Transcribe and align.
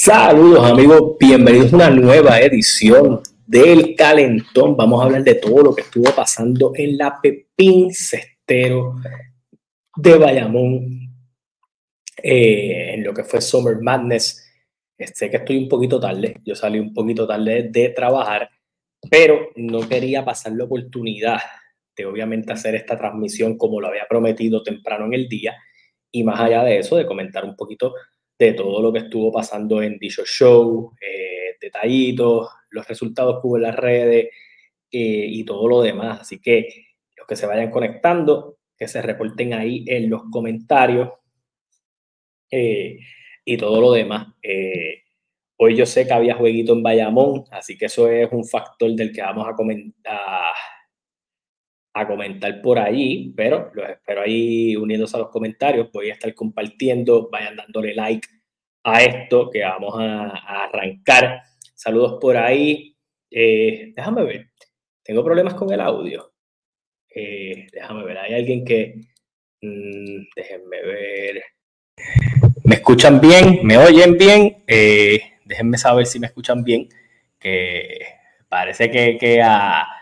Saludos 0.00 0.64
amigos, 0.64 1.16
bienvenidos 1.18 1.72
a 1.72 1.76
una 1.76 1.90
nueva 1.90 2.40
edición 2.40 3.20
del 3.44 3.96
Calentón. 3.96 4.76
Vamos 4.76 5.02
a 5.02 5.06
hablar 5.06 5.24
de 5.24 5.34
todo 5.34 5.60
lo 5.60 5.74
que 5.74 5.82
estuvo 5.82 6.08
pasando 6.14 6.70
en 6.76 6.96
la 6.96 7.20
Pepín 7.20 7.92
Cestero 7.92 8.94
de 9.96 10.16
Bayamón, 10.16 11.00
eh, 12.22 12.94
en 12.94 13.02
lo 13.02 13.12
que 13.12 13.24
fue 13.24 13.40
Summer 13.40 13.78
Madness. 13.82 14.48
Sé 14.96 15.30
que 15.30 15.38
estoy 15.38 15.56
un 15.56 15.68
poquito 15.68 15.98
tarde, 15.98 16.40
yo 16.44 16.54
salí 16.54 16.78
un 16.78 16.94
poquito 16.94 17.26
tarde 17.26 17.68
de 17.68 17.88
trabajar, 17.88 18.48
pero 19.10 19.48
no 19.56 19.88
quería 19.88 20.24
pasar 20.24 20.52
la 20.52 20.64
oportunidad 20.64 21.40
de 21.96 22.06
obviamente 22.06 22.52
hacer 22.52 22.76
esta 22.76 22.96
transmisión 22.96 23.58
como 23.58 23.80
lo 23.80 23.88
había 23.88 24.06
prometido 24.08 24.62
temprano 24.62 25.06
en 25.06 25.14
el 25.14 25.28
día 25.28 25.56
y 26.12 26.22
más 26.22 26.38
allá 26.38 26.62
de 26.62 26.78
eso, 26.78 26.94
de 26.94 27.04
comentar 27.04 27.44
un 27.44 27.56
poquito 27.56 27.94
de 28.38 28.52
todo 28.52 28.80
lo 28.80 28.92
que 28.92 29.00
estuvo 29.00 29.32
pasando 29.32 29.82
en 29.82 29.98
dicho 29.98 30.24
show, 30.24 30.94
eh, 31.00 31.56
detallitos, 31.60 32.48
los 32.70 32.86
resultados 32.86 33.40
que 33.40 33.46
hubo 33.48 33.56
en 33.56 33.62
las 33.64 33.74
redes 33.74 34.26
eh, 34.90 35.26
y 35.28 35.44
todo 35.44 35.66
lo 35.66 35.82
demás. 35.82 36.20
Así 36.20 36.40
que 36.40 36.86
los 37.16 37.26
que 37.26 37.36
se 37.36 37.46
vayan 37.46 37.70
conectando, 37.70 38.58
que 38.76 38.86
se 38.86 39.02
reporten 39.02 39.54
ahí 39.54 39.84
en 39.88 40.08
los 40.08 40.22
comentarios 40.30 41.10
eh, 42.50 42.98
y 43.44 43.56
todo 43.56 43.80
lo 43.80 43.92
demás. 43.92 44.28
hoy 45.56 45.76
yo 45.76 45.84
sé 45.84 46.06
que 46.06 46.12
había 46.12 46.36
jueguito 46.36 46.72
en 46.72 46.82
Bayamón, 46.82 47.44
así 47.50 47.76
que 47.76 47.86
eso 47.86 48.08
es 48.08 48.28
un 48.30 48.44
factor 48.44 48.92
del 48.92 49.12
que 49.12 49.20
vamos 49.20 49.48
a 49.48 49.54
comentar 49.56 50.54
a 52.00 52.06
comentar 52.06 52.60
por 52.62 52.78
ahí, 52.78 53.32
pero 53.36 53.70
los 53.74 53.88
espero 53.88 54.22
ahí 54.22 54.76
uniéndose 54.76 55.16
a 55.16 55.20
los 55.20 55.30
comentarios. 55.30 55.90
Voy 55.92 56.10
a 56.10 56.14
estar 56.14 56.32
compartiendo, 56.34 57.28
vayan 57.30 57.56
dándole 57.56 57.94
like 57.94 58.28
a 58.84 59.02
esto 59.02 59.50
que 59.50 59.62
vamos 59.62 59.94
a, 59.98 60.64
arrancar. 60.64 61.42
Saludos 61.74 62.18
por 62.20 62.36
ahí. 62.36 62.96
Eh, 63.30 63.92
déjame 63.94 64.24
ver, 64.24 64.50
tengo 65.02 65.24
problemas 65.24 65.54
con 65.54 65.72
el 65.72 65.80
audio. 65.80 66.32
Eh, 67.14 67.66
déjame 67.72 68.04
ver, 68.04 68.18
hay 68.18 68.34
alguien 68.34 68.64
que... 68.64 69.00
Mm, 69.60 70.24
déjenme 70.36 70.82
ver. 70.82 71.42
¿Me 72.64 72.76
escuchan 72.76 73.20
bien? 73.20 73.60
¿Me 73.62 73.76
oyen 73.76 74.16
bien? 74.16 74.62
Eh, 74.66 75.20
déjenme 75.44 75.78
saber 75.78 76.06
si 76.06 76.20
me 76.20 76.28
escuchan 76.28 76.62
bien. 76.62 76.88
Que 77.38 78.06
parece 78.48 78.90
que, 78.90 79.16
que 79.18 79.42
a 79.42 79.97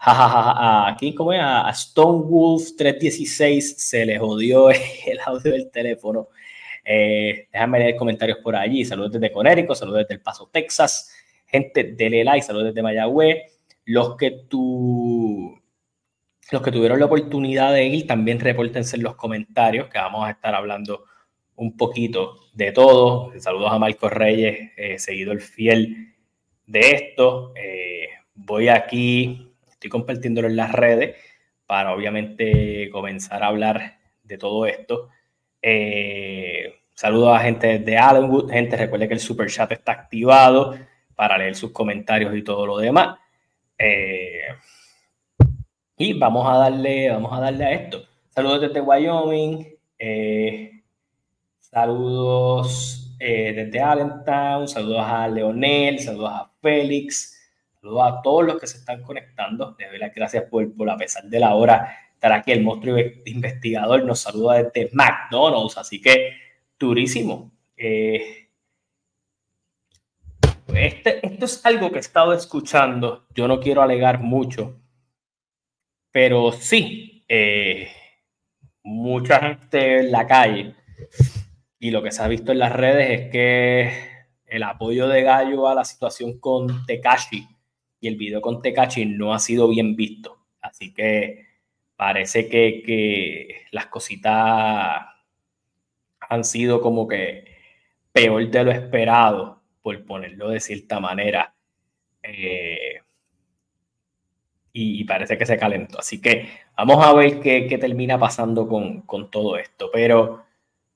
aquí 0.00 1.14
como 1.14 1.32
es, 1.32 1.40
a 1.40 1.70
Stone 1.70 2.24
Wolf 2.28 2.76
316 2.76 3.76
se 3.78 4.06
le 4.06 4.18
jodió 4.18 4.70
el 4.70 5.20
audio 5.24 5.52
del 5.52 5.70
teléfono. 5.70 6.28
Eh, 6.84 7.48
déjame 7.52 7.80
leer 7.80 7.96
comentarios 7.96 8.38
por 8.38 8.56
allí. 8.56 8.84
Saludos 8.84 9.12
desde 9.12 9.32
Conérico, 9.32 9.74
saludos 9.74 10.00
desde 10.00 10.14
El 10.14 10.20
Paso, 10.20 10.48
Texas. 10.52 11.12
Gente, 11.46 11.84
dele 11.84 12.24
like, 12.24 12.46
saludos 12.46 12.68
desde 12.68 12.82
Mayagüez. 12.82 13.38
Los 13.84 14.16
que 14.16 14.30
tú, 14.48 15.58
los 16.50 16.62
que 16.62 16.72
tuvieron 16.72 16.98
la 16.98 17.06
oportunidad 17.06 17.72
de 17.72 17.86
ir, 17.86 18.06
también 18.06 18.38
repórtense 18.38 18.96
en 18.96 19.02
los 19.02 19.16
comentarios, 19.16 19.88
que 19.88 19.98
vamos 19.98 20.26
a 20.26 20.30
estar 20.30 20.54
hablando 20.54 21.04
un 21.56 21.76
poquito 21.76 22.36
de 22.52 22.72
todo. 22.72 23.32
Saludos 23.38 23.72
a 23.72 23.78
Marcos 23.78 24.12
Reyes, 24.12 24.70
eh, 24.76 24.98
seguidor 24.98 25.40
fiel 25.40 26.14
de 26.66 26.80
esto. 26.80 27.52
Eh, 27.56 28.08
voy 28.34 28.68
aquí 28.68 29.47
Estoy 29.78 29.90
compartiéndolo 29.90 30.48
en 30.48 30.56
las 30.56 30.72
redes 30.72 31.14
para 31.66 31.94
obviamente 31.94 32.90
comenzar 32.90 33.44
a 33.44 33.46
hablar 33.46 34.00
de 34.24 34.36
todo 34.36 34.66
esto. 34.66 35.10
Eh, 35.62 36.80
saludos 36.94 37.36
a 37.36 37.38
gente 37.38 37.78
de 37.78 37.96
Allenwood. 37.96 38.50
Gente, 38.50 38.76
recuerde 38.76 39.06
que 39.06 39.14
el 39.14 39.20
super 39.20 39.48
chat 39.48 39.70
está 39.70 39.92
activado 39.92 40.76
para 41.14 41.38
leer 41.38 41.54
sus 41.54 41.70
comentarios 41.70 42.36
y 42.36 42.42
todo 42.42 42.66
lo 42.66 42.78
demás. 42.78 43.20
Eh, 43.78 44.48
y 45.96 46.12
vamos 46.14 46.48
a 46.48 46.58
darle, 46.58 47.10
vamos 47.10 47.32
a 47.32 47.40
darle 47.40 47.64
a 47.64 47.72
esto. 47.72 48.02
Saludos 48.30 48.62
desde 48.62 48.80
Wyoming. 48.80 49.64
Eh, 49.96 50.72
saludos 51.60 53.14
desde 53.16 53.80
Allentown. 53.80 54.66
Saludos 54.66 55.04
a 55.06 55.28
Leonel. 55.28 56.00
Saludos 56.00 56.30
a 56.32 56.50
Félix. 56.60 57.37
Saludos 57.80 58.02
a 58.06 58.22
todos 58.22 58.44
los 58.44 58.60
que 58.60 58.66
se 58.66 58.78
están 58.78 59.02
conectando. 59.02 59.76
Les 59.78 59.88
doy 59.88 59.98
las 59.98 60.14
gracias 60.14 60.44
por, 60.44 60.90
a 60.90 60.96
pesar 60.96 61.24
de 61.24 61.38
la 61.38 61.54
hora, 61.54 61.96
estar 62.12 62.32
aquí. 62.32 62.52
El 62.52 62.64
monstruo 62.64 62.96
investigador 63.24 64.04
nos 64.04 64.20
saluda 64.20 64.62
desde 64.62 64.90
McDonald's, 64.92 65.78
así 65.78 66.00
que 66.00 66.32
durísimo. 66.78 67.52
Eh, 67.76 68.48
este, 70.74 71.24
esto 71.24 71.44
es 71.44 71.64
algo 71.64 71.90
que 71.90 71.96
he 71.96 72.00
estado 72.00 72.32
escuchando. 72.32 73.26
Yo 73.34 73.46
no 73.46 73.60
quiero 73.60 73.82
alegar 73.82 74.20
mucho, 74.20 74.80
pero 76.10 76.50
sí, 76.50 77.24
eh, 77.28 77.88
mucha 78.82 79.38
gente 79.38 80.00
en 80.00 80.10
la 80.10 80.26
calle 80.26 80.74
y 81.78 81.90
lo 81.92 82.02
que 82.02 82.10
se 82.10 82.22
ha 82.22 82.28
visto 82.28 82.50
en 82.50 82.58
las 82.58 82.72
redes 82.72 83.20
es 83.20 83.30
que 83.30 83.92
el 84.46 84.62
apoyo 84.64 85.06
de 85.06 85.22
Gallo 85.22 85.68
a 85.68 85.74
la 85.74 85.84
situación 85.84 86.40
con 86.40 86.84
Tekashi 86.86 87.46
y 88.00 88.08
el 88.08 88.16
video 88.16 88.40
con 88.40 88.62
Tecachi 88.62 89.06
no 89.06 89.34
ha 89.34 89.38
sido 89.38 89.68
bien 89.68 89.96
visto. 89.96 90.38
Así 90.60 90.92
que 90.92 91.46
parece 91.96 92.48
que, 92.48 93.66
las 93.72 93.86
cositas 93.86 95.06
han 96.20 96.44
sido 96.44 96.80
como 96.80 97.08
que 97.08 97.44
peor 98.12 98.48
de 98.50 98.64
lo 98.64 98.70
esperado, 98.70 99.62
por 99.82 100.04
ponerlo 100.04 100.50
de 100.50 100.60
cierta 100.60 101.00
manera. 101.00 101.54
Eh, 102.22 103.00
y, 104.72 105.04
parece 105.04 105.36
que 105.36 105.46
se 105.46 105.58
calentó. 105.58 105.98
Así 105.98 106.20
que 106.20 106.48
vamos 106.76 107.04
a 107.04 107.12
ver 107.12 107.40
qué, 107.40 107.78
termina 107.80 108.18
pasando 108.18 108.68
con, 108.68 109.30
todo 109.30 109.56
esto. 109.56 109.90
Pero 109.92 110.44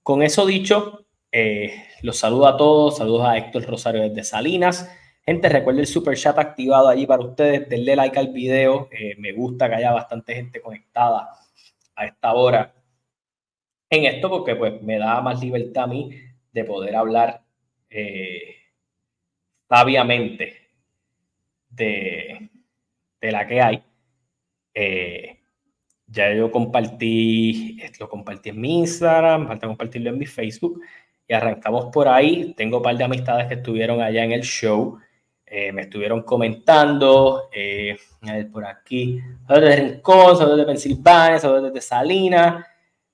con 0.02 0.22
eso 0.22 0.46
dicho, 0.46 1.04
eh, 1.32 1.84
los 2.02 2.16
saludo 2.18 2.46
a 2.46 2.56
todos. 2.56 2.98
Saludos 2.98 3.26
a 3.26 3.36
Héctor 3.36 3.66
Rosario 3.66 4.02
desde 4.02 4.24
Salinas. 4.24 4.88
Gente, 5.24 5.48
recuerde 5.48 5.82
el 5.82 5.86
super 5.86 6.16
chat 6.16 6.36
activado 6.38 6.88
allí 6.88 7.06
para 7.06 7.24
ustedes. 7.24 7.68
Denle 7.68 7.94
like 7.94 8.18
al 8.18 8.32
video. 8.32 8.88
Eh, 8.90 9.14
me 9.18 9.32
gusta 9.32 9.68
que 9.68 9.76
haya 9.76 9.92
bastante 9.92 10.34
gente 10.34 10.60
conectada 10.60 11.28
a 11.94 12.06
esta 12.06 12.32
hora 12.32 12.74
en 13.88 14.04
esto 14.04 14.30
porque 14.30 14.56
pues 14.56 14.82
me 14.82 14.98
da 14.98 15.20
más 15.20 15.40
libertad 15.40 15.84
a 15.84 15.86
mí 15.86 16.10
de 16.50 16.64
poder 16.64 16.96
hablar 16.96 17.42
eh, 17.90 18.56
sabiamente 19.68 20.56
de, 21.68 22.50
la 23.20 23.46
que 23.46 23.60
hay. 23.60 23.82
Eh, 24.74 25.38
ya 26.06 26.34
yo 26.34 26.50
compartí, 26.50 27.78
lo 28.00 28.08
compartí 28.08 28.50
en 28.50 28.60
mi 28.60 28.78
Instagram, 28.80 29.46
falta 29.46 29.66
compartirlo 29.66 30.10
en 30.10 30.18
mi 30.18 30.26
Facebook 30.26 30.80
y 31.28 31.32
arrancamos 31.34 31.86
por 31.92 32.08
ahí. 32.08 32.54
Tengo 32.54 32.78
un 32.78 32.82
par 32.82 32.96
de 32.96 33.04
amistades 33.04 33.46
que 33.46 33.54
estuvieron 33.54 34.00
allá 34.00 34.24
en 34.24 34.32
el 34.32 34.42
show. 34.42 34.98
Eh, 35.54 35.70
me 35.70 35.82
estuvieron 35.82 36.22
comentando, 36.22 37.50
eh, 37.52 37.94
por 38.50 38.64
aquí, 38.64 39.20
saludos 39.46 39.68
de 39.68 39.76
Rincón, 39.76 40.38
saludos 40.38 40.56
de 40.56 40.64
Pensilvania, 40.64 41.38
saludos 41.38 41.64
desde 41.64 41.86
Salinas, 41.86 42.64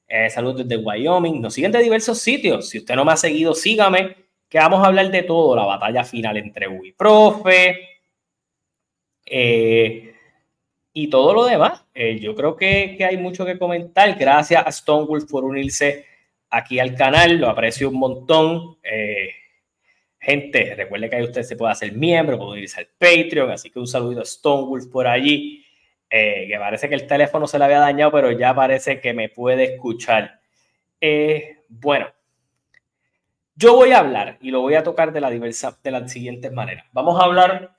eh, 0.06 0.31
saludos 0.31 0.59
desde 0.59 0.81
Wyoming, 0.81 1.41
nos 1.41 1.54
siguen 1.54 1.72
de 1.72 1.82
diversos 1.82 2.21
sitios, 2.21 2.69
si 2.69 2.78
usted 2.78 2.94
no 2.94 3.04
me 3.04 3.10
ha 3.10 3.16
seguido, 3.16 3.54
sígame, 3.54 4.15
que 4.48 4.59
vamos 4.59 4.84
a 4.84 4.87
hablar 4.87 5.10
de 5.10 5.25
todo, 5.25 5.56
la 5.56 5.65
batalla 5.65 6.04
final 6.04 6.37
entre 6.37 6.69
Wii 6.69 6.93
Profe 6.93 7.81
y 10.93 11.10
todo 11.10 11.34
lo 11.34 11.44
demás. 11.44 11.87
yo 12.21 12.37
creo 12.37 12.54
que, 12.54 12.94
que, 12.97 13.04
hay 13.04 13.16
mucho 13.16 13.44
que 13.44 13.59
comentar, 13.59 14.15
gracias 14.16 14.65
a 14.65 14.71
Stonewall 14.71 15.27
por 15.27 15.44
unirse 15.44 16.06
aquí 16.50 16.78
al 16.78 16.94
canal, 16.94 17.37
lo 17.38 17.48
aprecio 17.48 17.88
un 17.88 17.98
montón. 17.98 18.78
Gente, 20.20 20.74
recuerde 20.74 21.09
que 21.09 21.16
ahí 21.16 21.22
usted 21.22 21.42
se 21.42 21.56
puede 21.56 21.72
hacer 21.72 21.92
miembro, 21.92 22.38
puede 22.38 22.62
irse 22.62 22.80
al 22.80 22.88
Patreon, 22.98 23.53
así 23.53 23.70
que 23.70 23.78
un 23.78 23.86
saludo 23.86 24.22
a 24.22 24.24
Stonewolf 24.24 24.86
por 24.88 25.06
allí, 25.06 25.65
eh, 26.10 26.47
que 26.48 26.59
parece 26.59 26.88
que 26.88 26.97
el 26.97 27.06
teléfono 27.06 27.47
se 27.47 27.59
le 27.59 27.65
había 27.65 27.78
dañado, 27.78 28.10
pero 28.10 28.32
ya 28.32 28.54
parece 28.54 29.00
que 29.00 29.12
me 29.12 29.28
puede 29.28 29.74
escuchar. 29.74 30.41
Eh, 31.00 31.59
bueno, 31.68 32.09
yo 33.54 33.76
voy 33.76 33.92
a 33.92 34.00
hablar 34.00 34.38
y 34.41 34.50
lo 34.50 34.60
voy 34.60 34.74
a 34.74 34.82
tocar 34.82 35.12
de 35.12 35.20
la 35.20 35.30
diversa, 35.30 35.78
de 35.82 35.91
las 35.92 36.10
siguientes 36.10 36.53
maneras. 36.53 36.86
Vamos 36.92 37.20
a 37.20 37.24
hablar. 37.24 37.76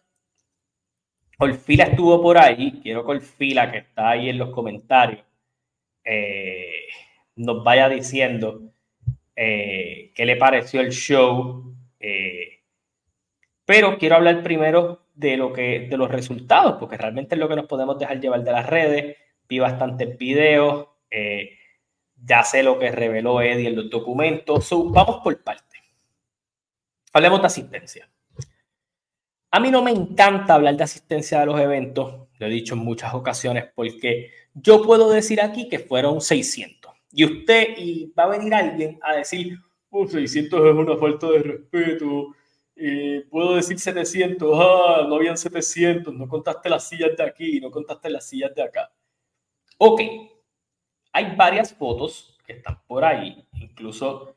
Orfila 1.40 1.86
estuvo 1.86 2.22
por 2.22 2.38
ahí. 2.38 2.80
Quiero 2.82 3.06
que 3.06 3.12
Orfila, 3.12 3.72
que 3.72 3.80
está 3.80 4.12
ahí 4.12 4.30
en 4.30 4.38
los 4.38 4.52
comentarios, 4.52 5.24
eh, 6.04 6.86
nos 7.36 7.64
vaya 7.64 7.90
diciendo 7.90 8.62
qué 9.36 10.26
le 10.26 10.36
pareció 10.36 10.82
el 10.82 10.92
show 10.92 11.79
eh, 12.00 12.60
pero 13.66 13.98
quiero 13.98 14.16
hablar 14.16 14.42
primero 14.42 15.06
de, 15.14 15.38
lo 15.38 15.54
que, 15.54 15.88
de 15.90 15.98
los 15.98 16.10
resultados, 16.10 16.78
porque 16.80 16.98
realmente 16.98 17.36
es 17.36 17.40
lo 17.40 17.48
que 17.48 17.56
nos 17.56 17.68
podemos 17.68 18.00
dejar 18.00 18.20
llevar 18.20 18.44
de 18.44 18.52
las 18.52 18.66
redes. 18.66 19.18
Vi 19.48 19.60
bastantes 19.60 20.18
videos, 20.18 20.88
eh, 21.12 21.58
ya 22.16 22.44
sé 22.44 22.64
lo 22.64 22.80
que 22.80 22.92
reveló 22.92 23.42
Eddie 23.42 23.68
en 23.68 23.76
los 23.76 23.90
documentos. 23.90 24.70
vamos 24.72 25.22
por 25.24 25.44
parte. 25.44 25.78
Hablemos 27.14 27.42
de 27.42 27.48
asistencia. 27.48 28.10
A 29.52 29.60
mí 29.60 29.72
no 29.72 29.82
me 29.82 29.92
encanta 29.92 30.54
hablar 30.54 30.78
de 30.78 30.84
asistencia 30.84 31.40
de 31.40 31.48
los 31.48 31.60
eventos, 31.60 32.28
lo 32.38 32.46
he 32.46 32.50
dicho 32.50 32.76
en 32.76 32.82
muchas 32.82 33.14
ocasiones, 33.16 33.66
porque 33.74 34.32
yo 34.54 34.84
puedo 34.84 35.10
decir 35.10 35.42
aquí 35.42 35.68
que 35.68 35.80
fueron 35.80 36.22
600. 36.22 36.92
Y 37.12 37.26
usted, 37.26 37.70
y 37.78 38.14
va 38.18 38.24
a 38.24 38.28
venir 38.28 38.54
alguien 38.54 39.00
a 39.02 39.16
decir, 39.16 39.58
oh, 39.90 40.08
600 40.08 40.60
es 40.60 40.76
una 40.76 40.98
falta 40.98 41.28
de 41.32 41.40
respeto, 41.40 42.36
eh, 42.76 43.26
puedo 43.30 43.56
decir 43.56 43.80
700, 43.80 44.52
ah, 44.56 45.06
no 45.08 45.16
habían 45.16 45.38
700, 45.38 46.14
no 46.14 46.28
contaste 46.28 46.70
las 46.70 46.88
sillas 46.88 47.16
de 47.18 47.24
aquí, 47.24 47.60
no 47.60 47.72
contaste 47.72 48.10
las 48.10 48.28
sillas 48.28 48.54
de 48.56 48.64
acá. 48.64 48.92
Ok, 49.78 50.02
hay 51.14 51.36
varias 51.36 51.74
fotos 51.74 52.38
que 52.46 52.54
están 52.54 52.82
por 52.88 53.04
ahí, 53.04 53.46
incluso 53.54 54.36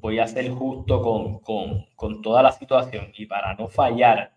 voy 0.00 0.18
a 0.18 0.26
ser 0.26 0.50
justo 0.50 1.00
con, 1.00 1.38
con, 1.40 1.86
con 1.94 2.20
toda 2.22 2.42
la 2.42 2.52
situación 2.52 3.12
y 3.16 3.26
para 3.26 3.54
no 3.54 3.68
fallar, 3.68 4.36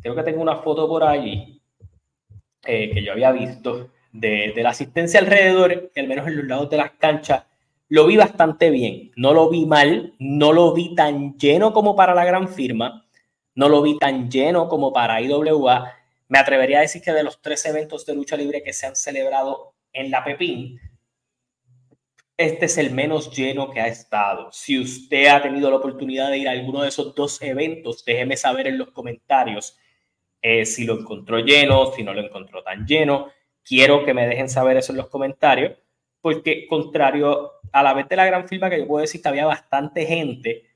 creo 0.00 0.14
que 0.14 0.22
tengo 0.22 0.42
una 0.42 0.56
foto 0.56 0.88
por 0.88 1.02
ahí 1.04 1.60
eh, 2.64 2.90
que 2.92 3.02
yo 3.02 3.12
había 3.12 3.32
visto 3.32 3.90
de, 4.12 4.52
de, 4.54 4.62
la 4.62 4.70
asistencia 4.70 5.18
alrededor, 5.20 5.90
al 5.96 6.06
menos 6.06 6.26
en 6.28 6.36
los 6.36 6.46
lados 6.46 6.70
de 6.70 6.76
las 6.76 6.92
canchas, 6.92 7.44
lo 7.92 8.06
vi 8.06 8.16
bastante 8.16 8.70
bien. 8.70 9.10
No 9.16 9.34
lo 9.34 9.50
vi 9.50 9.66
mal, 9.66 10.14
no 10.18 10.54
lo 10.54 10.72
vi 10.72 10.94
tan 10.94 11.36
lleno 11.36 11.74
como 11.74 11.94
para 11.94 12.14
la 12.14 12.24
gran 12.24 12.48
firma, 12.48 13.06
no 13.54 13.68
lo 13.68 13.82
vi 13.82 13.98
tan 13.98 14.30
lleno 14.30 14.66
como 14.66 14.94
para 14.94 15.20
IWA. 15.20 15.92
Me 16.28 16.38
atrevería 16.38 16.78
a 16.78 16.80
decir 16.80 17.02
que 17.02 17.12
de 17.12 17.22
los 17.22 17.42
tres 17.42 17.66
eventos 17.66 18.06
de 18.06 18.14
lucha 18.14 18.34
libre 18.34 18.62
que 18.62 18.72
se 18.72 18.86
han 18.86 18.96
celebrado 18.96 19.74
en 19.92 20.10
la 20.10 20.24
Pepín, 20.24 20.80
este 22.38 22.64
es 22.64 22.78
el 22.78 22.92
menos 22.92 23.30
lleno 23.36 23.68
que 23.68 23.80
ha 23.82 23.88
estado. 23.88 24.50
Si 24.52 24.80
usted 24.80 25.26
ha 25.26 25.42
tenido 25.42 25.68
la 25.68 25.76
oportunidad 25.76 26.30
de 26.30 26.38
ir 26.38 26.48
a 26.48 26.52
alguno 26.52 26.80
de 26.80 26.88
esos 26.88 27.14
dos 27.14 27.42
eventos, 27.42 28.06
déjeme 28.06 28.38
saber 28.38 28.68
en 28.68 28.78
los 28.78 28.92
comentarios 28.92 29.78
eh, 30.40 30.64
si 30.64 30.86
lo 30.86 30.98
encontró 30.98 31.40
lleno, 31.40 31.92
si 31.92 32.02
no 32.02 32.14
lo 32.14 32.22
encontró 32.22 32.62
tan 32.62 32.86
lleno. 32.86 33.28
Quiero 33.62 34.02
que 34.06 34.14
me 34.14 34.26
dejen 34.26 34.48
saber 34.48 34.78
eso 34.78 34.92
en 34.92 34.96
los 34.96 35.08
comentarios, 35.08 35.76
porque 36.22 36.66
contrario 36.66 37.50
a 37.72 37.82
la 37.82 37.92
vez 37.92 38.08
de 38.08 38.16
la 38.16 38.24
gran 38.24 38.48
firma, 38.48 38.70
que 38.70 38.78
yo 38.78 38.86
puedo 38.86 39.02
decir 39.02 39.20
que 39.20 39.28
había 39.28 39.44
bastante 39.44 40.06
gente, 40.06 40.70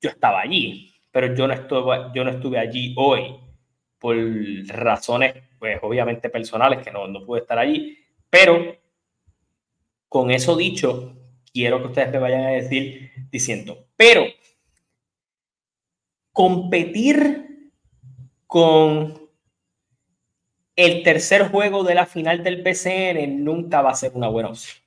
yo 0.00 0.10
estaba 0.10 0.40
allí, 0.40 0.92
pero 1.12 1.34
yo 1.34 1.46
no 1.46 1.54
estuve, 1.54 2.10
yo 2.14 2.24
no 2.24 2.30
estuve 2.30 2.58
allí 2.58 2.94
hoy 2.96 3.36
por 3.98 4.16
razones, 4.66 5.34
pues 5.58 5.78
obviamente 5.82 6.30
personales, 6.30 6.82
que 6.82 6.90
no, 6.90 7.06
no 7.06 7.24
pude 7.24 7.40
estar 7.40 7.58
allí, 7.58 7.96
pero 8.28 8.74
con 10.08 10.30
eso 10.30 10.56
dicho, 10.56 11.14
quiero 11.52 11.80
que 11.80 11.88
ustedes 11.88 12.10
me 12.10 12.18
vayan 12.18 12.42
a 12.42 12.50
decir 12.50 13.12
diciendo, 13.30 13.86
pero 13.96 14.24
competir 16.32 17.70
con 18.46 19.21
el 20.76 21.02
tercer 21.02 21.48
juego 21.48 21.84
de 21.84 21.94
la 21.94 22.06
final 22.06 22.42
del 22.42 22.62
BCN 22.62 23.44
nunca 23.44 23.82
va 23.82 23.90
a 23.90 23.94
ser 23.94 24.12
una 24.14 24.28
buena 24.28 24.50
opción. 24.50 24.82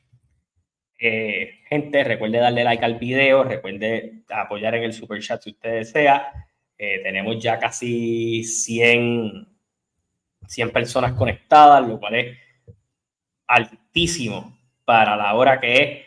Eh, 0.97 1.59
gente, 1.69 2.03
recuerde 2.03 2.39
darle 2.39 2.63
like 2.63 2.83
al 2.83 2.95
video, 2.95 3.43
recuerde 3.43 4.23
apoyar 4.29 4.75
en 4.75 4.83
el 4.83 4.93
super 4.93 5.21
chat 5.21 5.41
si 5.41 5.51
usted 5.51 5.73
desea. 5.73 6.31
Eh, 6.77 7.01
tenemos 7.03 7.41
ya 7.41 7.59
casi 7.59 8.43
100, 8.43 9.47
100 10.47 10.71
personas 10.71 11.13
conectadas, 11.13 11.87
lo 11.87 11.99
cual 11.99 12.15
es 12.15 12.37
altísimo 13.47 14.57
para 14.83 15.15
la 15.15 15.33
hora 15.35 15.59
que 15.59 15.73
es. 15.83 16.05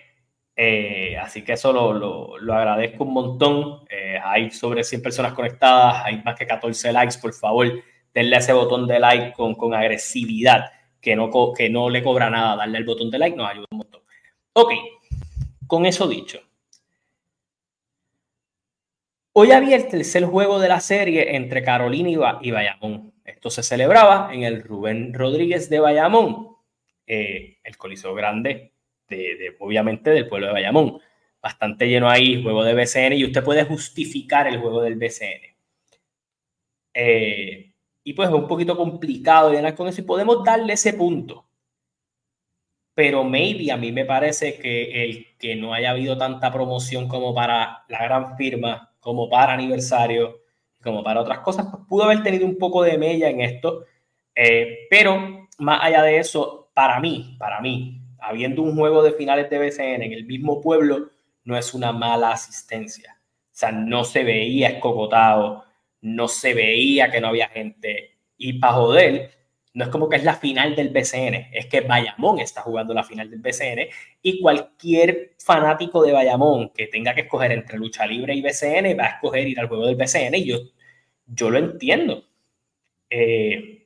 Eh, 0.57 1.17
así 1.17 1.43
que 1.43 1.53
eso 1.53 1.73
lo, 1.73 2.37
lo, 2.39 2.55
agradezco 2.55 3.05
un 3.05 3.13
montón. 3.13 3.85
Hay 4.25 4.51
sobre 4.51 4.83
100 4.83 5.03
personas 5.03 5.33
conectadas, 5.33 6.05
hay 6.05 6.21
más 6.23 6.37
que 6.37 6.47
14 6.47 6.93
likes. 6.93 7.19
Por 7.21 7.33
favor, 7.33 7.69
denle 8.15 8.37
ese 8.37 8.53
botón 8.53 8.87
de 8.87 8.99
like 8.99 9.33
con, 9.33 9.55
con 9.55 9.75
agresividad, 9.75 10.71
que 11.01 11.17
no, 11.17 11.31
que 11.55 11.69
no 11.71 11.91
le 11.91 12.03
cobra 12.03 12.31
nada. 12.31 12.57
Darle 12.57 12.79
el 12.79 12.85
botón 12.85 13.11
de 13.11 13.19
like 13.19 13.37
nos 13.37 13.51
ayuda 13.51 13.67
un 13.71 13.79
montón. 13.79 14.03
Ok, 14.53 14.73
con 15.67 15.87
eso 15.87 16.09
dicho. 16.09 16.41
Hoy 19.41 19.53
había 19.53 19.77
el 19.77 19.87
tercer 19.87 20.25
juego 20.25 20.59
de 20.59 20.69
la 20.69 20.81
serie 20.81 21.37
entre 21.37 21.63
Carolina 21.63 22.11
y, 22.11 22.51
Bayamón. 22.51 23.13
Esto 23.25 23.51
se 23.51 23.63
celebraba 23.63 24.35
en 24.35 24.43
el 24.43 24.65
Rubén 24.65 25.15
Rodríguez 25.15 25.71
de 25.71 25.79
Bayamón. 25.79 26.57
Eh, 27.07 27.59
el 27.63 27.77
Coliseo 27.77 28.15
Grande, 28.15 28.73
de, 29.09 29.55
obviamente 29.61 30.11
del 30.11 30.27
pueblo 30.27 30.49
de 30.49 30.55
Bayamón. 30.55 31.01
Bastante 31.41 31.87
lleno 31.87 32.11
ahí, 32.11 32.43
juego 32.43 32.65
de 32.65 32.75
BCN, 32.75 33.13
y 33.13 33.25
usted 33.27 33.45
puede 33.45 33.65
justificar 33.65 34.49
el 34.49 34.59
juego 34.59 34.83
del 34.83 34.97
BCN. 34.97 35.55
Eh, 36.95 37.68
y 38.09 38.15
pues 38.15 38.31
es 38.31 38.35
un 38.35 38.49
poquito 38.49 38.75
complicado 38.75 39.53
llenar 39.53 39.75
con 39.75 39.87
eso 39.87 40.01
y 40.01 40.05
podemos 40.05 40.43
darle 40.43 40.73
ese 40.73 40.95
punto. 40.95 41.45
Pero 42.95 43.23
maybe 43.23 43.71
a 43.71 43.77
mí 43.77 43.93
me 43.93 44.07
parece 44.07 44.59
que 44.59 45.05
el 45.05 45.37
que 45.39 45.55
no 45.55 45.75
haya 45.75 45.91
habido 45.91 46.17
tanta 46.17 46.51
promoción 46.51 47.07
como 47.07 47.35
para 47.35 47.85
la 47.87 48.03
gran 48.03 48.35
firma, 48.39 48.95
como 48.99 49.29
para 49.29 49.53
aniversario, 49.53 50.39
como 50.83 51.05
para 51.05 51.21
otras 51.21 51.41
cosas, 51.41 51.67
pues 51.71 51.83
pudo 51.87 52.05
haber 52.05 52.23
tenido 52.23 52.47
un 52.47 52.57
poco 52.57 52.83
de 52.83 52.97
mella 52.97 53.29
en 53.29 53.43
esto. 53.43 53.85
Eh, 54.35 54.87
pero 54.89 55.47
más 55.59 55.81
allá 55.83 56.03
de 56.03 56.17
eso, 56.17 56.71
para 56.73 57.01
mí, 57.01 57.37
para 57.39 57.61
mí, 57.61 58.01
habiendo 58.21 58.63
un 58.63 58.75
juego 58.75 59.03
de 59.03 59.13
finales 59.13 59.51
de 59.51 59.59
BCN 59.59 60.03
en 60.03 60.13
el 60.15 60.25
mismo 60.25 60.63
pueblo, 60.63 61.11
no 61.45 61.59
es 61.59 61.75
una 61.75 61.93
mala 61.93 62.31
asistencia. 62.31 63.21
O 63.21 63.51
sea, 63.59 63.71
no 63.71 64.03
se 64.05 64.25
veía 64.25 64.69
escogotado, 64.71 65.65
no 66.03 66.29
se 66.29 66.55
veía 66.55 67.11
que 67.11 67.21
no 67.21 67.29
había 67.29 67.49
gente. 67.49 68.19
Y 68.37 68.59
para 68.59 68.75
joder, 68.75 69.31
no 69.75 69.85
es 69.85 69.91
como 69.91 70.09
que 70.09 70.17
es 70.17 70.25
la 70.25 70.35
final 70.35 70.75
del 70.75 70.91
BCN, 70.91 71.49
es 71.53 71.67
que 71.67 71.83
Bayamón 71.83 72.41
está 72.41 72.63
jugando 72.63 72.95
la 72.95 73.05
final 73.05 73.31
del 73.31 73.41
BCN 73.41 73.89
y 74.23 74.41
cualquier 74.41 75.35
fanático 75.39 76.03
de 76.03 76.13
Bayamón 76.13 76.71
que 76.75 76.87
tenga 76.89 77.15
que 77.15 77.23
escoger 77.23 77.53
entre 77.53 77.79
lucha 77.79 78.07
libre 78.07 78.35
y 78.35 78.43
BCN 78.43 78.99
va 78.99 79.05
a 79.05 79.09
escoger 79.11 79.47
ir 79.47 79.61
al 79.61 79.69
juego 79.69 79.87
del 79.87 79.97
BCN 79.97 80.35
y 80.37 80.45
yo, 80.47 80.59
yo 81.27 81.51
lo 81.51 81.59
entiendo. 81.59 82.25
Eh, 83.11 83.79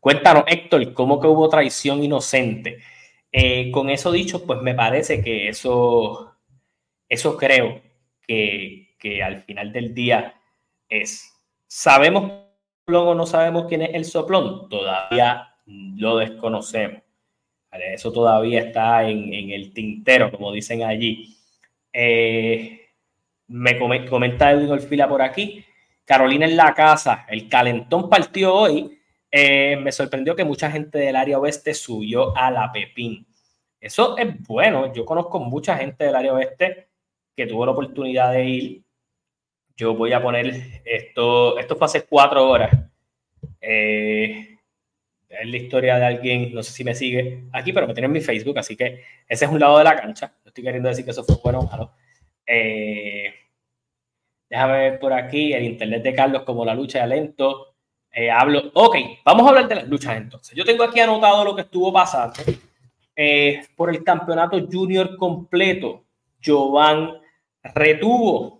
Cuéntanos, 0.00 0.44
Héctor, 0.46 0.94
¿cómo 0.94 1.20
que 1.20 1.26
hubo 1.26 1.48
traición 1.50 2.02
inocente? 2.02 2.78
Eh, 3.30 3.70
con 3.70 3.90
eso 3.90 4.10
dicho, 4.10 4.46
pues 4.46 4.62
me 4.62 4.74
parece 4.74 5.22
que 5.22 5.48
eso, 5.48 6.36
eso 7.08 7.36
creo 7.36 7.82
que, 8.26 8.96
que 8.98 9.22
al 9.22 9.42
final 9.44 9.72
del 9.72 9.94
día 9.94 10.39
es, 10.90 11.32
¿sabemos 11.66 12.32
o 12.86 13.14
no 13.14 13.24
sabemos 13.24 13.66
quién 13.68 13.82
es 13.82 13.94
el 13.94 14.04
soplón? 14.04 14.68
Todavía 14.68 15.54
lo 15.64 16.18
desconocemos. 16.18 17.02
Eso 17.72 18.12
todavía 18.12 18.60
está 18.62 19.08
en, 19.08 19.50
el 19.50 19.72
tintero, 19.72 20.30
como 20.30 20.52
dicen 20.52 20.82
allí. 20.82 21.36
Eh, 21.92 22.80
me 23.46 23.78
comenta 23.78 24.50
Edwin 24.50 24.72
Orfila 24.72 25.08
por 25.08 25.22
aquí. 25.22 25.64
Carolina 26.04 26.46
en 26.46 26.56
la 26.56 26.74
casa, 26.74 27.24
el 27.28 27.48
calentón 27.48 28.10
partió 28.10 28.52
hoy 28.52 29.00
eh, 29.32 29.76
me 29.76 29.92
sorprendió 29.92 30.34
que 30.34 30.44
mucha 30.44 30.70
gente 30.70 30.98
del 30.98 31.14
área 31.14 31.38
oeste 31.38 31.72
subió 31.72 32.36
a 32.36 32.50
la 32.50 32.72
Pepín. 32.72 33.26
Eso 33.80 34.18
es 34.18 34.42
bueno. 34.46 34.92
Yo 34.92 35.04
conozco 35.04 35.38
mucha 35.38 35.76
gente 35.76 36.04
del 36.04 36.16
área 36.16 36.34
oeste 36.34 36.88
que 37.36 37.46
tuvo 37.46 37.64
la 37.64 37.72
oportunidad 37.72 38.32
de 38.32 38.44
ir. 38.44 38.84
Yo 39.80 39.94
voy 39.94 40.12
a 40.12 40.22
poner 40.22 40.82
esto, 40.84 41.58
esto 41.58 41.74
fue 41.74 41.86
hace 41.86 42.02
cuatro 42.02 42.46
horas. 42.46 42.70
Eh, 43.62 44.58
es 45.26 45.48
la 45.48 45.56
historia 45.56 45.96
de 45.96 46.04
alguien, 46.04 46.52
no 46.52 46.62
sé 46.62 46.70
si 46.70 46.84
me 46.84 46.94
sigue 46.94 47.44
aquí, 47.50 47.72
pero 47.72 47.86
me 47.86 47.94
tiene 47.94 48.04
en 48.04 48.12
mi 48.12 48.20
Facebook, 48.20 48.58
así 48.58 48.76
que 48.76 49.02
ese 49.26 49.46
es 49.46 49.50
un 49.50 49.58
lado 49.58 49.78
de 49.78 49.84
la 49.84 49.96
cancha. 49.96 50.34
No 50.44 50.50
estoy 50.50 50.64
queriendo 50.64 50.90
decir 50.90 51.06
que 51.06 51.12
eso 51.12 51.24
fue 51.24 51.36
bueno 51.42 51.60
o 51.60 51.66
malo. 51.66 51.92
Eh, 52.46 53.32
déjame 54.50 54.72
ver 54.74 55.00
por 55.00 55.14
aquí 55.14 55.54
el 55.54 55.64
internet 55.64 56.02
de 56.02 56.14
Carlos 56.14 56.42
como 56.42 56.62
la 56.62 56.74
lucha 56.74 56.98
de 56.98 57.04
alento. 57.04 57.76
Eh, 58.12 58.30
hablo, 58.30 58.70
ok, 58.74 58.96
vamos 59.24 59.46
a 59.46 59.48
hablar 59.48 59.66
de 59.66 59.76
las 59.76 59.88
luchas 59.88 60.14
entonces. 60.14 60.54
Yo 60.54 60.66
tengo 60.66 60.84
aquí 60.84 61.00
anotado 61.00 61.42
lo 61.42 61.56
que 61.56 61.62
estuvo 61.62 61.90
pasando 61.90 62.34
eh, 63.16 63.62
por 63.74 63.88
el 63.88 64.04
campeonato 64.04 64.60
junior 64.70 65.16
completo. 65.16 66.04
Jovan 66.44 67.14
retuvo 67.62 68.59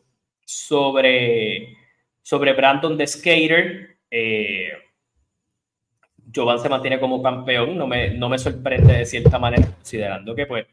sobre, 0.50 1.76
sobre 2.22 2.52
Brandon 2.54 2.96
the 2.98 3.06
Skater. 3.06 3.98
Eh, 4.10 4.72
Jovan 6.34 6.58
se 6.58 6.68
mantiene 6.68 6.98
como 6.98 7.22
campeón, 7.22 7.76
no 7.76 7.86
me, 7.86 8.10
no 8.10 8.28
me 8.28 8.38
sorprende 8.38 8.98
de 8.98 9.06
cierta 9.06 9.38
manera, 9.38 9.66
considerando 9.66 10.34
que 10.34 10.46
pues 10.46 10.66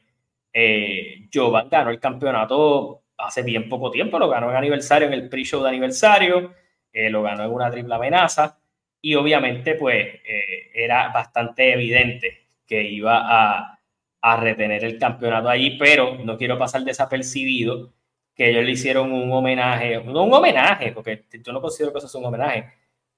eh, 0.53 1.27
Jovan 1.33 1.69
ganó 1.69 1.91
el 1.91 1.99
campeonato 1.99 3.03
hace 3.17 3.43
bien 3.43 3.69
poco 3.69 3.89
tiempo, 3.91 4.19
lo 4.19 4.29
ganó 4.29 4.49
en 4.49 4.57
aniversario, 4.57 5.07
en 5.07 5.13
el 5.13 5.29
pre-show 5.29 5.61
de 5.63 5.69
aniversario, 5.69 6.53
lo 6.93 7.21
ganó 7.21 7.43
en 7.43 7.51
una 7.51 7.69
triple 7.69 7.93
amenaza 7.93 8.59
y 9.01 9.15
obviamente 9.15 9.75
pues 9.75 10.07
eh, 10.23 10.71
era 10.73 11.09
bastante 11.09 11.73
evidente 11.73 12.47
que 12.65 12.83
iba 12.83 13.21
a, 13.25 13.79
a, 14.21 14.37
retener 14.37 14.83
el 14.83 14.97
campeonato 14.97 15.49
allí, 15.49 15.77
pero 15.77 16.17
no 16.23 16.37
quiero 16.37 16.57
pasar 16.57 16.81
desapercibido 16.83 17.93
que 18.37 18.49
ellos 18.49 18.63
le 18.63 18.71
hicieron 18.71 19.11
un 19.11 19.31
homenaje, 19.31 20.01
no 20.03 20.23
un 20.23 20.33
homenaje, 20.33 20.91
porque 20.91 21.25
yo 21.43 21.51
no 21.51 21.59
considero 21.59 21.91
que 21.91 21.97
eso 21.97 22.07
sea 22.07 22.19
un 22.19 22.27
homenaje, 22.27 22.71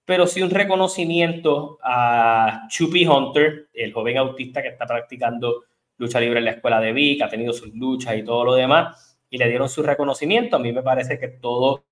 pero 0.05 0.25
sí 0.25 0.41
un 0.41 0.49
reconocimiento 0.49 1.77
a 1.83 2.65
Chupi 2.69 3.05
Hunter, 3.05 3.67
el 3.73 3.93
joven 3.93 4.17
autista 4.17 4.61
que 4.61 4.69
está 4.69 4.87
practicando 4.87 5.65
lucha 5.97 6.19
libre 6.19 6.39
en 6.39 6.45
la 6.45 6.51
escuela 6.51 6.79
de 6.79 6.93
Vic, 6.93 7.21
ha 7.21 7.29
tenido 7.29 7.53
sus 7.53 7.73
luchas 7.75 8.15
y 8.17 8.23
todo 8.23 8.45
lo 8.45 8.55
demás, 8.55 9.19
y 9.29 9.37
le 9.37 9.47
dieron 9.47 9.69
su 9.69 9.83
reconocimiento. 9.83 10.55
A 10.55 10.59
mí 10.59 10.71
me 10.71 10.81
parece 10.81 11.19
que 11.19 11.27
todo 11.27 11.83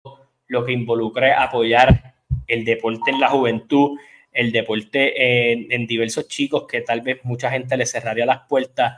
lo 0.48 0.66
que 0.66 0.72
involucre 0.72 1.34
apoyar 1.34 2.16
el 2.48 2.66
deporte 2.66 3.12
en 3.12 3.20
la 3.20 3.30
juventud, 3.30 4.00
el 4.32 4.52
deporte 4.52 5.74
en, 5.74 5.86
diversos 5.86 6.28
chicos 6.28 6.66
que 6.68 6.82
tal 6.82 7.02
vez 7.02 7.20
mucha 7.24 7.52
gente 7.52 7.76
le 7.76 7.86
cerraría 7.86 8.26
las 8.26 8.48
puertas, 8.48 8.98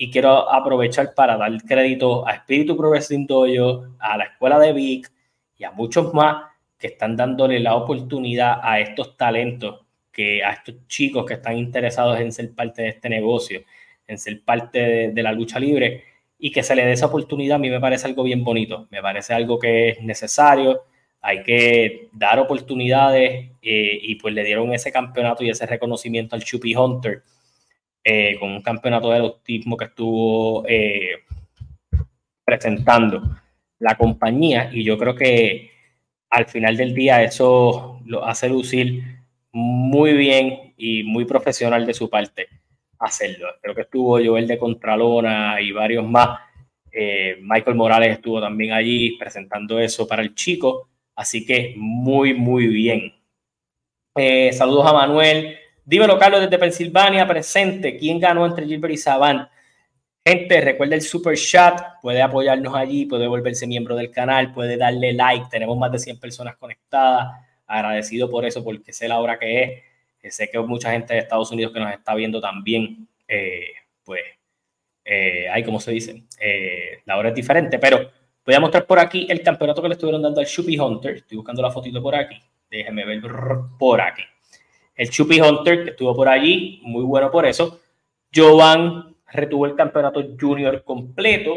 y 0.00 0.12
quiero 0.12 0.48
aprovechar 0.48 1.12
para 1.12 1.36
dar 1.36 1.52
crédito 1.64 2.26
a 2.26 2.34
Espíritu 2.34 2.76
Progressing 2.76 3.26
Dojo, 3.26 3.96
a 3.98 4.16
la 4.16 4.24
escuela 4.24 4.60
de 4.60 4.72
Vic 4.72 5.10
y 5.56 5.64
a 5.64 5.72
muchos 5.72 6.14
más 6.14 6.44
que 6.78 6.86
están 6.86 7.16
dándole 7.16 7.58
la 7.58 7.74
oportunidad 7.74 8.60
a 8.62 8.78
estos 8.78 9.16
talentos, 9.16 9.84
que 10.12 10.44
a 10.44 10.52
estos 10.52 10.86
chicos 10.86 11.26
que 11.26 11.34
están 11.34 11.58
interesados 11.58 12.20
en 12.20 12.30
ser 12.30 12.54
parte 12.54 12.82
de 12.82 12.88
este 12.90 13.08
negocio, 13.08 13.62
en 14.06 14.18
ser 14.18 14.40
parte 14.44 15.10
de, 15.12 15.22
la 15.22 15.32
lucha 15.32 15.58
libre 15.58 16.04
y 16.38 16.52
que 16.52 16.62
se 16.62 16.76
le 16.76 16.84
dé 16.86 16.92
esa 16.92 17.06
oportunidad, 17.06 17.56
a 17.56 17.58
mí 17.58 17.68
me 17.68 17.80
parece 17.80 18.06
algo 18.06 18.22
bien 18.22 18.44
bonito, 18.44 18.86
me 18.90 19.02
parece 19.02 19.34
algo 19.34 19.58
que 19.58 19.88
es 19.90 20.02
necesario, 20.02 20.84
hay 21.20 21.42
que 21.42 22.08
dar 22.12 22.38
oportunidades 22.38 23.50
eh, 23.60 23.98
y 24.00 24.14
pues 24.14 24.32
le 24.32 24.44
dieron 24.44 24.72
ese 24.72 24.92
campeonato 24.92 25.42
y 25.42 25.50
ese 25.50 25.66
reconocimiento 25.66 26.36
al 26.36 26.44
Chupi 26.44 26.76
Hunter 26.76 27.22
eh, 28.04 28.36
con 28.38 28.50
un 28.50 28.62
campeonato 28.62 29.10
de 29.10 29.18
autismo 29.18 29.76
que 29.76 29.86
estuvo 29.86 30.64
eh, 30.66 31.24
presentando 32.44 33.22
la 33.78 33.96
compañía 33.96 34.70
y 34.72 34.84
yo 34.84 34.96
creo 34.96 35.14
que 35.14 35.70
al 36.30 36.46
final 36.46 36.76
del 36.76 36.94
día 36.94 37.22
eso 37.22 38.00
lo 38.06 38.24
hace 38.24 38.48
lucir 38.48 39.02
muy 39.52 40.12
bien 40.14 40.74
y 40.76 41.02
muy 41.02 41.24
profesional 41.24 41.86
de 41.86 41.94
su 41.94 42.08
parte 42.08 42.48
hacerlo. 42.98 43.48
Creo 43.60 43.74
que 43.74 43.82
estuvo 43.82 44.18
Joel 44.24 44.46
de 44.46 44.58
Contralona 44.58 45.60
y 45.60 45.72
varios 45.72 46.06
más. 46.06 46.40
Eh, 46.90 47.36
Michael 47.40 47.76
Morales 47.76 48.12
estuvo 48.12 48.40
también 48.40 48.72
allí 48.72 49.16
presentando 49.18 49.78
eso 49.78 50.06
para 50.06 50.22
el 50.22 50.34
chico. 50.34 50.88
Así 51.14 51.44
que 51.44 51.74
muy, 51.76 52.34
muy 52.34 52.66
bien. 52.66 53.14
Saludos 54.52 54.86
a 54.86 54.92
Manuel. 54.92 55.56
Dímelo, 55.88 56.18
Carlos, 56.18 56.42
desde 56.42 56.58
Pensilvania, 56.58 57.26
presente. 57.26 57.96
¿Quién 57.96 58.20
ganó 58.20 58.44
entre 58.44 58.66
Gilbert 58.66 58.92
y 58.92 58.98
Saban? 58.98 59.48
Gente, 60.22 60.60
recuerda 60.60 60.96
el 60.96 61.00
super 61.00 61.34
chat, 61.34 61.80
puede 62.02 62.20
apoyarnos 62.20 62.74
allí, 62.74 63.06
puede 63.06 63.26
volverse 63.26 63.66
miembro 63.66 63.96
del 63.96 64.10
canal, 64.10 64.52
puede 64.52 64.76
darle 64.76 65.14
like. 65.14 65.46
Tenemos 65.50 65.78
más 65.78 65.90
de 65.90 65.98
100 65.98 66.20
personas 66.20 66.58
conectadas. 66.58 67.42
Agradecido 67.66 68.28
por 68.28 68.44
eso, 68.44 68.62
porque 68.62 68.92
sé 68.92 69.08
la 69.08 69.18
hora 69.18 69.38
que 69.38 69.62
es. 69.62 69.82
Eh, 70.20 70.30
sé 70.30 70.50
que 70.50 70.58
mucha 70.58 70.90
gente 70.92 71.14
de 71.14 71.20
Estados 71.20 71.50
Unidos 71.52 71.72
que 71.72 71.80
nos 71.80 71.90
está 71.90 72.14
viendo 72.14 72.38
también, 72.38 73.08
eh, 73.26 73.68
pues, 74.04 74.20
eh, 75.06 75.48
hay 75.50 75.64
como 75.64 75.80
se 75.80 75.92
dice, 75.92 76.24
la 77.06 77.16
hora 77.16 77.30
es 77.30 77.34
diferente, 77.34 77.78
pero 77.78 78.10
voy 78.44 78.54
a 78.54 78.60
mostrar 78.60 78.84
por 78.84 78.98
aquí 78.98 79.26
el 79.30 79.42
campeonato 79.42 79.80
que 79.80 79.88
le 79.88 79.94
estuvieron 79.94 80.20
dando 80.20 80.38
al 80.38 80.46
Chupi 80.46 80.78
Hunter. 80.78 81.16
Estoy 81.16 81.38
buscando 81.38 81.62
la 81.62 81.70
fotito 81.70 82.02
por 82.02 82.14
aquí. 82.14 82.38
Déjenme 82.68 83.06
ver 83.06 83.22
por 83.78 84.02
aquí. 84.02 84.24
El 84.98 85.10
Chupi 85.10 85.40
Hunter 85.40 85.84
que 85.84 85.90
estuvo 85.90 86.14
por 86.14 86.28
allí, 86.28 86.80
muy 86.82 87.04
bueno 87.04 87.30
por 87.30 87.46
eso. 87.46 87.80
Jovan 88.34 89.14
retuvo 89.28 89.64
el 89.64 89.76
campeonato 89.76 90.20
junior 90.38 90.82
completo. 90.82 91.54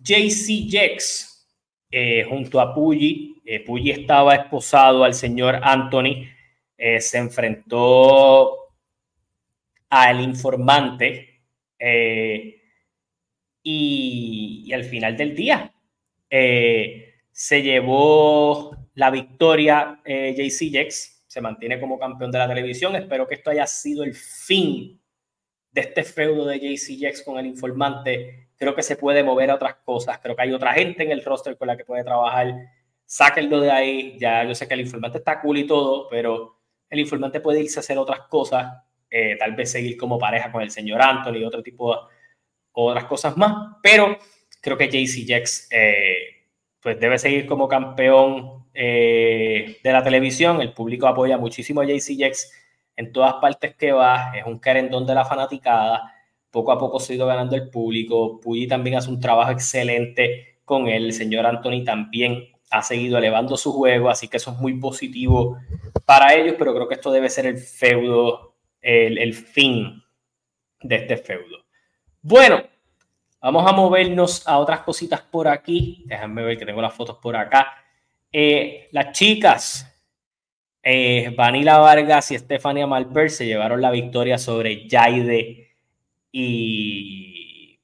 JC 0.00 0.70
Jex, 0.70 1.44
eh, 1.90 2.24
junto 2.28 2.60
a 2.60 2.72
Puggy, 2.72 3.42
eh, 3.44 3.64
estaba 3.86 4.36
esposado 4.36 5.02
al 5.02 5.12
señor 5.12 5.58
Anthony, 5.60 6.28
eh, 6.78 7.00
se 7.00 7.18
enfrentó 7.18 8.56
al 9.90 10.20
informante 10.20 11.40
y, 13.62 14.68
y, 14.68 14.72
al 14.72 14.84
final 14.84 15.16
del 15.16 15.34
día 15.34 15.72
se 16.30 17.62
llevó 17.62 18.76
la 18.94 19.10
victoria 19.10 20.00
JC 20.04 20.70
Jex, 20.70 21.11
se 21.32 21.40
mantiene 21.40 21.80
como 21.80 21.98
campeón 21.98 22.30
de 22.30 22.38
la 22.38 22.46
televisión. 22.46 22.94
Espero 22.94 23.26
que 23.26 23.36
esto 23.36 23.48
haya 23.48 23.66
sido 23.66 24.04
el 24.04 24.14
fin 24.14 25.00
de 25.70 25.80
este 25.80 26.04
feudo 26.04 26.44
de 26.44 26.60
JC 26.60 26.98
Jex 26.98 27.22
con 27.22 27.38
el 27.38 27.46
informante, 27.46 28.50
creo 28.58 28.74
que 28.74 28.82
se 28.82 28.96
puede 28.96 29.24
mover 29.24 29.50
a 29.50 29.54
otras 29.54 29.76
cosas. 29.76 30.18
Creo 30.18 30.36
que 30.36 30.42
hay 30.42 30.52
otra 30.52 30.74
gente 30.74 31.04
en 31.04 31.10
el 31.10 31.24
roster 31.24 31.56
con 31.56 31.68
la 31.68 31.76
que 31.78 31.86
puede 31.86 32.04
trabajar. 32.04 32.54
Sáquenlo 33.06 33.60
de 33.60 33.70
ahí. 33.70 34.18
Ya 34.20 34.44
yo 34.44 34.54
sé 34.54 34.68
que 34.68 34.74
el 34.74 34.82
informante 34.82 35.16
está 35.18 35.40
cool 35.40 35.56
y 35.56 35.66
todo, 35.66 36.06
pero 36.10 36.60
el 36.90 37.00
informante 37.00 37.40
puede 37.40 37.62
irse 37.62 37.78
a 37.78 37.80
hacer 37.80 37.96
otras 37.96 38.28
cosas. 38.28 38.70
Eh, 39.08 39.34
tal 39.38 39.54
vez 39.54 39.72
seguir 39.72 39.96
como 39.96 40.18
pareja 40.18 40.52
con 40.52 40.60
el 40.60 40.70
señor 40.70 41.00
Anthony 41.00 41.36
y 41.36 41.44
otro 41.44 41.62
tipo 41.62 41.94
de 41.94 42.00
otras 42.72 43.06
cosas 43.06 43.38
más. 43.38 43.78
Pero 43.82 44.18
creo 44.60 44.76
que 44.76 44.90
JC 44.90 45.26
Jex 45.26 45.68
eh, 45.72 46.31
pues 46.82 46.98
debe 46.98 47.18
seguir 47.18 47.46
como 47.46 47.68
campeón 47.68 48.66
eh, 48.74 49.78
de 49.82 49.92
la 49.92 50.02
televisión. 50.02 50.60
El 50.60 50.72
público 50.72 51.06
apoya 51.06 51.38
muchísimo 51.38 51.80
a 51.80 51.84
JC 51.84 52.16
Jex 52.16 52.52
en 52.96 53.12
todas 53.12 53.34
partes 53.34 53.74
que 53.76 53.92
va, 53.92 54.32
es 54.36 54.44
un 54.44 54.60
querendón 54.60 55.06
de 55.06 55.14
la 55.14 55.24
fanaticada, 55.24 56.12
poco 56.50 56.72
a 56.72 56.78
poco 56.78 57.00
se 57.00 57.12
ha 57.12 57.16
ido 57.16 57.26
ganando 57.26 57.56
el 57.56 57.70
público, 57.70 58.38
Puyi 58.40 58.66
también 58.66 58.96
hace 58.96 59.08
un 59.08 59.18
trabajo 59.18 59.50
excelente 59.50 60.58
con 60.64 60.88
él, 60.88 61.06
el 61.06 61.12
señor 61.14 61.46
Anthony 61.46 61.84
también 61.84 62.50
ha 62.70 62.82
seguido 62.82 63.16
elevando 63.16 63.56
su 63.56 63.72
juego, 63.72 64.10
así 64.10 64.28
que 64.28 64.36
eso 64.36 64.50
es 64.50 64.58
muy 64.58 64.78
positivo 64.78 65.56
para 66.04 66.34
ellos, 66.34 66.56
pero 66.58 66.74
creo 66.74 66.86
que 66.86 66.94
esto 66.96 67.10
debe 67.10 67.30
ser 67.30 67.46
el 67.46 67.58
feudo, 67.58 68.56
el 68.82 69.32
fin 69.32 70.02
de 70.82 70.96
este 70.96 71.16
feudo. 71.16 71.64
Bueno, 72.20 72.62
vamos 73.42 73.66
a 73.66 73.72
movernos 73.72 74.46
a 74.46 74.58
otras 74.58 74.80
cositas 74.80 75.20
por 75.20 75.48
aquí. 75.48 76.04
Déjenme 76.06 76.42
ver 76.42 76.56
que 76.56 76.64
tengo 76.64 76.80
las 76.80 76.94
fotos 76.94 77.18
por 77.18 77.36
acá. 77.36 77.74
Eh, 78.32 78.88
las 78.92 79.12
chicas, 79.12 79.86
eh, 80.82 81.34
Vanila 81.36 81.78
Vargas 81.78 82.30
y 82.30 82.36
Estefania 82.36 82.86
Malper 82.86 83.30
se 83.30 83.46
llevaron 83.46 83.80
la 83.80 83.90
victoria 83.90 84.38
sobre 84.38 84.88
Jaide 84.88 85.76
y, 86.30 87.80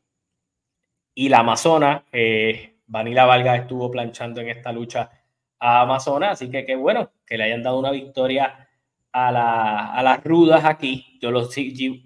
y 1.14 1.28
la 1.28 1.40
Amazona. 1.40 2.04
Eh, 2.12 2.76
Vanila 2.86 3.26
Vargas 3.26 3.60
estuvo 3.60 3.90
planchando 3.90 4.40
en 4.40 4.48
esta 4.48 4.72
lucha 4.72 5.10
a 5.58 5.82
Amazona, 5.82 6.30
así 6.30 6.48
que 6.50 6.64
qué 6.64 6.76
bueno 6.76 7.10
que 7.26 7.36
le 7.36 7.44
hayan 7.44 7.62
dado 7.64 7.80
una 7.80 7.90
victoria 7.90 8.68
a, 9.12 10.02
las 10.02 10.24
rudas 10.24 10.64
aquí. 10.64 11.18
Yo 11.20 11.30
lo, 11.30 11.48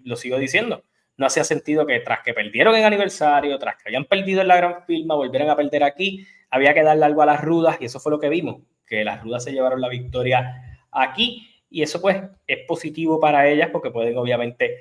lo 0.04 0.16
sigo 0.16 0.38
diciendo. 0.38 0.82
No 1.22 1.28
hacía 1.28 1.44
sentido 1.44 1.86
que 1.86 2.00
tras 2.00 2.18
que 2.24 2.34
perdieron 2.34 2.74
en 2.74 2.82
aniversario, 2.82 3.56
tras 3.56 3.76
que 3.76 3.90
habían 3.90 4.06
perdido 4.06 4.40
en 4.40 4.48
la 4.48 4.56
gran 4.56 4.82
firma, 4.84 5.14
volvieran 5.14 5.48
a 5.50 5.54
perder 5.54 5.84
aquí, 5.84 6.26
había 6.50 6.74
que 6.74 6.82
darle 6.82 7.04
algo 7.04 7.22
a 7.22 7.26
las 7.26 7.40
rudas 7.40 7.76
y 7.78 7.84
eso 7.84 8.00
fue 8.00 8.10
lo 8.10 8.18
que 8.18 8.28
vimos, 8.28 8.56
que 8.84 9.04
las 9.04 9.22
rudas 9.22 9.44
se 9.44 9.52
llevaron 9.52 9.80
la 9.80 9.88
victoria 9.88 10.80
aquí 10.90 11.48
y 11.70 11.80
eso 11.80 12.00
pues 12.00 12.20
es 12.44 12.58
positivo 12.66 13.20
para 13.20 13.48
ellas 13.48 13.68
porque 13.70 13.92
pueden 13.92 14.18
obviamente 14.18 14.78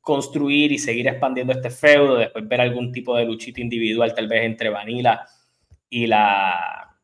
construir 0.00 0.72
y 0.72 0.78
seguir 0.78 1.08
expandiendo 1.08 1.52
este 1.52 1.68
feudo, 1.68 2.16
después 2.16 2.48
ver 2.48 2.62
algún 2.62 2.90
tipo 2.90 3.14
de 3.14 3.26
luchita 3.26 3.60
individual 3.60 4.14
tal 4.14 4.28
vez 4.28 4.44
entre 4.44 4.70
Vanilla 4.70 5.26
y 5.90 6.06
la... 6.06 6.96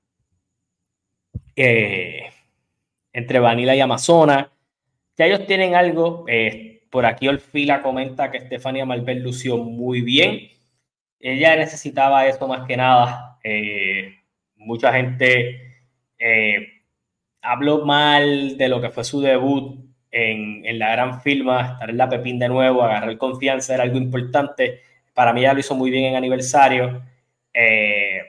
Eh, 1.54 2.23
entre 3.12 3.38
Vanilla 3.38 3.75
y 3.75 3.80
Amazona. 3.80 4.50
Ya 5.18 5.26
ellos 5.26 5.47
tienen 5.47 5.75
algo. 5.75 6.25
Eh, 6.26 6.77
por 6.90 7.07
aquí 7.07 7.28
Olfila 7.28 7.83
comenta 7.83 8.30
que 8.30 8.38
Estefania 8.38 8.87
Malver 8.87 9.18
lució 9.18 9.59
muy 9.59 10.00
bien. 10.02 10.50
Ella 11.21 11.57
necesitaba 11.57 12.26
eso 12.26 12.47
más 12.49 12.66
que 12.66 12.76
nada. 12.76 13.38
Eh, 13.45 14.14
mucha 14.57 14.92
gente 14.92 15.64
habló 17.42 17.85
mal 17.85 18.57
de 18.57 18.68
lo 18.68 18.80
que 18.80 18.90
fue 18.90 19.04
su 19.04 19.21
debut 19.21 19.78
en, 20.11 20.64
en, 20.64 20.78
la 20.78 20.90
gran 20.92 21.21
firma, 21.21 21.73
estar 21.73 21.90
en 21.90 21.97
la 21.97 22.09
Pepín 22.09 22.38
de 22.38 22.49
nuevo, 22.49 22.83
agarrar 22.83 23.16
confianza 23.18 23.75
era 23.75 23.85
algo 23.85 23.99
importante. 23.99 24.80
Para 25.14 25.33
mí 25.33 25.42
ya 25.42 25.52
lo 25.52 25.61
hizo 25.61 25.75
muy 25.75 25.90
bien 25.90 26.04
en 26.07 26.16
aniversario. 26.16 27.02
Eh, 27.52 28.21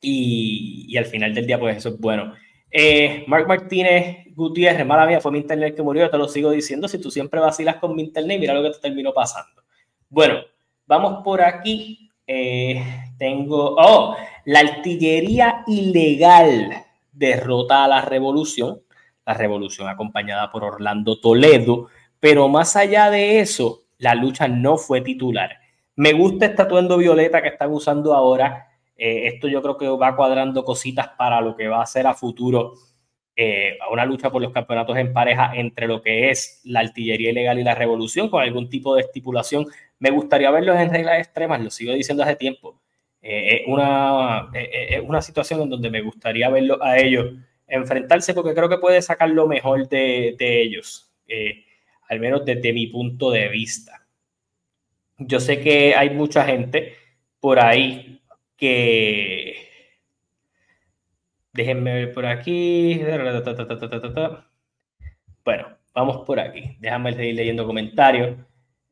y, 0.00 0.86
y, 0.88 0.96
al 0.96 1.06
final 1.06 1.34
del 1.34 1.46
día, 1.46 1.58
pues 1.58 1.76
eso 1.76 1.90
es 1.90 1.98
bueno. 2.00 2.34
Eh, 2.72 3.24
Mark 3.26 3.46
Martínez 3.46 4.34
Gutiérrez, 4.34 4.86
mala 4.86 5.06
mía, 5.06 5.20
fue 5.20 5.30
mi 5.30 5.38
internet 5.38 5.76
que 5.76 5.82
murió, 5.82 6.08
te 6.08 6.16
lo 6.16 6.26
sigo 6.26 6.50
diciendo. 6.50 6.88
Si 6.88 6.98
tú 6.98 7.10
siempre 7.10 7.38
vacilas 7.38 7.76
con 7.76 7.94
mi 7.94 8.02
internet, 8.02 8.40
mira 8.40 8.54
lo 8.54 8.62
que 8.62 8.70
te 8.70 8.78
terminó 8.78 9.12
pasando. 9.12 9.62
Bueno, 10.08 10.40
vamos 10.86 11.22
por 11.22 11.42
aquí. 11.42 12.10
Eh, 12.26 12.82
tengo, 13.18 13.76
oh, 13.76 14.16
la 14.46 14.60
artillería 14.60 15.64
ilegal 15.66 16.70
derrota 17.12 17.84
a 17.84 17.88
la 17.88 18.00
revolución, 18.00 18.80
la 19.26 19.34
revolución 19.34 19.88
acompañada 19.88 20.50
por 20.50 20.64
Orlando 20.64 21.20
Toledo, 21.20 21.88
pero 22.20 22.48
más 22.48 22.74
allá 22.76 23.10
de 23.10 23.40
eso, 23.40 23.82
la 23.98 24.14
lucha 24.14 24.48
no 24.48 24.78
fue 24.78 25.00
titular. 25.02 25.58
Me 25.94 26.12
gusta 26.12 26.46
este 26.46 26.62
atuendo 26.62 26.96
violeta 26.96 27.42
que 27.42 27.48
están 27.48 27.70
usando 27.70 28.14
ahora. 28.14 28.71
Eh, 29.04 29.26
esto 29.26 29.48
yo 29.48 29.60
creo 29.62 29.76
que 29.76 29.88
va 29.88 30.14
cuadrando 30.14 30.64
cositas 30.64 31.08
para 31.18 31.40
lo 31.40 31.56
que 31.56 31.66
va 31.66 31.82
a 31.82 31.86
ser 31.86 32.06
a 32.06 32.14
futuro 32.14 32.74
eh, 33.34 33.76
una 33.90 34.04
lucha 34.06 34.30
por 34.30 34.40
los 34.40 34.52
campeonatos 34.52 34.96
en 34.96 35.12
pareja 35.12 35.50
entre 35.56 35.88
lo 35.88 36.00
que 36.00 36.30
es 36.30 36.60
la 36.62 36.80
artillería 36.80 37.30
ilegal 37.30 37.58
y 37.58 37.64
la 37.64 37.74
revolución, 37.74 38.28
con 38.28 38.42
algún 38.42 38.68
tipo 38.68 38.94
de 38.94 39.00
estipulación. 39.00 39.66
Me 39.98 40.12
gustaría 40.12 40.52
verlos 40.52 40.76
en 40.78 40.90
reglas 40.90 41.18
extremas, 41.18 41.60
lo 41.60 41.70
sigo 41.72 41.92
diciendo 41.94 42.22
hace 42.22 42.36
tiempo. 42.36 42.80
Eh, 43.20 43.56
es 43.56 43.62
una, 43.66 44.52
una 45.02 45.20
situación 45.20 45.62
en 45.62 45.70
donde 45.70 45.90
me 45.90 46.00
gustaría 46.00 46.48
verlos 46.48 46.78
a 46.80 46.96
ellos 46.96 47.34
enfrentarse 47.66 48.34
porque 48.34 48.54
creo 48.54 48.68
que 48.68 48.78
puede 48.78 49.02
sacar 49.02 49.30
lo 49.30 49.48
mejor 49.48 49.88
de, 49.88 50.36
de 50.38 50.62
ellos, 50.62 51.12
al 52.08 52.20
menos 52.20 52.44
desde 52.44 52.72
mi 52.72 52.86
punto 52.86 53.32
de 53.32 53.48
vista. 53.48 54.06
Yo 55.18 55.40
sé 55.40 55.60
que 55.60 55.96
hay 55.96 56.10
mucha 56.10 56.44
gente 56.44 56.94
por 57.40 57.58
ahí 57.58 58.21
que 58.62 59.72
Déjenme 61.52 61.92
ver 61.94 62.12
por 62.14 62.24
aquí. 62.24 62.94
Bueno, 65.44 65.68
vamos 65.92 66.24
por 66.26 66.40
aquí. 66.40 66.76
Déjame 66.80 67.12
seguir 67.12 67.34
leyendo 67.34 67.66
comentarios. 67.66 68.36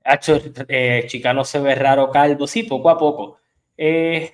Hacho, 0.05 0.41
eh, 0.69 1.05
Chicano 1.07 1.45
se 1.45 1.61
ve 1.61 1.75
raro 1.75 2.11
calvo. 2.11 2.47
Sí, 2.47 2.65
poco 2.65 2.91
a 2.91 2.99
poco. 2.99 3.39
Eh, 3.77 4.33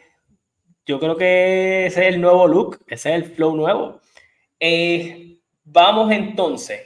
yo 0.86 0.98
creo 0.98 1.16
que 1.16 1.86
ese 1.86 2.08
es 2.08 2.14
el 2.14 2.20
nuevo 2.20 2.48
look, 2.48 2.84
ese 2.88 3.10
es 3.10 3.14
el 3.16 3.24
flow 3.24 3.54
nuevo. 3.54 4.00
Eh, 4.58 5.38
vamos 5.64 6.10
entonces. 6.10 6.80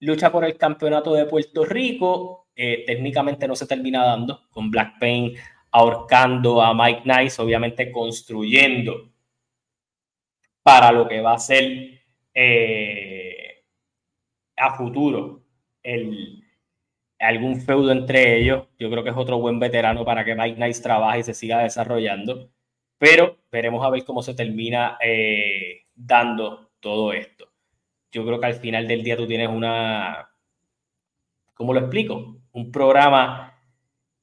Lucha 0.00 0.30
por 0.30 0.44
el 0.44 0.56
campeonato 0.56 1.14
de 1.14 1.24
Puerto 1.26 1.64
Rico. 1.64 2.48
técnicamente 2.54 3.48
no 3.48 3.56
se 3.56 3.66
termina 3.66 4.04
dando 4.04 4.42
con 4.50 4.70
Black 4.70 4.98
Pain 5.00 5.36
ahorcando 5.76 6.62
a 6.62 6.72
Mike 6.72 7.02
Nice, 7.04 7.40
obviamente 7.40 7.92
construyendo 7.92 9.12
para 10.62 10.90
lo 10.90 11.06
que 11.06 11.20
va 11.20 11.34
a 11.34 11.38
ser 11.38 12.00
eh, 12.32 13.62
a 14.56 14.74
futuro 14.74 15.42
algún 17.18 17.60
feudo 17.60 17.92
entre 17.92 18.38
ellos. 18.38 18.68
Yo 18.78 18.90
creo 18.90 19.04
que 19.04 19.10
es 19.10 19.16
otro 19.16 19.38
buen 19.38 19.60
veterano 19.60 20.02
para 20.02 20.24
que 20.24 20.34
Mike 20.34 20.58
Nice 20.58 20.82
trabaje 20.82 21.20
y 21.20 21.24
se 21.24 21.34
siga 21.34 21.62
desarrollando. 21.62 22.48
Pero 22.96 23.36
veremos 23.52 23.84
a 23.84 23.90
ver 23.90 24.02
cómo 24.04 24.22
se 24.22 24.32
termina 24.32 24.96
eh, 25.02 25.82
dando 25.94 26.70
todo 26.80 27.12
esto. 27.12 27.52
Yo 28.10 28.24
creo 28.24 28.40
que 28.40 28.46
al 28.46 28.54
final 28.54 28.88
del 28.88 29.04
día 29.04 29.16
tú 29.18 29.26
tienes 29.26 29.50
una, 29.50 30.30
¿cómo 31.52 31.74
lo 31.74 31.80
explico? 31.80 32.38
Un 32.52 32.72
programa 32.72 33.55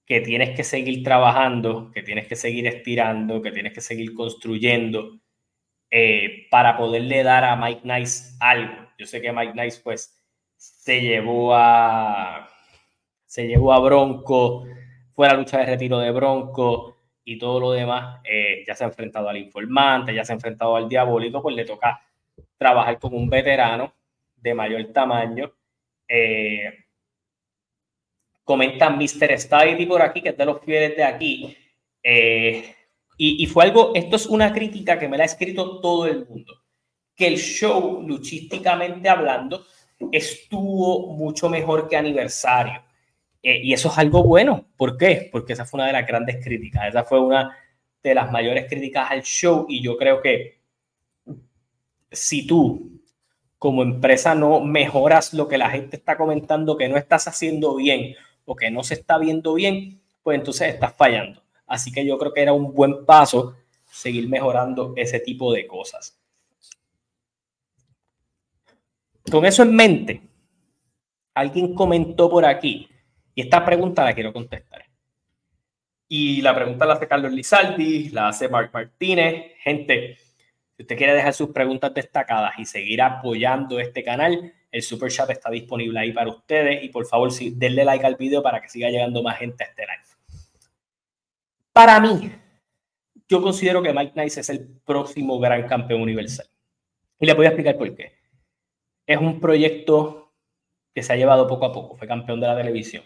que 0.06 0.22
tienes 0.22 0.56
que 0.56 0.64
seguir 0.64 1.04
trabajando, 1.04 1.92
que 1.92 2.04
tienes 2.04 2.28
que 2.28 2.36
seguir 2.36 2.68
estirando, 2.68 3.42
que 3.42 3.52
tienes 3.52 3.74
que 3.74 3.82
seguir 3.82 4.14
construyendo 4.14 5.20
eh, 5.92 6.48
para 6.50 6.78
poderle 6.78 7.24
dar 7.24 7.44
a 7.44 7.56
Mike 7.56 7.82
Nice 7.84 8.36
algo. 8.40 8.90
Yo 8.98 9.06
sé 9.06 9.22
que 9.22 9.32
Mike 9.32 9.54
Nice 9.56 9.82
pues 9.84 10.20
se 10.58 11.02
llevó 11.02 11.56
a 11.56 12.50
se 13.26 13.48
llevó 13.48 13.74
a 13.74 13.80
Bronco, 13.80 14.66
fue 15.14 15.28
la 15.28 15.34
lucha 15.34 15.60
de 15.60 15.66
retiro 15.66 16.00
de 16.00 16.12
Bronco 16.12 16.98
y 17.24 17.38
todo 17.38 17.60
lo 17.60 17.72
demás. 17.72 18.22
Eh, 18.24 18.64
ya 18.68 18.76
se 18.76 18.84
ha 18.84 18.88
enfrentado 18.88 19.30
al 19.30 19.38
informante, 19.38 20.14
ya 20.14 20.24
se 20.24 20.34
ha 20.34 20.36
enfrentado 20.36 20.76
al 20.76 20.90
diabólico, 20.90 21.42
pues 21.42 21.56
le 21.56 21.66
toca 21.66 22.02
trabajar 22.58 23.00
como 23.00 23.18
un 23.18 23.30
veterano 23.30 23.94
de 24.36 24.54
mayor 24.54 24.86
tamaño. 24.94 25.52
Eh, 26.08 26.83
comenta 28.44 28.90
Mr. 28.90 29.38
Stady 29.38 29.86
por 29.86 30.02
aquí, 30.02 30.22
que 30.22 30.30
es 30.30 30.38
de 30.38 30.46
los 30.46 30.62
fieles 30.62 30.96
de 30.96 31.04
aquí. 31.04 31.58
Eh, 32.02 32.76
y, 33.18 33.46
fue 33.46 33.66
algo, 33.66 33.92
esto 33.96 34.16
es 34.16 34.26
una 34.26 34.52
crítica 34.52 35.00
que 35.00 35.08
me 35.08 35.18
la 35.18 35.24
ha 35.24 35.28
escrito 35.28 35.80
todo 35.80 36.08
el 36.08 36.26
mundo, 36.28 36.54
que 37.16 37.28
el 37.28 37.38
show, 37.38 38.04
luchísticamente 38.06 39.08
hablando, 39.08 39.66
estuvo 40.12 41.14
mucho 41.14 41.48
mejor 41.48 41.88
que 41.88 41.96
aniversario. 41.96 42.84
Eh, 43.42 43.62
y 43.64 43.74
eso 43.74 43.90
es 43.90 43.98
algo 43.98 44.24
bueno. 44.24 44.66
¿Por 44.76 44.98
qué? 44.98 45.30
Porque 45.32 45.54
esa 45.54 45.66
fue 45.66 45.80
una 45.80 45.88
de 45.88 45.94
las 45.94 46.08
grandes 46.08 46.44
críticas. 46.44 46.88
Esa 46.88 47.04
fue 47.04 47.20
una 47.20 47.58
de 48.02 48.16
las 48.16 48.32
mayores 48.32 48.66
críticas 48.68 49.12
al 49.12 49.22
show. 49.22 49.66
Y 49.70 49.82
yo 49.82 49.96
creo 49.98 50.22
que 50.22 50.60
si 52.12 52.48
tú 52.48 53.02
como 53.58 53.84
empresa 53.84 54.36
no 54.36 54.60
mejoras 54.60 55.34
lo 55.34 55.48
que 55.48 55.58
la 55.58 55.70
gente 55.70 55.96
está 55.96 56.18
comentando 56.18 56.76
que 56.76 56.90
no 56.90 56.98
estás 56.98 57.28
haciendo 57.30 57.76
bien 57.76 58.16
o 58.46 58.56
que 58.56 58.72
no 58.72 58.84
se 58.84 58.96
está 58.96 59.18
viendo 59.18 59.54
bien, 59.54 60.02
pues 60.22 60.38
entonces 60.38 60.74
estás 60.74 60.94
fallando. 60.96 61.44
Así 61.68 61.92
que 61.92 62.06
yo 62.06 62.18
creo 62.18 62.34
que 62.34 62.42
era 62.42 62.54
un 62.54 62.74
buen 62.74 63.06
paso 63.06 63.56
seguir 63.90 64.28
mejorando 64.28 64.94
ese 64.96 65.20
tipo 65.20 65.54
de 65.54 65.68
cosas. 65.68 66.20
Con 69.32 69.46
eso 69.46 69.64
en 69.64 69.76
mente, 69.76 70.22
alguien 71.34 71.74
comentó 71.74 72.30
por 72.30 72.46
aquí, 72.46 72.90
y 73.36 73.42
esta 73.42 73.66
pregunta 73.66 74.04
la 74.04 74.14
quiero 74.14 74.34
contestar. 74.34 74.86
Y 76.08 76.42
la 76.42 76.54
pregunta 76.54 76.86
la 76.86 76.94
hace 76.94 77.08
Carlos 77.08 77.32
Lizaldi, 77.32 78.10
la 78.10 78.28
hace 78.28 78.48
Mark 78.48 78.70
Martínez. 78.74 79.54
Gente, 79.60 80.18
si 80.76 80.84
usted 80.84 80.98
quiere 80.98 81.14
dejar 81.14 81.34
sus 81.34 81.50
preguntas 81.50 81.94
destacadas 81.94 82.54
y 82.60 82.66
seguir 82.66 83.02
apoyando 83.02 83.80
este 83.80 84.04
canal, 84.04 84.54
el 84.74 84.82
Super 84.82 85.12
Chat 85.12 85.30
está 85.30 85.52
disponible 85.52 86.00
ahí 86.00 86.12
para 86.12 86.32
ustedes. 86.32 86.84
Y 86.84 86.90
por 86.90 87.06
favor, 87.06 87.32
sí, 87.32 87.54
denle 87.56 87.86
like 87.86 88.06
al 88.06 88.16
video 88.16 88.42
para 88.42 88.60
que 88.60 88.68
siga 88.68 88.90
llegando 88.90 89.22
más 89.22 89.38
gente 89.38 89.64
a 89.64 89.68
este 89.68 89.84
live. 89.84 90.42
Para 91.72 92.00
mí, 92.00 92.32
yo 93.30 93.42
considero 93.42 93.84
que 93.84 93.94
Mike 93.94 94.20
Nice 94.20 94.40
es 94.40 94.50
el 94.50 94.68
próximo 94.84 95.40
gran 95.40 95.68
campeón 95.68 96.02
universal. 96.02 96.48
Y 97.20 97.26
le 97.28 97.34
voy 97.36 97.46
a 97.46 97.50
explicar 97.50 97.78
por 97.78 97.96
qué. 97.96 98.14
Es 99.06 99.18
un 99.18 99.40
proyecto 99.40 100.34
que 100.94 101.04
se 101.04 101.14
ha 101.14 101.16
llevado 101.16 101.48
poco 101.48 101.66
a 101.66 101.72
poco. 101.72 101.96
Fue 101.96 102.08
campeón 102.08 102.40
de 102.40 102.48
la 102.48 102.58
televisión, 102.58 103.04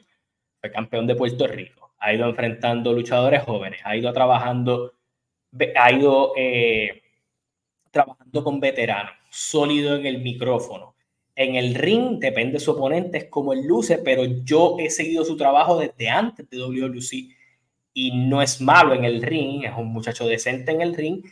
fue 0.62 0.71
campeón 0.71 1.06
de 1.06 1.15
Puerto 1.15 1.47
Rico, 1.47 1.93
ha 1.99 2.13
ido 2.13 2.30
enfrentando 2.30 2.93
luchadores 2.93 3.43
jóvenes, 3.43 3.82
ha 3.84 3.95
ido 3.95 4.12
trabajando, 4.13 4.93
ha 5.75 5.91
ido 5.91 6.34
eh, 6.38 7.01
trabajando 7.91 8.43
con 8.43 8.60
veteranos, 8.60 9.13
sólido 9.30 9.95
en 9.95 10.06
el 10.06 10.21
micrófono. 10.21 10.96
En 11.39 11.56
el 11.56 11.76
ring, 11.76 12.17
depende 12.17 12.54
de 12.54 12.60
su 12.60 12.71
oponente, 12.71 13.19
es 13.19 13.26
como 13.26 13.54
él 13.54 13.63
luce, 13.63 14.00
pero 14.00 14.26
yo 14.26 14.78
he 14.80 14.89
seguido 14.89 15.23
su 15.23 15.38
trabajo 15.38 15.78
desde 15.78 16.10
antes 16.10 16.50
de 16.50 16.58
WLC 16.58 17.30
y 17.93 18.12
no 18.12 18.41
es 18.41 18.60
malo 18.60 18.95
en 18.95 19.06
el 19.06 19.21
ring, 19.21 19.63
es 19.63 19.73
un 19.78 19.93
muchacho 19.93 20.28
decente 20.28 20.71
en 20.71 20.82
el 20.82 20.95
ring 20.95 21.23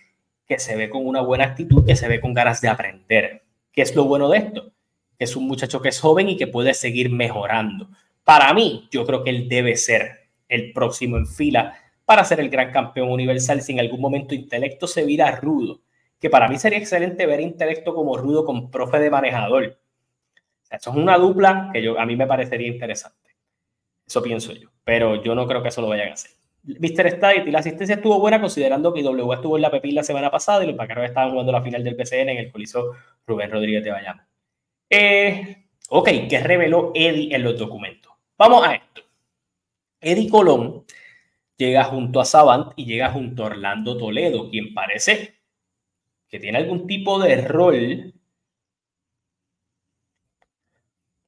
que 0.45 0.59
se 0.59 0.75
ve 0.75 0.91
con 0.91 1.07
una 1.07 1.21
buena 1.21 1.45
actitud, 1.45 1.83
que 1.83 1.95
se 1.95 2.07
ve 2.07 2.21
con 2.21 2.35
ganas 2.35 2.61
de 2.61 2.67
aprender. 2.67 3.45
¿Qué 3.71 3.81
es 3.81 3.95
lo 3.95 4.03
bueno 4.03 4.29
de 4.29 4.37
esto? 4.37 4.71
Es 5.17 5.35
un 5.35 5.47
muchacho 5.47 5.81
que 5.81 5.89
es 5.89 5.99
joven 5.99 6.29
y 6.29 6.37
que 6.37 6.45
puede 6.45 6.75
seguir 6.75 7.09
mejorando. 7.09 7.89
Para 8.23 8.53
mí, 8.53 8.87
yo 8.91 9.07
creo 9.07 9.23
que 9.23 9.31
él 9.31 9.49
debe 9.49 9.75
ser 9.75 10.29
el 10.47 10.71
próximo 10.71 11.17
en 11.17 11.25
fila 11.25 11.79
para 12.05 12.23
ser 12.25 12.39
el 12.41 12.51
gran 12.51 12.71
campeón 12.71 13.09
universal 13.09 13.59
si 13.63 13.71
en 13.71 13.79
algún 13.79 14.01
momento 14.01 14.35
intelecto 14.35 14.85
se 14.85 15.03
vira 15.03 15.31
rudo. 15.31 15.81
Que 16.19 16.29
para 16.29 16.47
mí 16.47 16.59
sería 16.59 16.77
excelente 16.77 17.25
ver 17.25 17.41
intelecto 17.41 17.95
como 17.95 18.17
rudo 18.17 18.45
con 18.45 18.69
profe 18.69 18.99
de 18.99 19.09
manejador. 19.09 19.79
Eso 20.69 20.89
es 20.89 20.95
una 20.95 21.17
dupla 21.17 21.69
que 21.73 21.93
a 21.97 22.05
mí 22.05 22.15
me 22.15 22.27
parecería 22.27 22.67
interesante. 22.67 23.35
Eso 24.05 24.21
pienso 24.21 24.53
yo. 24.53 24.69
Pero 24.83 25.23
yo 25.23 25.35
no 25.35 25.47
creo 25.47 25.61
que 25.61 25.69
eso 25.69 25.81
lo 25.81 25.89
vayan 25.89 26.09
a 26.09 26.13
hacer. 26.13 26.31
Mr. 26.63 27.07
State, 27.07 27.51
la 27.51 27.59
asistencia 27.59 27.95
estuvo 27.95 28.19
buena 28.19 28.41
considerando 28.41 28.91
que 28.93 29.03
W 29.03 29.33
estuvo 29.33 29.55
en 29.55 29.61
la 29.61 29.69
Pepín 29.69 29.93
la 29.93 30.03
semana 30.03 30.31
pasada 30.31 30.63
y 30.63 30.67
los 30.67 30.75
Pacaros 30.75 31.05
estaban 31.05 31.31
jugando 31.31 31.51
la 31.51 31.61
final 31.61 31.83
del 31.83 31.95
PCN 31.95 32.29
en 32.29 32.37
el 32.37 32.51
Coliseo 32.51 32.91
Rubén 33.27 33.51
Rodríguez 33.51 33.83
de 33.83 33.91
Bayamo. 33.91 34.21
Eh, 34.89 35.67
ok, 35.89 36.09
¿qué 36.27 36.39
reveló 36.39 36.91
Eddie 36.95 37.35
en 37.35 37.43
los 37.43 37.57
documentos? 37.57 38.13
Vamos 38.37 38.65
a 38.67 38.73
esto. 38.73 39.01
Eddie 40.01 40.29
Colón 40.29 40.85
llega 41.55 41.83
junto 41.83 42.19
a 42.19 42.25
Savant 42.25 42.73
y 42.75 42.85
llega 42.85 43.11
junto 43.11 43.43
a 43.43 43.47
Orlando 43.47 43.97
Toledo, 43.97 44.49
quien 44.49 44.73
parece 44.73 45.35
que 46.27 46.39
tiene 46.39 46.57
algún 46.57 46.87
tipo 46.87 47.19
de 47.19 47.41
rol 47.47 48.13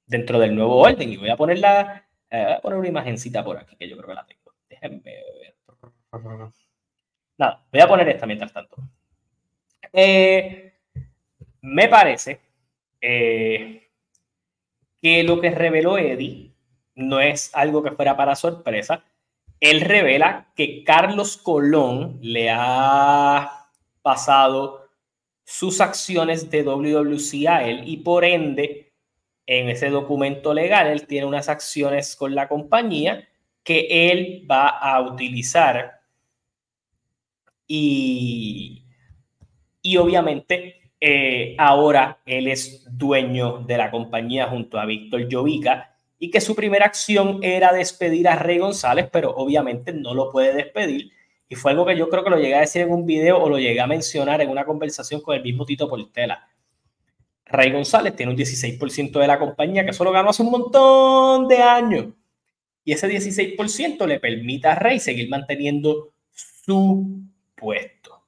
dentro 0.08 0.40
del 0.40 0.56
nuevo 0.56 0.78
orden. 0.78 1.12
Y 1.12 1.18
voy 1.18 1.30
a 1.30 1.38
poner, 1.38 1.60
la, 1.60 2.08
eh, 2.30 2.44
voy 2.44 2.54
a 2.54 2.62
poner 2.62 2.80
una 2.80 2.88
imagencita 2.88 3.44
por 3.44 3.58
aquí, 3.58 3.76
que 3.76 3.88
yo 3.88 3.96
creo 3.98 4.08
que 4.08 4.16
la 4.16 4.26
tengo. 4.26 4.54
Nada, 7.38 7.64
voy 7.72 7.82
a 7.82 7.88
poner 7.88 8.10
esta 8.10 8.26
mientras 8.26 8.52
tanto. 8.52 8.78
Eh, 9.94 10.74
me 11.62 11.88
parece 11.88 12.40
eh, 13.00 13.90
que 15.02 15.24
lo 15.24 15.40
que 15.40 15.52
reveló 15.52 15.98
Eddie 15.98 16.52
no 16.96 17.20
es 17.20 17.54
algo 17.54 17.84
que 17.84 17.92
fuera 17.92 18.18
para 18.18 18.36
sorpresa. 18.36 19.04
Él 19.60 19.82
revela 19.82 20.52
que 20.56 20.84
Carlos 20.84 21.38
Colón 21.38 22.20
le 22.22 22.50
ha 22.52 23.70
pasado 24.02 24.88
sus 25.44 25.82
acciones 25.82 26.50
de 26.50 26.64
WWC 26.64 27.48
a 27.48 27.64
él 27.64 27.84
y 27.86 27.98
por 27.98 28.26
ende 28.26 28.87
en 29.48 29.70
ese 29.70 29.90
documento 29.90 30.54
legal 30.54 30.88
él 30.88 31.08
tiene 31.08 31.26
unas 31.26 31.50
acciones 31.50 32.16
con 32.16 32.36
la 32.36 32.48
compañía 32.48 33.28
que 33.64 34.12
él 34.12 34.46
va 34.50 34.68
a 34.70 35.02
utilizar 35.02 36.02
Y, 37.68 38.86
y 39.82 39.98
obviamente 39.98 40.92
eh, 41.00 41.56
ahora 41.58 42.20
él 42.26 42.48
es 42.48 42.86
dueño 42.90 43.60
de 43.60 43.78
la 43.78 43.92
compañía 43.92 44.48
junto 44.48 44.80
a 44.80 44.86
Víctor 44.86 45.28
Jovica 45.32 45.94
y 46.20 46.32
que 46.32 46.42
su 46.42 46.56
primera 46.56 46.86
acción 46.86 47.40
era 47.44 47.72
despedir 47.74 48.28
a 48.28 48.36
Rey 48.36 48.58
González, 48.58 49.08
pero 49.12 49.32
obviamente 49.36 49.94
no 49.94 50.14
lo 50.14 50.32
puede 50.32 50.54
despedir. 50.54 51.12
Y 51.50 51.56
fue 51.56 51.72
algo 51.72 51.86
que 51.86 51.98
yo 51.98 52.10
creo 52.10 52.24
que 52.24 52.30
lo 52.30 52.38
llegué 52.40 52.56
a 52.56 52.62
decir 52.62 52.82
en 52.82 52.92
un 52.92 53.06
video 53.06 53.38
o 53.38 53.50
lo 53.50 53.60
llegué 53.60 53.80
a 53.80 53.88
mencionar 53.88 54.42
en 54.42 54.50
una 54.50 54.66
conversación 54.66 55.22
con 55.22 55.36
el 55.36 55.44
mismo 55.44 55.66
Tito 55.66 55.88
Portela. 55.88 56.48
Rey 57.50 57.72
González 57.72 58.16
tiene 58.16 58.32
un 58.32 58.38
16% 58.38 59.20
de 59.20 59.28
la 59.28 59.40
compañía 59.40 59.86
que 59.86 59.94
solo 59.94 60.12
ganó 60.12 60.30
hace 60.30 60.44
un 60.44 60.52
montón 60.52 61.48
de 61.48 61.58
años. 61.58 62.08
Y 62.84 62.94
ese 62.94 63.10
16% 63.10 64.06
le 64.06 64.20
permite 64.20 64.68
a 64.68 64.76
Rey 64.76 65.00
seguir 65.00 65.30
manteniendo 65.30 66.14
su 66.32 67.22
puesto. 67.56 68.24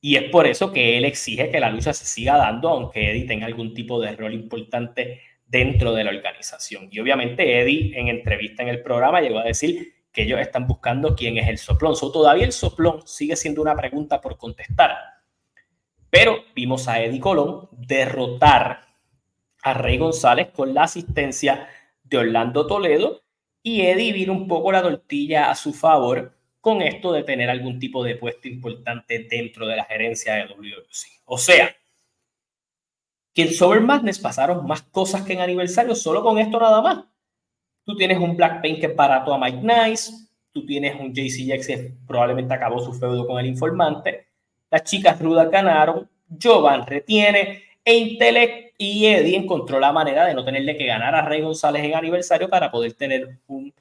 Y 0.00 0.16
es 0.16 0.24
por 0.30 0.46
eso 0.46 0.72
que 0.72 0.98
él 0.98 1.04
exige 1.04 1.50
que 1.50 1.60
la 1.60 1.70
lucha 1.70 1.92
se 1.92 2.04
siga 2.04 2.36
dando, 2.36 2.68
aunque 2.68 3.10
Eddie 3.10 3.26
tenga 3.26 3.46
algún 3.46 3.74
tipo 3.74 4.00
de 4.00 4.12
rol 4.14 4.34
importante 4.34 5.20
dentro 5.46 5.92
de 5.94 6.04
la 6.04 6.10
organización. 6.10 6.88
Y 6.90 7.00
obviamente 7.00 7.60
Eddie 7.60 7.98
en 7.98 8.08
entrevista 8.08 8.62
en 8.62 8.68
el 8.68 8.82
programa 8.82 9.20
llegó 9.20 9.38
a 9.38 9.44
decir 9.44 9.94
que 10.12 10.22
ellos 10.22 10.40
están 10.40 10.66
buscando 10.66 11.14
quién 11.14 11.38
es 11.38 11.48
el 11.48 11.58
soplón. 11.58 11.96
So, 11.96 12.10
todavía 12.10 12.44
el 12.44 12.52
soplón 12.52 13.06
sigue 13.06 13.36
siendo 13.36 13.62
una 13.62 13.74
pregunta 13.74 14.20
por 14.20 14.36
contestar. 14.38 14.96
Pero 16.18 16.44
vimos 16.54 16.88
a 16.88 17.02
Eddie 17.02 17.20
Colón 17.20 17.68
derrotar 17.72 18.86
a 19.62 19.74
Rey 19.74 19.98
González 19.98 20.48
con 20.50 20.72
la 20.72 20.84
asistencia 20.84 21.68
de 22.02 22.16
Orlando 22.16 22.66
Toledo 22.66 23.20
y 23.62 23.82
Eddie 23.82 24.14
vino 24.14 24.32
un 24.32 24.48
poco 24.48 24.72
la 24.72 24.80
tortilla 24.80 25.50
a 25.50 25.54
su 25.54 25.74
favor 25.74 26.32
con 26.62 26.80
esto 26.80 27.12
de 27.12 27.22
tener 27.22 27.50
algún 27.50 27.78
tipo 27.78 28.02
de 28.02 28.16
puesto 28.16 28.48
importante 28.48 29.26
dentro 29.30 29.66
de 29.66 29.76
la 29.76 29.84
gerencia 29.84 30.36
de 30.36 30.46
WWC. 30.46 31.20
O 31.26 31.36
sea, 31.36 31.76
que 33.34 33.42
en 33.42 33.52
Sober 33.52 33.82
Madness 33.82 34.18
pasaron 34.18 34.66
más 34.66 34.84
cosas 34.84 35.20
que 35.20 35.34
en 35.34 35.42
aniversario 35.42 35.94
solo 35.94 36.22
con 36.22 36.38
esto 36.38 36.58
nada 36.58 36.80
más. 36.80 37.04
Tú 37.84 37.94
tienes 37.94 38.16
un 38.16 38.38
Blackpink 38.38 38.80
que 38.80 38.88
barato 38.88 39.34
a 39.34 39.38
Mike 39.38 39.60
Nice, 39.62 40.12
tú 40.50 40.64
tienes 40.64 40.98
un 40.98 41.12
JC 41.12 41.46
Jax 41.46 41.66
que 41.66 41.92
probablemente 42.06 42.54
acabó 42.54 42.78
su 42.78 42.94
feudo 42.94 43.26
con 43.26 43.38
el 43.38 43.44
informante, 43.44 44.28
las 44.70 44.84
chicas 44.84 45.20
rudas 45.20 45.50
ganaron, 45.50 46.08
Jovan 46.42 46.86
retiene 46.86 47.62
e 47.84 48.18
y 48.78 49.06
Eddie 49.06 49.36
encontró 49.36 49.78
la 49.80 49.92
manera 49.92 50.26
de 50.26 50.34
no 50.34 50.44
tenerle 50.44 50.76
que 50.76 50.86
ganar 50.86 51.14
a 51.14 51.22
Rey 51.22 51.40
González 51.40 51.84
en 51.84 51.94
aniversario 51.94 52.48
para 52.48 52.70
poder 52.70 52.94
tener 52.94 53.38
un 53.46 53.72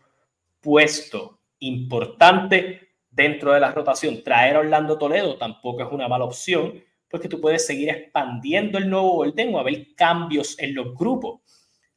puesto 0.62 1.40
importante 1.60 2.90
dentro 3.10 3.54
de 3.54 3.60
la 3.60 3.72
rotación. 3.72 4.24
Traer 4.24 4.56
a 4.56 4.60
Orlando 4.60 4.98
Toledo 4.98 5.38
tampoco 5.38 5.84
es 5.84 5.92
una 5.92 6.08
mala 6.08 6.26
opción 6.26 6.82
porque 7.10 7.28
tú 7.28 7.42
puedes 7.42 7.66
seguir 7.66 7.90
expandiendo 7.90 8.78
el 8.78 8.90
nuevo 8.90 9.18
orden 9.18 9.54
o 9.54 9.60
haber 9.60 9.96
cambios 9.96 10.58
en 10.60 10.76
los 10.76 10.96
grupos. 10.96 11.42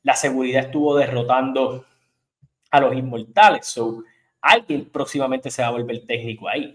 La 0.02 0.14
seguridad 0.14 0.66
estuvo 0.66 0.96
derrotando 0.96 1.84
a 2.70 2.80
los 2.80 2.94
inmortales, 2.94 3.66
so 3.66 4.02
alguien 4.40 4.88
próximamente 4.90 5.50
se 5.50 5.62
va 5.62 5.68
a 5.68 5.72
volver 5.72 6.06
técnico 6.06 6.48
ahí. 6.48 6.74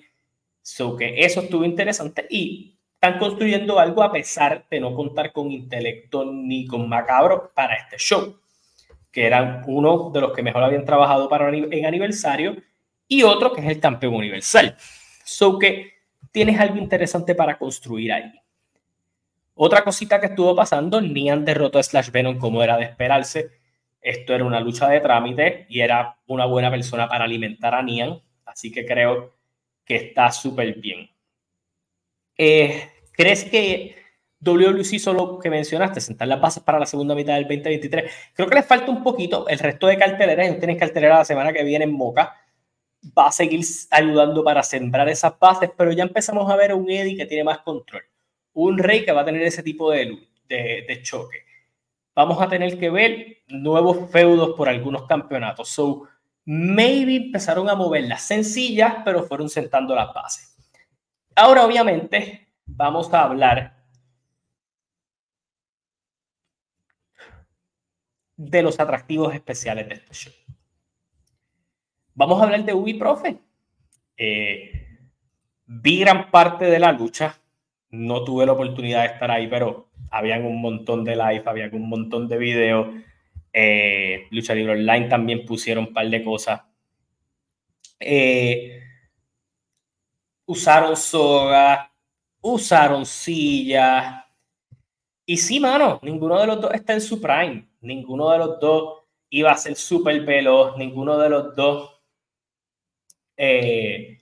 So 0.64 0.96
que 0.96 1.26
eso 1.26 1.42
estuvo 1.42 1.66
interesante 1.66 2.26
y 2.30 2.78
están 2.96 3.20
construyendo 3.20 3.80
algo 3.80 4.02
a 4.02 4.14
pesar 4.14 4.66
de 4.72 4.80
no 4.80 4.96
contar 4.96 5.34
con 5.34 5.52
intelecto 5.52 6.24
ni 6.26 6.66
con 6.66 6.88
macabro 6.88 7.52
para 7.54 7.76
este 7.76 7.98
show, 7.98 8.40
que 9.12 9.26
eran 9.26 9.64
uno 9.68 10.10
de 10.12 10.22
los 10.22 10.32
que 10.32 10.42
mejor 10.42 10.64
habían 10.64 10.86
trabajado 10.86 11.28
para 11.28 11.50
en 11.54 11.86
aniversario 11.86 12.56
y 13.10 13.24
otro 13.24 13.52
que 13.52 13.60
es 13.60 13.68
el 13.68 13.82
campeón 13.82 14.14
universal. 14.14 14.78
So 15.26 15.60
que 15.60 15.92
tienes 16.32 16.58
algo 16.58 16.78
interesante 16.78 17.36
para 17.36 17.58
construir 17.58 18.14
ahí. 18.14 18.32
Otra 19.56 19.84
cosita 19.84 20.22
que 20.22 20.28
estuvo 20.28 20.56
pasando, 20.56 21.02
Nian 21.02 21.44
derrotó 21.44 21.80
a 21.80 21.84
Slash 21.84 22.10
Venom 22.10 22.40
como 22.40 22.64
era 22.64 22.78
de 22.78 22.86
esperarse. 22.86 23.52
Esto 24.02 24.34
era 24.34 24.46
una 24.46 24.62
lucha 24.62 24.88
de 24.88 25.02
trámite 25.02 25.66
y 25.68 25.82
era 25.82 26.18
una 26.26 26.46
buena 26.46 26.72
persona 26.72 27.10
para 27.10 27.26
alimentar 27.26 27.76
a 27.76 27.84
Nian, 27.84 28.22
así 28.46 28.72
que 28.72 28.86
creo 28.86 29.34
que 29.86 29.96
está 29.96 30.32
súper 30.32 30.76
bien. 30.76 31.10
Eh, 32.38 32.90
¿Crees 33.12 33.46
que 33.46 33.96
WWC 34.40 35.00
solo 35.00 35.40
que 35.40 35.50
mencionaste, 35.50 36.02
sentar 36.02 36.28
las 36.28 36.42
bases 36.42 36.64
para 36.64 36.80
la 36.80 36.86
segunda 36.86 37.16
mitad 37.16 37.36
del 37.36 37.44
2023? 37.44 38.12
Creo 38.34 38.48
que 38.50 38.56
les 38.56 38.66
falta 38.66 38.92
un 38.92 39.04
poquito. 39.04 39.48
El 39.48 39.60
resto 39.60 39.88
de 39.88 39.98
carteleras, 39.98 40.60
tienes 40.60 40.78
cartelera 40.78 41.20
la 41.20 41.26
semana 41.26 41.54
que 41.54 41.64
viene 41.64 41.86
en 41.86 41.94
Moca 41.94 42.36
va 43.18 43.28
a 43.28 43.32
seguir 43.32 43.66
ayudando 43.92 44.44
para 44.44 44.64
sembrar 44.64 45.10
esas 45.10 45.38
bases, 45.38 45.70
pero 45.78 45.92
ya 45.92 46.04
empezamos 46.04 46.50
a 46.50 46.56
ver 46.56 46.74
un 46.74 46.90
Eddie 46.90 47.18
que 47.18 47.26
tiene 47.26 47.44
más 47.44 47.60
control, 47.60 48.04
un 48.54 48.78
Rey 48.78 49.04
que 49.04 49.12
va 49.12 49.22
a 49.22 49.26
tener 49.26 49.42
ese 49.44 49.64
tipo 49.64 49.92
de, 49.92 50.28
de, 50.48 50.86
de 50.88 51.02
choque. 51.02 51.40
Vamos 52.16 52.42
a 52.42 52.48
tener 52.48 52.78
que 52.78 52.90
ver 52.90 53.40
nuevos 53.48 54.10
feudos 54.12 54.56
por 54.56 54.70
algunos 54.70 55.06
campeonatos. 55.08 55.70
So, 55.70 56.08
maybe 56.46 57.16
empezaron 57.16 57.70
a 57.70 57.76
mover 57.76 58.04
las 58.04 58.24
sencillas, 58.24 58.96
pero 59.06 59.24
fueron 59.24 59.50
sentando 59.50 59.96
las 59.96 60.14
bases. 60.14 60.56
Ahora, 61.36 61.66
obviamente, 61.66 62.50
vamos 62.66 63.14
a 63.14 63.24
hablar 63.24 63.84
de 68.36 68.62
los 68.62 68.80
atractivos 68.80 69.34
especiales 69.34 69.88
de 69.88 69.96
este 69.96 70.14
show. 70.14 70.34
Vamos 72.14 72.40
a 72.40 72.44
hablar 72.44 72.64
de 72.64 72.74
Ubi 72.74 72.94
Profe. 72.96 73.40
Eh, 74.18 75.00
vi 75.66 76.00
gran 76.00 76.30
parte 76.30 76.66
de 76.66 76.80
la 76.80 76.92
lucha. 76.92 77.40
No 77.90 78.24
tuve 78.24 78.46
la 78.46 78.54
oportunidad 78.54 79.02
de 79.02 79.14
estar 79.14 79.32
ahí, 79.32 79.48
pero 79.48 79.90
habían 80.12 80.46
un 80.46 80.62
montón 80.62 81.04
de 81.04 81.16
live, 81.16 81.44
había 81.46 81.70
un 81.72 81.90
montón 81.90 82.28
de 82.28 82.38
videos. 82.38 82.88
Eh, 83.54 84.28
lucha 84.32 84.56
Libre 84.56 84.74
Online 84.74 85.08
también 85.08 85.46
pusieron 85.46 85.86
un 85.86 85.94
par 85.94 86.10
de 86.10 86.24
cosas. 86.24 86.62
Eh, 88.00 88.82
usaron 90.46 90.98
soga, 90.98 91.92
usaron 92.42 93.06
silla. 93.06 94.28
Y 95.26 95.38
sí, 95.38 95.60
mano, 95.60 96.00
ninguno 96.02 96.40
de 96.40 96.48
los 96.48 96.60
dos 96.60 96.74
está 96.74 96.94
en 96.94 97.02
su 97.02 97.22
prime. 97.22 97.70
Ninguno 97.82 98.32
de 98.32 98.38
los 98.40 98.60
dos 98.60 99.04
iba 99.30 99.52
a 99.52 99.58
ser 99.58 99.76
súper 99.76 100.22
veloz. 100.26 100.78
Ninguno 100.78 101.18
de 101.18 101.30
los 101.30 101.56
dos 101.56 102.02
eh, 103.38 104.22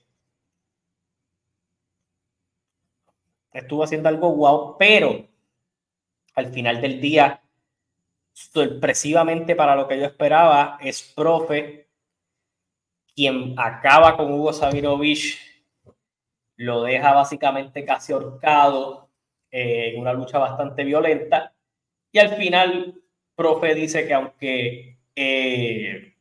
estuvo 3.51 3.83
haciendo 3.83 4.09
algo 4.09 4.29
guau, 4.29 4.77
pero 4.77 5.27
al 6.35 6.47
final 6.47 6.81
del 6.81 7.01
día, 7.01 7.40
sorpresivamente 8.33 9.55
para 9.55 9.75
lo 9.75 9.87
que 9.87 9.99
yo 9.99 10.05
esperaba, 10.05 10.77
es 10.81 11.01
profe 11.15 11.89
quien 13.15 13.55
acaba 13.57 14.15
con 14.17 14.31
Hugo 14.31 14.53
Sabinovich, 14.53 15.39
lo 16.57 16.83
deja 16.83 17.13
básicamente 17.13 17.83
casi 17.85 18.13
ahorcado 18.13 19.09
eh, 19.49 19.93
en 19.93 20.01
una 20.01 20.13
lucha 20.13 20.37
bastante 20.37 20.83
violenta, 20.83 21.53
y 22.11 22.19
al 22.19 22.29
final, 22.29 23.01
profe 23.35 23.73
dice 23.73 24.07
que 24.07 24.13
aunque 24.13 24.97
eh, 25.15 26.15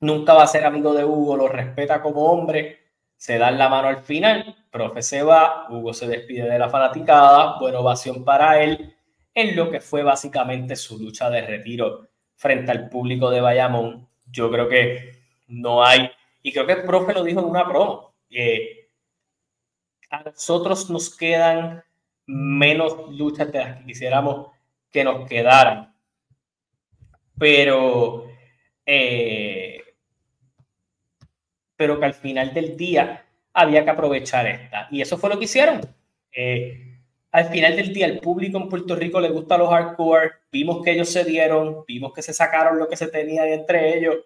nunca 0.00 0.34
va 0.34 0.44
a 0.44 0.46
ser 0.46 0.64
amigo 0.64 0.94
de 0.94 1.04
Hugo, 1.04 1.36
lo 1.36 1.48
respeta 1.48 2.02
como 2.02 2.30
hombre, 2.30 2.80
se 3.16 3.38
dan 3.38 3.56
la 3.58 3.68
mano 3.68 3.88
al 3.88 3.98
final, 3.98 4.56
profe 4.70 5.02
se 5.02 5.22
va, 5.22 5.66
Hugo 5.70 5.94
se 5.94 6.08
despide 6.08 6.48
de 6.48 6.58
la 6.58 6.68
fanaticada, 6.68 7.58
buena 7.58 7.80
ovación 7.80 8.24
para 8.24 8.62
él, 8.62 8.96
en 9.34 9.56
lo 9.56 9.70
que 9.70 9.80
fue 9.80 10.02
básicamente 10.02 10.76
su 10.76 10.98
lucha 10.98 11.30
de 11.30 11.42
retiro 11.42 12.08
frente 12.36 12.70
al 12.70 12.88
público 12.88 13.30
de 13.30 13.40
Bayamón. 13.40 14.08
Yo 14.30 14.50
creo 14.50 14.68
que 14.68 15.22
no 15.48 15.84
hay, 15.84 16.10
y 16.42 16.52
creo 16.52 16.66
que 16.66 16.72
el 16.72 16.84
profe 16.84 17.12
lo 17.14 17.24
dijo 17.24 17.40
en 17.40 17.46
una 17.46 17.66
promo, 17.66 18.14
a 20.10 20.22
nosotros 20.22 20.90
nos 20.90 21.16
quedan 21.16 21.82
menos 22.26 23.10
luchas 23.10 23.50
de 23.50 23.58
las 23.58 23.78
que 23.78 23.86
quisiéramos 23.86 24.48
que 24.90 25.04
nos 25.04 25.28
quedaran. 25.28 25.94
Pero 27.38 28.26
eh, 28.86 29.82
pero 31.76 31.98
que 31.98 32.06
al 32.06 32.14
final 32.14 32.54
del 32.54 32.76
día 32.76 33.24
había 33.52 33.84
que 33.84 33.90
aprovechar 33.90 34.46
esta. 34.46 34.88
Y 34.90 35.00
eso 35.00 35.18
fue 35.18 35.30
lo 35.30 35.38
que 35.38 35.46
hicieron. 35.46 35.80
Eh, 36.30 36.91
al 37.32 37.46
final 37.46 37.76
del 37.76 37.94
día, 37.94 38.06
el 38.06 38.20
público 38.20 38.58
en 38.58 38.68
Puerto 38.68 38.94
Rico 38.94 39.18
le 39.18 39.30
gusta 39.30 39.56
los 39.56 39.70
hardcore. 39.70 40.32
Vimos 40.52 40.82
que 40.84 40.92
ellos 40.92 41.08
se 41.08 41.24
dieron, 41.24 41.82
vimos 41.88 42.12
que 42.12 42.20
se 42.20 42.34
sacaron 42.34 42.78
lo 42.78 42.88
que 42.88 42.96
se 42.96 43.08
tenía 43.08 43.46
entre 43.52 43.96
ellos. 43.96 44.16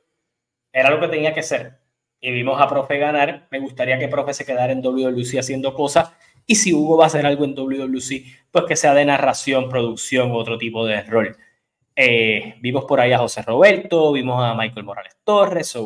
Era 0.72 0.90
lo 0.90 1.00
que 1.00 1.06
tenía 1.06 1.32
que 1.32 1.44
ser. 1.44 1.78
Y 2.20 2.32
vimos 2.32 2.60
a 2.60 2.68
Profe 2.68 2.98
ganar. 2.98 3.46
Me 3.52 3.60
gustaría 3.60 3.96
que 3.98 4.08
Profe 4.08 4.34
se 4.34 4.44
quedara 4.44 4.72
en 4.72 4.82
WWC 4.82 5.38
haciendo 5.38 5.72
cosas. 5.72 6.12
Y 6.46 6.56
si 6.56 6.74
Hugo 6.74 6.96
va 6.96 7.04
a 7.04 7.06
hacer 7.06 7.24
algo 7.26 7.44
en 7.44 7.54
WWC, 7.54 8.24
pues 8.50 8.64
que 8.66 8.74
sea 8.74 8.92
de 8.92 9.04
narración, 9.04 9.68
producción 9.68 10.32
u 10.32 10.36
otro 10.36 10.58
tipo 10.58 10.84
de 10.84 11.02
rol. 11.02 11.36
Eh, 11.94 12.56
vimos 12.60 12.84
por 12.86 13.00
ahí 13.00 13.12
a 13.12 13.18
José 13.18 13.42
Roberto, 13.42 14.12
vimos 14.12 14.42
a 14.42 14.54
Michael 14.54 14.84
Morales 14.84 15.16
Torres. 15.22 15.78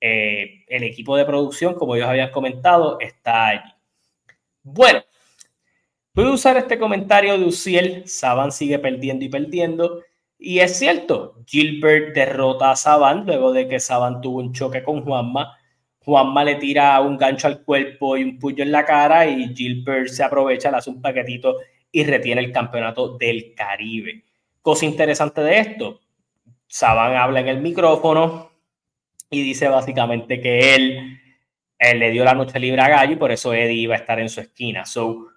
eh, 0.00 0.64
el 0.68 0.84
equipo 0.84 1.16
de 1.16 1.24
producción, 1.24 1.74
como 1.74 1.96
ellos 1.96 2.08
habían 2.08 2.30
comentado, 2.30 2.98
está 3.00 3.48
allí. 3.48 3.70
Bueno, 4.62 5.02
a 6.14 6.30
usar 6.30 6.56
este 6.56 6.78
comentario 6.78 7.38
de 7.38 7.44
Uciel. 7.44 8.02
Saban 8.06 8.52
sigue 8.52 8.78
perdiendo 8.78 9.24
y 9.24 9.28
perdiendo. 9.28 10.02
Y 10.38 10.58
es 10.58 10.78
cierto, 10.78 11.36
Gilbert 11.46 12.14
derrota 12.14 12.72
a 12.72 12.76
Saban 12.76 13.24
luego 13.24 13.52
de 13.52 13.68
que 13.68 13.80
Saban 13.80 14.20
tuvo 14.20 14.40
un 14.40 14.52
choque 14.52 14.82
con 14.82 15.02
Juanma. 15.02 15.56
Juanma 16.00 16.44
le 16.44 16.56
tira 16.56 17.00
un 17.00 17.16
gancho 17.16 17.46
al 17.46 17.62
cuerpo 17.62 18.16
y 18.16 18.24
un 18.24 18.38
puño 18.38 18.64
en 18.64 18.72
la 18.72 18.84
cara 18.84 19.26
y 19.26 19.54
Gilbert 19.54 20.08
se 20.08 20.24
aprovecha, 20.24 20.70
le 20.70 20.78
hace 20.78 20.90
un 20.90 21.00
paquetito 21.00 21.56
y 21.92 22.04
retiene 22.04 22.40
el 22.40 22.52
campeonato 22.52 23.16
del 23.16 23.54
Caribe. 23.54 24.24
Cosa 24.60 24.84
interesante 24.84 25.42
de 25.42 25.58
esto, 25.60 26.00
Saban 26.66 27.16
habla 27.16 27.40
en 27.40 27.48
el 27.48 27.60
micrófono 27.60 28.50
y 29.30 29.42
dice 29.42 29.68
básicamente 29.68 30.40
que 30.40 30.74
él, 30.74 31.20
él 31.78 31.98
le 31.98 32.10
dio 32.10 32.24
la 32.24 32.34
noche 32.34 32.58
libre 32.58 32.82
a 32.82 32.88
Gallo 32.88 33.12
y 33.12 33.16
por 33.16 33.30
eso 33.30 33.54
Eddie 33.54 33.82
iba 33.82 33.94
a 33.94 33.98
estar 33.98 34.18
en 34.18 34.28
su 34.28 34.40
esquina. 34.40 34.84
So, 34.84 35.31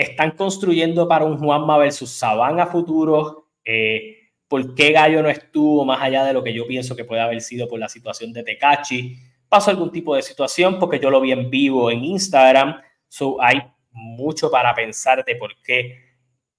están 0.00 0.32
construyendo 0.32 1.06
para 1.06 1.24
un 1.24 1.38
Juanma 1.38 1.78
versus 1.78 2.10
Saban 2.10 2.60
a 2.60 2.66
futuro. 2.66 3.48
Eh, 3.64 4.16
¿Por 4.48 4.74
qué 4.74 4.92
Gallo 4.92 5.22
no 5.22 5.28
estuvo 5.28 5.84
más 5.84 6.02
allá 6.02 6.24
de 6.24 6.32
lo 6.32 6.42
que 6.42 6.52
yo 6.52 6.66
pienso 6.66 6.96
que 6.96 7.04
puede 7.04 7.20
haber 7.20 7.40
sido 7.40 7.68
por 7.68 7.78
la 7.78 7.88
situación 7.88 8.32
de 8.32 8.42
Tecachi? 8.42 9.16
Pasó 9.48 9.70
algún 9.70 9.92
tipo 9.92 10.16
de 10.16 10.22
situación 10.22 10.78
porque 10.78 10.98
yo 10.98 11.10
lo 11.10 11.20
vi 11.20 11.32
en 11.32 11.50
vivo 11.50 11.90
en 11.90 12.04
Instagram. 12.04 12.80
So, 13.08 13.40
hay 13.40 13.60
mucho 13.92 14.50
para 14.50 14.74
pensar 14.74 15.24
de 15.24 15.36
por 15.36 15.52
qué 15.62 15.96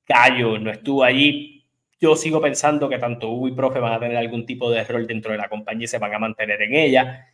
Gallo 0.08 0.58
no 0.60 0.72
estuvo 0.72 1.04
allí. 1.04 1.66
Yo 2.00 2.16
sigo 2.16 2.42
pensando 2.42 2.90
que 2.90 2.98
tanto 2.98 3.30
Hugo 3.30 3.48
y 3.48 3.54
Profe 3.54 3.80
van 3.80 3.94
a 3.94 4.00
tener 4.00 4.18
algún 4.18 4.46
tipo 4.46 4.72
de 4.72 4.84
rol 4.84 5.06
dentro 5.08 5.32
de 5.32 5.38
la 5.38 5.50
compañía 5.50 5.86
y 5.86 5.88
se 5.88 6.00
van 6.00 6.14
a 6.14 6.20
mantener 6.20 6.62
en 6.62 6.74
ella. 6.74 7.28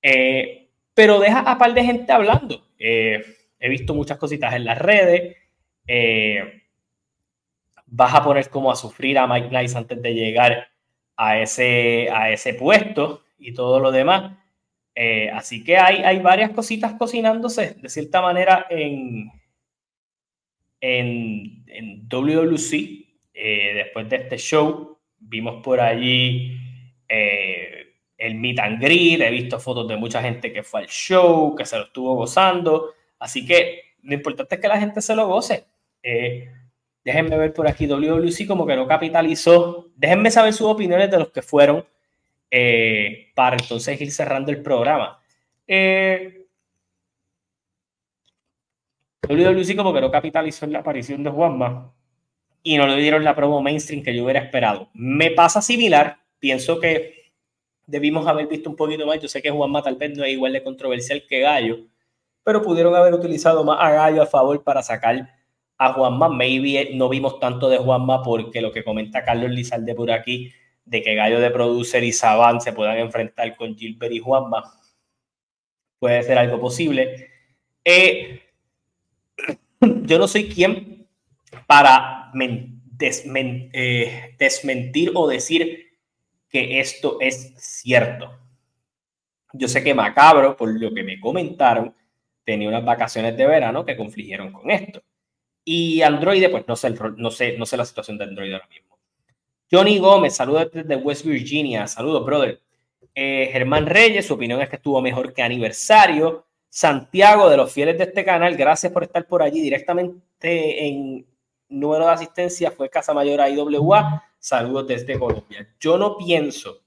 Eh, 0.00 0.70
pero 0.94 1.18
deja 1.18 1.40
a 1.40 1.58
par 1.58 1.74
de 1.74 1.84
gente 1.84 2.12
hablando. 2.12 2.68
Eh, 2.78 3.22
he 3.58 3.68
visto 3.68 3.94
muchas 3.94 4.18
cositas 4.18 4.54
en 4.54 4.64
las 4.64 4.78
redes. 4.78 5.36
Eh, 5.86 6.62
vas 7.86 8.14
a 8.14 8.24
poner 8.24 8.48
como 8.48 8.70
a 8.70 8.76
sufrir 8.76 9.18
a 9.18 9.26
Mike 9.26 9.50
Nice 9.50 9.76
antes 9.76 10.00
de 10.00 10.14
llegar 10.14 10.68
a 11.16 11.38
ese, 11.38 12.08
a 12.10 12.30
ese 12.30 12.54
puesto 12.54 13.24
y 13.38 13.52
todo 13.52 13.80
lo 13.80 13.92
demás. 13.92 14.36
Eh, 14.94 15.30
así 15.30 15.64
que 15.64 15.76
hay, 15.76 15.98
hay 15.98 16.20
varias 16.20 16.50
cositas 16.50 16.94
cocinándose 16.94 17.74
de 17.74 17.88
cierta 17.88 18.22
manera 18.22 18.66
en, 18.70 19.30
en, 20.80 22.08
WWC. 22.08 23.04
Eh, 23.36 23.72
después 23.74 24.08
de 24.08 24.16
este 24.16 24.38
show, 24.38 24.98
vimos 25.18 25.62
por 25.62 25.80
allí 25.80 26.56
el 27.08 28.34
meet 28.36 28.58
and 28.60 28.80
greet. 28.80 29.20
He 29.20 29.30
visto 29.30 29.58
fotos 29.60 29.88
de 29.88 29.96
mucha 29.96 30.22
gente 30.22 30.52
que 30.52 30.62
fue 30.62 30.80
al 30.80 30.88
show, 30.88 31.54
que 31.54 31.64
se 31.66 31.76
lo 31.76 31.84
estuvo 31.84 32.14
gozando. 32.14 32.94
Así 33.18 33.44
que 33.46 33.94
lo 34.02 34.14
importante 34.14 34.54
es 34.54 34.60
que 34.60 34.68
la 34.68 34.78
gente 34.78 35.00
se 35.00 35.16
lo 35.16 35.26
goce. 35.26 35.66
Déjenme 37.04 37.36
ver 37.36 37.52
por 37.52 37.68
aquí, 37.68 37.86
WWC 37.86 38.46
como 38.46 38.66
que 38.66 38.74
no 38.74 38.88
capitalizó. 38.88 39.90
Déjenme 39.94 40.30
saber 40.30 40.54
sus 40.54 40.66
opiniones 40.66 41.10
de 41.10 41.18
los 41.18 41.30
que 41.30 41.42
fueron 41.42 41.84
eh, 42.50 43.30
para 43.34 43.56
entonces 43.56 44.00
ir 44.00 44.10
cerrando 44.10 44.50
el 44.50 44.62
programa. 44.62 45.20
Eh, 45.66 46.46
WWC 49.28 49.76
como 49.76 49.92
que 49.92 50.00
no 50.00 50.10
capitalizó 50.10 50.64
en 50.64 50.72
la 50.72 50.78
aparición 50.78 51.22
de 51.22 51.30
Juanma 51.30 51.92
y 52.62 52.78
no 52.78 52.86
le 52.86 52.96
dieron 52.96 53.22
la 53.22 53.36
promo 53.36 53.60
mainstream 53.60 54.02
que 54.02 54.16
yo 54.16 54.24
hubiera 54.24 54.40
esperado. 54.40 54.88
Me 54.94 55.30
pasa 55.30 55.60
similar, 55.60 56.18
pienso 56.38 56.80
que 56.80 57.32
debimos 57.86 58.26
haber 58.26 58.46
visto 58.46 58.70
un 58.70 58.76
poquito 58.76 59.06
más. 59.06 59.20
Yo 59.20 59.28
sé 59.28 59.42
que 59.42 59.50
Juanma 59.50 59.82
tal 59.82 59.96
vez 59.96 60.16
no 60.16 60.24
es 60.24 60.32
igual 60.32 60.54
de 60.54 60.62
controversial 60.62 61.22
que 61.28 61.40
Gallo, 61.40 61.80
pero 62.42 62.62
pudieron 62.62 62.94
haber 62.94 63.12
utilizado 63.12 63.62
más 63.62 63.76
a 63.78 63.90
Gallo 63.90 64.22
a 64.22 64.26
favor 64.26 64.62
para 64.62 64.82
sacar 64.82 65.43
a 65.78 65.92
Juanma. 65.92 66.28
Maybe 66.28 66.90
no 66.94 67.08
vimos 67.08 67.38
tanto 67.40 67.68
de 67.68 67.78
Juanma 67.78 68.22
porque 68.22 68.60
lo 68.60 68.72
que 68.72 68.84
comenta 68.84 69.24
Carlos 69.24 69.50
Lizalde 69.50 69.94
por 69.94 70.10
aquí, 70.10 70.52
de 70.84 71.02
que 71.02 71.14
Gallo 71.14 71.40
de 71.40 71.50
Producer 71.50 72.02
y 72.04 72.12
Saban 72.12 72.60
se 72.60 72.72
puedan 72.72 72.98
enfrentar 72.98 73.56
con 73.56 73.76
Gilbert 73.76 74.12
y 74.12 74.18
Juanma, 74.18 74.62
puede 75.98 76.22
ser 76.22 76.38
algo 76.38 76.60
posible. 76.60 77.30
Eh, 77.84 78.42
yo 79.80 80.18
no 80.18 80.28
soy 80.28 80.48
quien 80.48 81.06
para 81.66 82.32
eh, 83.00 84.34
desmentir 84.38 85.12
o 85.14 85.28
decir 85.28 85.98
que 86.48 86.80
esto 86.80 87.18
es 87.20 87.54
cierto. 87.56 88.38
Yo 89.52 89.68
sé 89.68 89.82
que 89.82 89.94
Macabro, 89.94 90.56
por 90.56 90.68
lo 90.68 90.92
que 90.92 91.02
me 91.02 91.20
comentaron, 91.20 91.94
tenía 92.44 92.68
unas 92.68 92.84
vacaciones 92.84 93.36
de 93.36 93.46
verano 93.46 93.84
que 93.84 93.96
confligieron 93.96 94.52
con 94.52 94.70
esto. 94.70 95.02
Y 95.64 96.02
Android, 96.02 96.50
pues 96.50 96.68
no 96.68 96.76
sé, 96.76 96.90
no 97.16 97.30
sé, 97.30 97.56
no 97.56 97.64
sé 97.64 97.76
la 97.76 97.86
situación 97.86 98.18
de 98.18 98.24
Android 98.24 98.52
ahora 98.52 98.68
mismo. 98.68 98.98
Johnny 99.70 99.98
Gómez, 99.98 100.36
saludos 100.36 100.70
desde 100.72 100.96
West 100.96 101.24
Virginia. 101.24 101.86
Saludos, 101.86 102.24
brother. 102.24 102.60
Eh, 103.14 103.48
Germán 103.50 103.86
Reyes, 103.86 104.26
su 104.26 104.34
opinión 104.34 104.60
es 104.60 104.68
que 104.68 104.76
estuvo 104.76 105.00
mejor 105.00 105.32
que 105.32 105.42
aniversario. 105.42 106.46
Santiago, 106.68 107.48
de 107.48 107.56
los 107.56 107.72
fieles 107.72 107.96
de 107.96 108.04
este 108.04 108.24
canal, 108.24 108.56
gracias 108.56 108.92
por 108.92 109.04
estar 109.04 109.26
por 109.26 109.42
allí 109.42 109.60
directamente 109.60 110.86
en 110.86 111.26
número 111.68 112.06
de 112.06 112.12
asistencia. 112.12 112.70
Fue 112.70 112.90
Casa 112.90 113.14
Mayor 113.14 113.40
IWA. 113.48 114.22
Saludos 114.38 114.86
desde 114.86 115.18
Colombia. 115.18 115.74
Yo 115.80 115.96
no 115.96 116.18
pienso, 116.18 116.82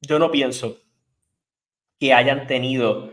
yo 0.00 0.18
no 0.18 0.30
pienso 0.30 0.78
que 2.00 2.14
hayan 2.14 2.46
tenido 2.46 3.12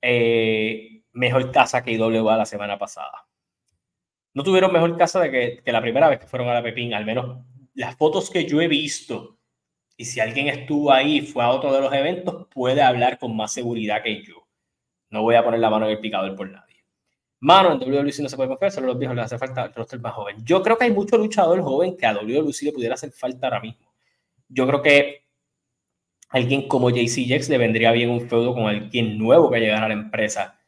eh, 0.00 1.02
mejor 1.12 1.52
casa 1.52 1.82
que 1.82 1.92
IWA 1.92 2.36
la 2.36 2.46
semana 2.46 2.78
pasada 2.78 3.26
no 4.34 4.42
tuvieron 4.44 4.72
mejor 4.72 4.96
casa 4.96 5.20
de 5.20 5.62
que, 5.64 5.72
la 5.72 5.80
primera 5.80 6.08
vez 6.08 6.20
que 6.20 6.26
fueron 6.26 6.48
a 6.48 6.54
la 6.54 6.62
Pepín, 6.62 6.94
al 6.94 7.04
menos 7.04 7.44
las 7.74 7.96
fotos 7.96 8.30
que 8.30 8.46
yo 8.46 8.60
he 8.60 8.68
visto. 8.68 9.38
Y 9.96 10.04
si 10.04 10.20
alguien 10.20 10.48
estuvo 10.48 10.92
ahí 10.92 11.20
fue 11.20 11.44
a 11.44 11.50
otro 11.50 11.72
de 11.72 11.80
los 11.80 11.92
eventos, 11.92 12.46
puede 12.52 12.82
hablar 12.82 13.18
con 13.18 13.36
más 13.36 13.52
seguridad 13.52 14.02
que 14.02 14.22
yo. 14.22 14.46
No 15.10 15.22
voy 15.22 15.34
a 15.34 15.44
poner 15.44 15.60
la 15.60 15.70
mano 15.70 15.86
en 15.86 15.92
el 15.92 16.00
picador 16.00 16.34
por 16.36 16.48
nadie. 16.50 16.84
Mano, 17.40 17.72
en 17.72 17.78
WWE 17.78 18.22
no 18.22 18.28
se 18.28 18.36
puede 18.36 18.48
confiar, 18.48 18.70
solo 18.70 18.88
los 18.88 18.98
viejos 18.98 19.16
les 19.16 19.24
hace 19.26 19.38
falta 19.38 19.64
el 19.64 19.74
roster 19.74 19.98
más 20.00 20.12
joven. 20.14 20.36
Yo 20.44 20.62
creo 20.62 20.76
que 20.76 20.84
hay 20.84 20.92
mucho 20.92 21.16
luchador 21.16 21.60
joven 21.62 21.96
que 21.96 22.06
a 22.06 22.12
WWE 22.12 22.52
le 22.62 22.72
pudiera 22.72 22.94
hacer 22.94 23.12
falta 23.12 23.46
ahora 23.46 23.60
mismo. 23.60 23.92
Yo 24.48 24.66
creo 24.66 24.82
que 24.82 25.24
alguien 26.28 26.68
como 26.68 26.90
JC 26.90 27.26
Jex 27.26 27.48
le 27.48 27.58
vendría 27.58 27.92
bien 27.92 28.10
un 28.10 28.28
feudo 28.28 28.54
con 28.54 28.66
alguien 28.66 29.18
nuevo 29.18 29.50
que 29.50 29.58
llegara 29.58 29.86
a 29.86 29.88
la 29.88 29.94
empresa 29.94 30.59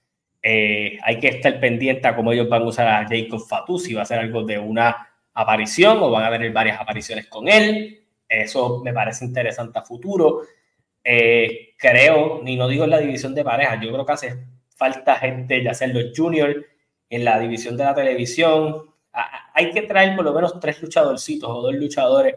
eh, 0.43 0.99
hay 1.03 1.21
que 1.21 1.29
estar 1.29 1.61
pendiente 1.61 2.09
a 2.09 2.17
cómo 2.17 2.33
ellos 2.33 2.49
van 2.49 2.63
a 2.63 2.67
usar 2.67 2.89
a 2.89 3.07
Jacob 3.09 3.41
Fatu, 3.47 3.79
si 3.79 3.95
va 3.95 4.03
a 4.03 4.07
ser 4.07 4.19
algo 4.19 4.43
de 4.43 4.59
una 4.59 5.09
aparición 5.35 5.99
o 6.03 6.11
van 6.11 6.25
a 6.25 6.31
tener 6.31 6.53
varias 6.53 6.81
apariciones 6.81 7.29
con 7.29 7.49
él. 7.49 8.05
Eso 8.29 8.81
me 8.85 8.93
parece 8.93 9.25
interesante 9.25 9.79
a 9.79 9.83
futuro. 9.83 10.43
Eh, 11.05 11.75
creo, 11.79 12.41
ni 12.43 12.57
no 12.57 12.69
digo 12.69 12.85
en 12.85 12.91
la 12.91 12.99
división 12.99 13.35
de 13.35 13.45
parejas, 13.45 13.81
yo 13.81 13.93
creo 13.93 14.05
que 14.07 14.13
hace 14.13 14.47
falta 14.77 15.17
gente, 15.17 15.63
ya 15.63 15.75
sea 15.75 15.89
en 15.89 15.95
los 15.95 16.17
juniors, 16.17 16.57
en 17.09 17.25
la 17.25 17.39
división 17.39 17.77
de 17.77 17.85
la 17.85 17.95
televisión. 17.95 18.91
hay 19.55 19.71
que 19.71 19.83
traer 19.83 20.17
por 20.17 20.25
lo 20.25 20.33
menos 20.33 20.59
tres 20.59 20.83
luchadorcitos 20.83 21.49
o 21.51 21.63
dos 21.63 21.75
luchadores 21.75 22.37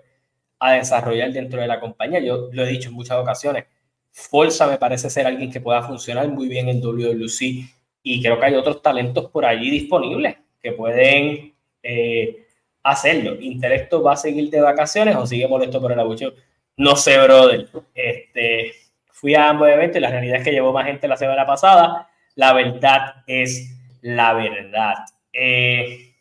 a 0.60 0.74
desarrollar 0.74 1.32
dentro 1.32 1.62
de 1.62 1.68
la 1.68 1.80
compañía. 1.80 2.20
Yo 2.20 2.50
lo 2.52 2.66
he 2.66 2.70
dicho 2.70 2.90
en 2.90 2.96
muchas 2.96 3.18
ocasiones. 3.18 3.66
Forza 4.12 4.68
me 4.68 4.78
parece 4.78 5.10
ser 5.10 5.28
alguien 5.28 5.52
que 5.52 5.62
pueda 5.62 5.82
funcionar 5.84 6.28
muy 6.30 6.48
bien 6.48 6.70
en 6.70 6.82
WWC 6.82 7.76
y 8.08 8.22
creo 8.22 8.40
que 8.40 8.46
hay 8.46 8.54
otros 8.54 8.84
talentos 8.84 9.32
por 9.32 9.46
allí 9.46 9.72
disponibles 9.72 10.38
que 10.62 10.74
pueden 10.74 11.56
eh, 11.82 12.46
hacerlo. 12.84 13.36
¿Intelecto 13.42 14.04
va 14.04 14.14
a 14.14 14.16
seguir 14.16 14.52
de 14.52 14.62
vacaciones 14.62 15.16
o 15.16 15.26
sigue 15.26 15.48
molesto 15.48 15.82
por 15.82 15.92
el 15.92 16.00
abucheo? 16.00 16.32
No 16.78 16.96
sé, 16.96 17.20
brother. 17.20 17.68
Este, 17.96 18.74
fui 19.08 19.34
a 19.34 19.50
ambos 19.50 19.70
eventos 19.70 19.98
y 19.98 20.02
la 20.02 20.12
realidad 20.12 20.38
es 20.38 20.44
que 20.44 20.52
llevó 20.52 20.72
más 20.72 20.86
gente 20.86 21.08
la 21.08 21.18
semana 21.18 21.48
pasada. 21.48 22.08
La 22.36 22.54
verdad 22.54 23.24
es 23.26 23.76
la 24.02 24.34
verdad. 24.34 24.98
Eh, 25.34 26.14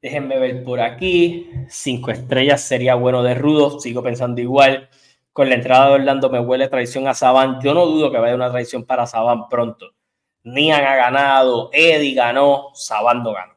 déjenme 0.00 0.38
ver 0.38 0.62
por 0.62 0.80
aquí. 0.80 1.50
Cinco 1.68 2.12
estrellas 2.12 2.60
sería 2.60 2.94
bueno 2.94 3.24
de 3.24 3.34
rudo. 3.34 3.80
Sigo 3.80 4.04
pensando 4.04 4.40
igual 4.40 4.88
con 5.32 5.48
la 5.48 5.54
entrada 5.54 5.88
de 5.88 5.94
Orlando 5.94 6.30
me 6.30 6.40
huele 6.40 6.68
traición 6.68 7.08
a 7.08 7.14
Saban. 7.14 7.60
Yo 7.60 7.74
no 7.74 7.86
dudo 7.86 8.10
que 8.10 8.18
vaya 8.18 8.34
una 8.34 8.50
traición 8.50 8.84
para 8.84 9.06
Saban 9.06 9.48
pronto. 9.48 9.94
Nian 10.42 10.84
ha 10.84 10.96
ganado, 10.96 11.70
Eddie 11.72 12.14
ganó, 12.14 12.70
Saban 12.74 13.22
no 13.22 13.32
ganó. 13.32 13.54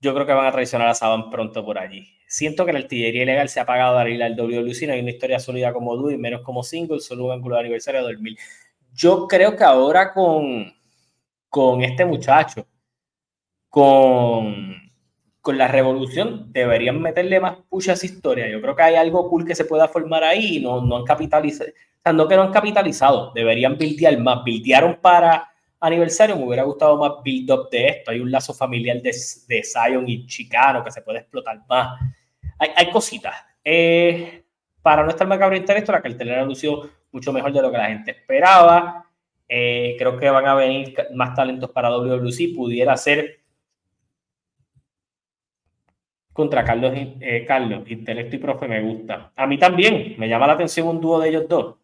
Yo 0.00 0.12
creo 0.14 0.26
que 0.26 0.32
van 0.32 0.46
a 0.46 0.52
traicionar 0.52 0.88
a 0.88 0.94
Saban 0.94 1.30
pronto 1.30 1.64
por 1.64 1.78
allí. 1.78 2.06
Siento 2.26 2.66
que 2.66 2.72
la 2.72 2.80
artillería 2.80 3.22
ilegal 3.22 3.48
se 3.48 3.60
ha 3.60 3.66
pagado 3.66 3.98
a 3.98 4.08
ir 4.08 4.22
al 4.22 4.34
WLC, 4.36 4.86
no 4.86 4.92
hay 4.92 5.00
una 5.00 5.10
historia 5.10 5.38
sólida 5.38 5.72
como 5.72 5.96
dúo 5.96 6.10
y 6.10 6.18
menos 6.18 6.42
como 6.42 6.62
single, 6.62 7.00
solo 7.00 7.26
un 7.26 7.32
ángulo 7.32 7.54
de 7.56 7.60
aniversario 7.62 8.00
de 8.04 8.12
2000. 8.12 8.38
Yo 8.92 9.28
creo 9.28 9.56
que 9.56 9.64
ahora 9.64 10.12
con, 10.12 10.74
con 11.48 11.82
este 11.82 12.04
muchacho, 12.04 12.66
con 13.68 14.83
con 15.44 15.58
la 15.58 15.68
revolución 15.68 16.50
deberían 16.54 17.02
meterle 17.02 17.38
más 17.38 17.58
push 17.68 17.90
a 17.90 17.92
esa 17.92 18.06
historia. 18.06 18.48
Yo 18.48 18.62
creo 18.62 18.74
que 18.74 18.82
hay 18.82 18.94
algo 18.94 19.28
cool 19.28 19.44
que 19.44 19.54
se 19.54 19.66
pueda 19.66 19.86
formar 19.88 20.24
ahí 20.24 20.56
y 20.56 20.60
no, 20.60 20.80
no 20.80 20.96
han 20.96 21.04
capitalizado. 21.04 21.68
O 22.02 22.12
no 22.14 22.26
que 22.26 22.34
no 22.34 22.44
han 22.44 22.50
capitalizado, 22.50 23.30
deberían 23.34 23.76
bildear 23.76 24.16
más. 24.16 24.42
Bildearon 24.42 24.96
para 25.02 25.52
aniversario, 25.80 26.34
me 26.34 26.44
hubiera 26.44 26.62
gustado 26.62 26.96
más 26.96 27.22
build-up 27.22 27.68
de 27.68 27.88
esto. 27.88 28.10
Hay 28.10 28.20
un 28.20 28.30
lazo 28.30 28.54
familiar 28.54 29.02
de, 29.02 29.14
de 29.48 29.62
Zion 29.62 30.08
y 30.08 30.26
Chicano 30.26 30.82
que 30.82 30.90
se 30.90 31.02
puede 31.02 31.18
explotar 31.18 31.60
más. 31.68 32.00
Hay, 32.58 32.70
hay 32.74 32.90
cositas. 32.90 33.34
Eh, 33.62 34.44
para 34.80 35.02
no 35.02 35.10
estar 35.10 35.26
macabro 35.26 35.56
esto, 35.56 35.92
la 35.92 36.00
cartelera 36.00 36.42
lució 36.46 36.88
mucho 37.12 37.34
mejor 37.34 37.52
de 37.52 37.60
lo 37.60 37.70
que 37.70 37.76
la 37.76 37.88
gente 37.88 38.12
esperaba. 38.12 39.04
Eh, 39.46 39.94
creo 39.98 40.16
que 40.16 40.30
van 40.30 40.46
a 40.46 40.54
venir 40.54 40.94
más 41.12 41.34
talentos 41.34 41.68
para 41.68 41.90
WWC. 41.90 42.56
Pudiera 42.56 42.96
ser 42.96 43.43
contra 46.34 46.64
Carlos, 46.64 46.92
eh, 46.94 47.44
Carlos, 47.46 47.88
intelecto 47.88 48.34
y 48.34 48.40
profe, 48.40 48.66
me 48.66 48.82
gusta. 48.82 49.32
A 49.36 49.46
mí 49.46 49.56
también, 49.56 50.16
me 50.18 50.28
llama 50.28 50.48
la 50.48 50.54
atención 50.54 50.88
un 50.88 51.00
dúo 51.00 51.20
de 51.20 51.28
ellos 51.28 51.48
dos. 51.48 51.76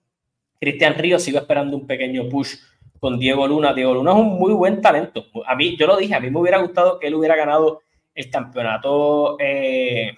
Cristian 0.59 0.95
Ríos 0.97 1.23
sigo 1.23 1.39
esperando 1.39 1.77
un 1.77 1.87
pequeño 1.87 2.29
push 2.29 2.57
con 2.99 3.19
Diego 3.19 3.47
Luna. 3.47 3.73
Diego 3.73 3.95
Luna 3.95 4.11
es 4.11 4.17
un 4.19 4.39
muy 4.39 4.53
buen 4.53 4.83
talento. 4.83 5.25
A 5.47 5.55
mí, 5.55 5.77
yo 5.77 5.87
lo 5.87 5.97
dije, 5.97 6.17
a 6.17 6.21
mí 6.21 6.31
me 6.31 6.41
hubiera 6.41 6.59
gustado 6.59 6.99
que 6.99 7.07
él 7.07 7.15
hubiera 7.15 7.37
ganado 7.37 7.83
el 8.13 8.29
campeonato 8.29 9.37
eh, 9.39 10.17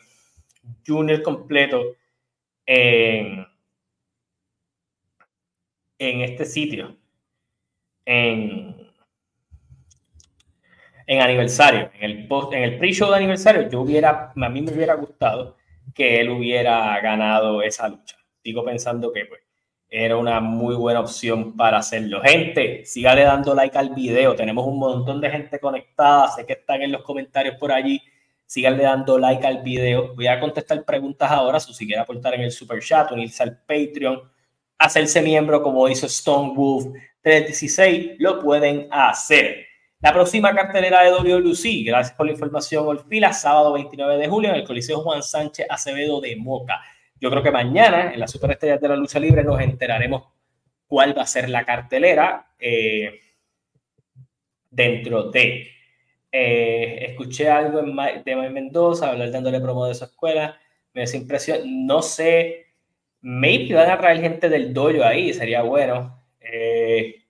junior 0.86 1.20
completo 1.20 1.94
en, 2.64 3.46
en 5.98 6.20
este 6.22 6.46
sitio. 6.46 6.96
En, 8.06 8.81
en 11.06 11.20
aniversario, 11.20 11.90
en 11.98 12.10
el, 12.10 12.26
post, 12.26 12.52
en 12.52 12.62
el 12.62 12.78
pre-show 12.78 13.10
de 13.10 13.16
aniversario, 13.16 13.68
yo 13.68 13.80
hubiera, 13.80 14.32
a 14.34 14.48
mí 14.48 14.62
me 14.62 14.72
hubiera 14.72 14.94
gustado 14.94 15.56
que 15.94 16.20
él 16.20 16.30
hubiera 16.30 16.98
ganado 17.00 17.62
esa 17.62 17.88
lucha. 17.88 18.16
Sigo 18.42 18.64
pensando 18.64 19.12
que 19.12 19.26
pues, 19.26 19.40
era 19.88 20.16
una 20.16 20.40
muy 20.40 20.74
buena 20.74 21.00
opción 21.00 21.54
para 21.56 21.78
hacerlo. 21.78 22.22
Gente, 22.22 22.84
sígale 22.86 23.24
dando 23.24 23.54
like 23.54 23.76
al 23.76 23.90
video. 23.90 24.34
Tenemos 24.34 24.66
un 24.66 24.78
montón 24.78 25.20
de 25.20 25.30
gente 25.30 25.58
conectada. 25.60 26.28
Sé 26.28 26.46
que 26.46 26.54
están 26.54 26.80
en 26.82 26.92
los 26.92 27.02
comentarios 27.02 27.56
por 27.56 27.70
allí. 27.72 28.00
Síganle 28.46 28.84
dando 28.84 29.18
like 29.18 29.46
al 29.46 29.62
video. 29.62 30.14
Voy 30.14 30.26
a 30.26 30.40
contestar 30.40 30.82
preguntas 30.84 31.30
ahora. 31.30 31.60
Si 31.60 31.86
quiere 31.86 32.00
aportar 32.00 32.34
en 32.34 32.40
el 32.40 32.52
super 32.52 32.80
chat, 32.82 33.12
unirse 33.12 33.42
al 33.42 33.58
Patreon, 33.58 34.22
hacerse 34.78 35.20
miembro 35.20 35.62
como 35.62 35.88
hizo 35.88 36.06
Stone 36.06 36.54
Wolf 36.54 36.86
316, 37.20 38.16
lo 38.18 38.40
pueden 38.40 38.88
hacer. 38.90 39.66
La 40.02 40.12
próxima 40.12 40.52
cartelera 40.52 41.04
de 41.04 41.12
WLC, 41.12 41.84
gracias 41.84 42.16
por 42.16 42.26
la 42.26 42.32
información, 42.32 42.84
Olfila, 42.88 43.32
sábado 43.32 43.72
29 43.74 44.16
de 44.16 44.26
julio 44.26 44.50
en 44.50 44.56
el 44.56 44.64
Coliseo 44.64 44.98
Juan 44.98 45.22
Sánchez 45.22 45.64
Acevedo 45.70 46.20
de 46.20 46.34
Moca. 46.34 46.82
Yo 47.20 47.30
creo 47.30 47.40
que 47.40 47.52
mañana 47.52 48.12
en 48.12 48.18
la 48.18 48.26
Superestrellas 48.26 48.80
de 48.80 48.88
la 48.88 48.96
Lucha 48.96 49.20
Libre 49.20 49.44
nos 49.44 49.60
enteraremos 49.60 50.24
cuál 50.88 51.16
va 51.16 51.22
a 51.22 51.26
ser 51.28 51.48
la 51.48 51.64
cartelera 51.64 52.48
eh, 52.58 53.20
dentro 54.68 55.30
de. 55.30 55.68
Eh, 56.32 57.06
escuché 57.10 57.48
algo 57.48 57.80
de 57.80 57.92
Mike 57.92 58.50
Mendoza, 58.50 59.08
hablar 59.08 59.30
dándole 59.30 59.60
promo 59.60 59.86
de 59.86 59.94
su 59.94 60.04
escuela, 60.04 60.58
me 60.94 61.06
da 61.06 61.16
impresión, 61.16 61.86
no 61.86 62.02
sé, 62.02 62.66
maybe 63.20 63.76
van 63.76 63.88
a 63.88 63.98
traer 63.98 64.20
gente 64.20 64.48
del 64.48 64.74
dojo 64.74 65.04
ahí, 65.04 65.32
sería 65.32 65.62
bueno. 65.62 66.24
Eh, 66.40 67.21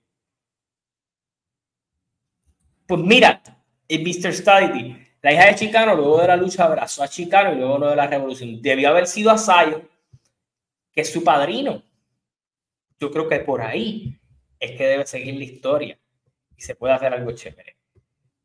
pues 2.93 3.07
mira, 3.07 3.43
el 3.89 4.03
Mr. 4.03 4.35
Study, 4.35 4.95
la 5.23 5.33
hija 5.33 5.47
de 5.47 5.55
Chicano, 5.55 5.95
luego 5.95 6.21
de 6.21 6.29
la 6.29 6.37
lucha, 6.37 6.65
abrazó 6.65 7.03
a 7.03 7.09
Chicano 7.09 7.55
y 7.55 7.57
luego 7.57 7.79
no 7.79 7.89
de 7.89 7.97
la 7.97 8.07
revolución. 8.07 8.61
Debió 8.61 8.91
haber 8.91 9.07
sido 9.07 9.31
a 9.31 9.39
Sayo, 9.39 9.81
que 10.93 11.01
es 11.01 11.11
su 11.11 11.25
padrino. 11.25 11.83
Yo 13.01 13.11
creo 13.11 13.27
que 13.31 13.39
por 13.39 13.63
ahí 13.63 14.15
es 14.61 14.73
que 14.73 14.87
debe 14.87 15.07
seguir 15.07 15.37
la 15.37 15.45
historia 15.45 15.99
y 16.55 16.61
se 16.61 16.75
puede 16.75 16.93
hacer 16.93 17.15
algo 17.15 17.33
chévere. 17.33 17.79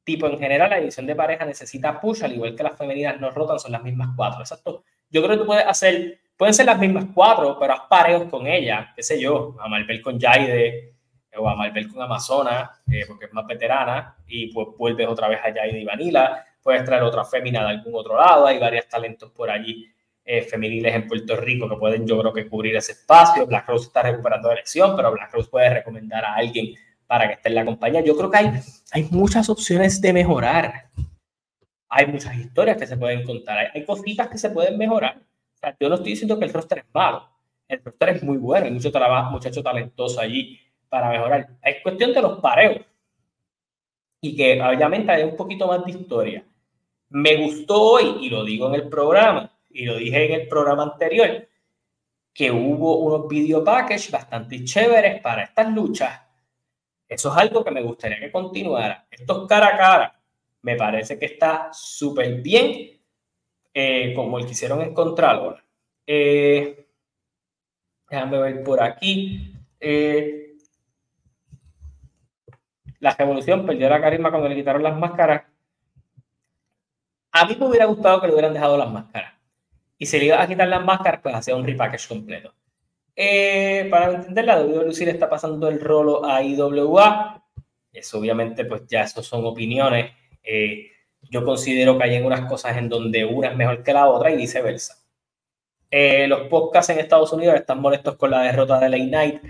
Tipo, 0.06 0.28
en 0.28 0.40
general, 0.40 0.70
la 0.70 0.78
división 0.78 1.06
de 1.08 1.16
pareja 1.16 1.44
necesita 1.44 2.00
push, 2.00 2.24
al 2.24 2.32
igual 2.32 2.56
que 2.56 2.64
las 2.64 2.78
femeninas 2.78 3.20
no 3.20 3.32
rotan, 3.32 3.60
son 3.60 3.74
las 3.74 3.84
mismas 3.84 4.12
cuatro. 4.16 4.40
Exacto. 4.40 4.86
Yo 5.10 5.22
creo 5.22 5.36
que 5.36 5.42
tú 5.42 5.46
puedes 5.46 5.66
hacer, 5.66 6.22
pueden 6.38 6.54
ser 6.54 6.68
las 6.68 6.80
mismas 6.80 7.08
cuatro, 7.14 7.58
pero 7.60 7.74
haz 7.74 7.82
pareos 7.90 8.30
con 8.30 8.48
ella, 8.48 8.94
qué 8.96 9.04
sé 9.04 9.20
yo, 9.20 9.58
a 9.60 9.68
Marvel 9.68 10.02
con 10.02 10.18
Jaide, 10.18 10.94
o 11.38 11.50
a 11.50 11.56
Marvel 11.56 11.88
con 11.88 12.02
Amazona, 12.02 12.72
eh, 12.92 13.04
porque 13.08 13.26
es 13.26 13.34
más 13.34 13.46
veterana, 13.46 14.16
y 14.28 14.52
pues 14.52 14.68
vuelves 14.78 15.08
otra 15.08 15.28
vez 15.28 15.40
allá 15.44 15.66
y 15.68 15.86
Vanilla, 15.86 16.46
puedes 16.62 16.84
traer 16.84 17.04
otra 17.04 17.24
fémina 17.24 17.62
de 17.62 17.70
algún 17.70 17.96
otro 17.96 18.18
lado, 18.18 18.46
hay 18.46 18.60
varios 18.60 18.88
talentos 18.88 19.32
por 19.32 19.50
allí 19.50 19.88
eh, 20.30 20.42
femeniles 20.42 20.94
en 20.94 21.08
Puerto 21.08 21.38
Rico 21.38 21.70
que 21.70 21.78
pueden 21.78 22.06
yo 22.06 22.20
creo 22.20 22.34
que 22.34 22.50
cubrir 22.50 22.76
ese 22.76 22.92
espacio, 22.92 23.48
Black 23.48 23.70
Rose 23.70 23.86
está 23.86 24.02
recuperando 24.02 24.50
la 24.50 24.56
elección, 24.56 24.94
pero 24.94 25.14
Black 25.14 25.34
Rose 25.34 25.50
puede 25.50 25.70
recomendar 25.70 26.26
a 26.26 26.36
alguien 26.36 26.76
para 27.08 27.28
que 27.28 27.36
esté 27.36 27.48
en 27.48 27.56
la 27.56 27.64
compañía. 27.64 28.02
Yo 28.02 28.18
creo 28.18 28.30
que 28.30 28.38
hay, 28.38 28.52
hay 28.92 29.08
muchas 29.10 29.48
opciones 29.50 30.02
de 30.02 30.12
mejorar. 30.12 30.90
Hay 31.88 32.08
muchas 32.08 32.36
historias 32.36 32.76
que 32.76 32.86
se 32.86 32.98
pueden 32.98 33.24
contar, 33.24 33.58
hay, 33.58 33.68
hay 33.74 33.86
cositas 33.86 34.28
que 34.28 34.38
se 34.38 34.50
pueden 34.50 34.78
mejorar. 34.78 35.18
O 35.18 35.58
sea, 35.58 35.78
yo 35.80 35.88
no 35.88 35.96
estoy 35.96 36.12
diciendo 36.12 36.38
que 36.38 36.44
el 36.44 36.52
roster 36.52 36.80
es 36.80 36.86
malo, 36.94 37.30
el 37.70 37.82
roster 37.82 38.10
es 38.10 38.24
muy 38.24 38.38
bueno, 38.38 38.66
hay 38.66 38.74
mucho 38.74 38.92
trabajo, 38.92 39.32
muchacho 39.32 39.64
talentoso 39.64 40.20
allí 40.20 40.60
para 40.90 41.10
mejorar. 41.10 41.48
Es 41.64 41.82
cuestión 41.82 42.14
de 42.14 42.22
los 42.22 42.40
pareos. 42.40 42.86
Y 44.22 44.36
que 44.36 44.62
obviamente 44.62 45.12
hay 45.12 45.24
un 45.24 45.36
poquito 45.36 45.68
más 45.68 45.86
de 45.86 45.92
historia. 45.92 46.44
Me 47.10 47.38
gustó 47.38 47.82
hoy, 47.82 48.26
y 48.26 48.30
lo 48.30 48.44
digo 48.44 48.68
en 48.68 48.76
el 48.76 48.90
programa, 48.90 49.52
y 49.70 49.86
lo 49.86 49.96
dije 49.98 50.26
en 50.26 50.42
el 50.42 50.48
programa 50.48 50.84
anterior, 50.84 51.48
que 52.34 52.52
hubo 52.52 52.98
unos 53.00 53.28
video 53.28 53.64
packages 53.64 54.12
bastante 54.12 54.64
chéveres 54.64 55.22
para 55.22 55.44
estas 55.44 55.74
luchas. 55.74 56.22
Eso 57.08 57.32
es 57.32 57.38
algo 57.38 57.64
que 57.64 57.72
me 57.72 57.82
gustaría 57.82 58.20
que 58.20 58.32
continuara. 58.32 59.08
Estos 59.10 59.48
cara 59.48 59.68
a 59.68 59.78
cara, 59.78 60.20
me 60.62 60.76
parece 60.76 61.18
que 61.18 61.26
está 61.26 61.70
súper 61.72 62.42
bien, 62.42 63.00
eh, 63.74 64.14
como 64.16 64.38
el 64.38 64.46
que 64.46 64.52
hicieron. 64.52 64.94
Eh, 66.06 66.86
déjame 68.10 68.40
ver 68.40 68.64
por 68.64 68.82
aquí. 68.82 69.54
Eh, 69.80 70.47
la 73.00 73.16
revolución 73.16 73.66
perdió 73.66 73.90
la 73.90 74.02
carisma 74.02 74.30
cuando 74.30 74.50
le 74.50 74.56
quitaron 74.56 74.84
las 74.84 74.98
máscaras. 74.98 75.44
A 77.32 77.46
mí 77.46 77.56
me 77.60 77.68
hubiera 77.68 77.86
gustado 77.86 78.20
que 78.20 78.28
le 78.28 78.34
hubieran 78.34 78.54
dejado 78.54 78.78
las 78.78 78.92
máscaras. 78.92 79.34
Y 79.98 80.06
si 80.06 80.20
le 80.20 80.26
iba 80.26 80.42
a 80.42 80.48
quitar 80.48 80.68
las 80.68 80.84
máscaras, 80.84 81.22
pues 81.22 81.36
hacía 81.36 81.56
un 81.56 81.66
repackage 81.66 82.08
completo. 82.08 82.54
Eh, 83.16 83.88
para 83.90 84.14
entender, 84.14 84.46
la 84.46 84.62
WWE 84.62 85.10
está 85.10 85.30
pasando 85.30 85.68
el 85.68 85.80
rolo 85.80 86.24
a 86.26 86.42
IWA. 86.44 87.44
Eso 87.92 88.20
obviamente, 88.20 88.66
pues 88.66 88.84
ya 88.88 89.02
eso 89.02 89.24
son 89.24 89.46
opiniones. 89.46 90.12
Eh, 90.44 90.92
yo 91.30 91.44
considero 91.44 91.98
que 91.98 92.04
hay 92.04 92.22
unas 92.22 92.46
cosas 92.48 92.78
en 92.78 92.90
donde 92.90 93.26
una 93.26 93.50
es 93.50 93.58
mejor 93.58 93.84
que 93.84 93.94
la 93.94 94.08
otra 94.08 94.32
y 94.32 94.38
viceversa. 94.38 95.04
Eh, 95.90 96.28
los 96.28 96.42
podcasts 96.48 96.92
en 96.92 97.00
Estados 97.00 97.32
Unidos 97.34 97.56
están 97.56 97.82
molestos 97.82 98.16
con 98.18 98.32
la 98.32 98.42
derrota 98.44 98.80
de 98.80 98.90
Late 98.90 99.08
Night. 99.08 99.42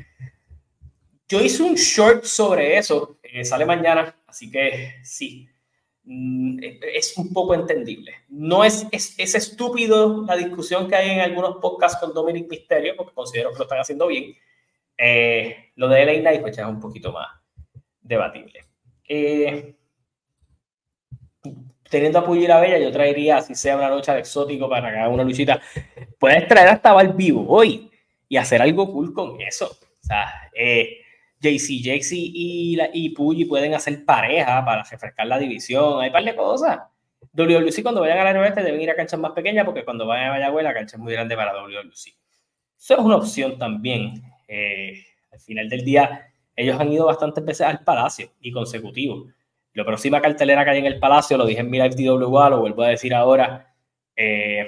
Yo 1.28 1.42
hice 1.42 1.64
un 1.64 1.76
short 1.76 2.24
sobre 2.24 2.78
eso, 2.78 3.17
eh, 3.34 3.46
sale 3.46 3.66
mañana, 3.66 4.16
así 4.28 4.50
que 4.52 4.96
sí, 5.04 5.48
mm, 6.04 6.60
es 6.94 7.18
un 7.18 7.34
poco 7.34 7.54
entendible. 7.54 8.14
No 8.30 8.64
es, 8.64 8.88
es, 8.92 9.18
es, 9.18 9.36
estúpido 9.36 10.26
la 10.26 10.36
discusión 10.36 10.88
que 10.88 10.96
hay 10.96 11.10
en 11.12 11.20
algunos 11.22 11.58
podcasts 11.58 12.00
con 12.00 12.14
Dominic 12.14 12.50
Misterio, 12.50 12.96
porque 12.96 13.14
considero 13.14 13.52
que 13.52 13.58
lo 13.58 13.64
están 13.64 13.80
haciendo 13.80 14.08
bien. 14.08 14.36
Eh, 14.98 15.72
lo 15.76 15.88
de 15.88 16.06
LA 16.06 16.22
Knight 16.22 16.42
pues 16.42 16.58
ya 16.58 16.64
es 16.64 16.70
un 16.70 16.80
poquito 16.80 17.12
más 17.12 17.28
debatible. 18.02 18.62
Eh, 19.08 19.76
teniendo 21.90 22.20
a 22.20 22.26
Puyira 22.26 22.60
Bella, 22.60 22.80
yo 22.80 22.92
traería, 22.92 23.42
si 23.42 23.56
sea 23.56 23.78
una 23.78 23.90
lucha 23.90 24.14
de 24.14 24.22
exótico 24.22 24.70
para 24.70 24.88
haga 24.88 25.10
una 25.10 25.24
luchita, 25.24 25.62
puedes 26.20 26.48
traer 26.48 26.70
hasta 26.70 26.94
Val 26.94 27.14
Vivo 27.14 27.46
hoy 27.48 27.92
y 28.28 28.38
hacer 28.38 28.62
algo 28.62 28.92
cool 28.92 29.14
con 29.14 29.40
eso. 29.42 29.68
O 29.68 30.06
sea, 30.06 30.50
eh, 30.54 31.02
JC, 31.40 31.82
JC 31.82 32.12
y, 32.14 32.76
la, 32.76 32.90
y 32.94 33.10
Puyi 33.10 33.46
pueden 33.46 33.74
hacer 33.74 34.04
pareja 34.06 34.64
para 34.66 34.84
refrescar 34.84 35.28
la 35.28 35.38
división. 35.38 36.02
Hay 36.02 36.08
un 36.08 36.14
par 36.14 36.24
de 36.24 36.36
cosas. 36.36 36.80
WWC 37.34 37.84
cuando 37.84 38.02
vayan 38.02 38.18
a 38.18 38.34
la 38.34 38.40
oeste 38.40 38.64
deben 38.64 38.82
ir 38.82 38.90
a 38.90 38.96
canchas 38.96 39.20
más 39.20 39.32
pequeñas 39.32 39.66
porque 39.66 39.86
cuando 39.86 40.08
vayan 40.08 40.30
a 40.30 40.32
Mayagüez 40.32 40.64
la 40.64 40.74
cancha 40.74 40.98
es 40.98 41.02
muy 41.02 41.14
grande 41.14 41.36
para 41.36 41.54
WWC. 41.54 42.16
Eso 42.78 42.94
es 42.94 43.00
una 43.00 43.16
opción 43.16 43.58
también. 43.58 44.24
Eh, 44.48 45.04
al 45.32 45.40
final 45.40 45.70
del 45.70 45.84
día, 45.84 46.32
ellos 46.56 46.80
han 46.80 46.92
ido 46.92 47.06
bastantes 47.06 47.44
veces 47.44 47.68
al 47.68 47.84
Palacio 47.84 48.32
y 48.42 48.52
consecutivo. 48.52 49.28
La 49.74 49.86
próxima 49.86 50.22
cartelera 50.22 50.64
que 50.64 50.72
hay 50.72 50.80
en 50.80 50.86
el 50.86 51.00
Palacio, 51.00 51.38
lo 51.38 51.46
dije 51.46 51.62
en 51.62 51.70
mi 51.70 51.78
live 51.80 51.96
DWA, 51.96 52.50
lo 52.50 52.62
vuelvo 52.62 52.82
a 52.82 52.90
decir 52.90 53.14
ahora, 53.14 53.76
eh, 54.16 54.66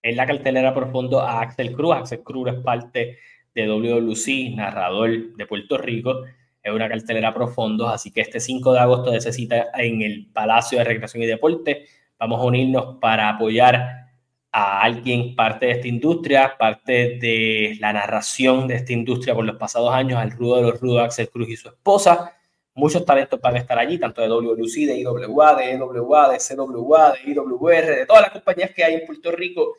es 0.00 0.16
la 0.16 0.26
cartelera 0.26 0.72
por 0.72 0.90
fondo 0.90 1.20
a 1.20 1.40
Axel 1.40 1.74
Cruz. 1.74 1.96
Axel 1.96 2.22
Cruz 2.22 2.48
es 2.48 2.60
parte 2.60 3.18
de 3.62 3.68
WLC, 3.68 4.54
narrador 4.56 5.34
de 5.34 5.46
Puerto 5.46 5.78
Rico. 5.78 6.22
Es 6.62 6.72
una 6.72 6.88
cartelera 6.88 7.32
profundo, 7.32 7.88
así 7.88 8.12
que 8.12 8.20
este 8.20 8.40
5 8.40 8.72
de 8.72 8.78
agosto 8.78 9.10
necesita 9.10 9.68
en 9.74 10.02
el 10.02 10.26
Palacio 10.32 10.78
de 10.78 10.84
Recreación 10.84 11.22
y 11.22 11.26
Deporte. 11.26 11.86
Vamos 12.18 12.40
a 12.40 12.44
unirnos 12.44 12.98
para 13.00 13.28
apoyar 13.28 14.08
a 14.50 14.82
alguien 14.82 15.36
parte 15.36 15.66
de 15.66 15.72
esta 15.72 15.88
industria, 15.88 16.56
parte 16.58 17.18
de 17.20 17.76
la 17.80 17.92
narración 17.92 18.66
de 18.66 18.76
esta 18.76 18.92
industria 18.92 19.34
por 19.34 19.44
los 19.44 19.56
pasados 19.56 19.92
años, 19.92 20.18
al 20.18 20.30
rudo 20.30 20.56
de 20.56 20.62
los 20.62 20.80
rudos 20.80 21.02
Axel 21.02 21.30
Cruz 21.30 21.48
y 21.48 21.56
su 21.56 21.68
esposa. 21.68 22.34
Muchos 22.74 23.04
talentos 23.04 23.40
van 23.40 23.56
a 23.56 23.58
estar 23.58 23.78
allí, 23.78 23.98
tanto 23.98 24.22
de 24.22 24.28
WLC, 24.28 24.86
de 24.86 24.98
IWA, 24.98 25.54
de 25.56 25.72
EWA, 25.72 26.28
de 26.30 26.38
CWA, 26.38 27.12
de 27.12 27.30
IWR, 27.32 27.86
de 27.86 28.06
todas 28.06 28.22
las 28.22 28.30
compañías 28.30 28.70
que 28.72 28.84
hay 28.84 28.94
en 28.94 29.06
Puerto 29.06 29.32
Rico. 29.32 29.76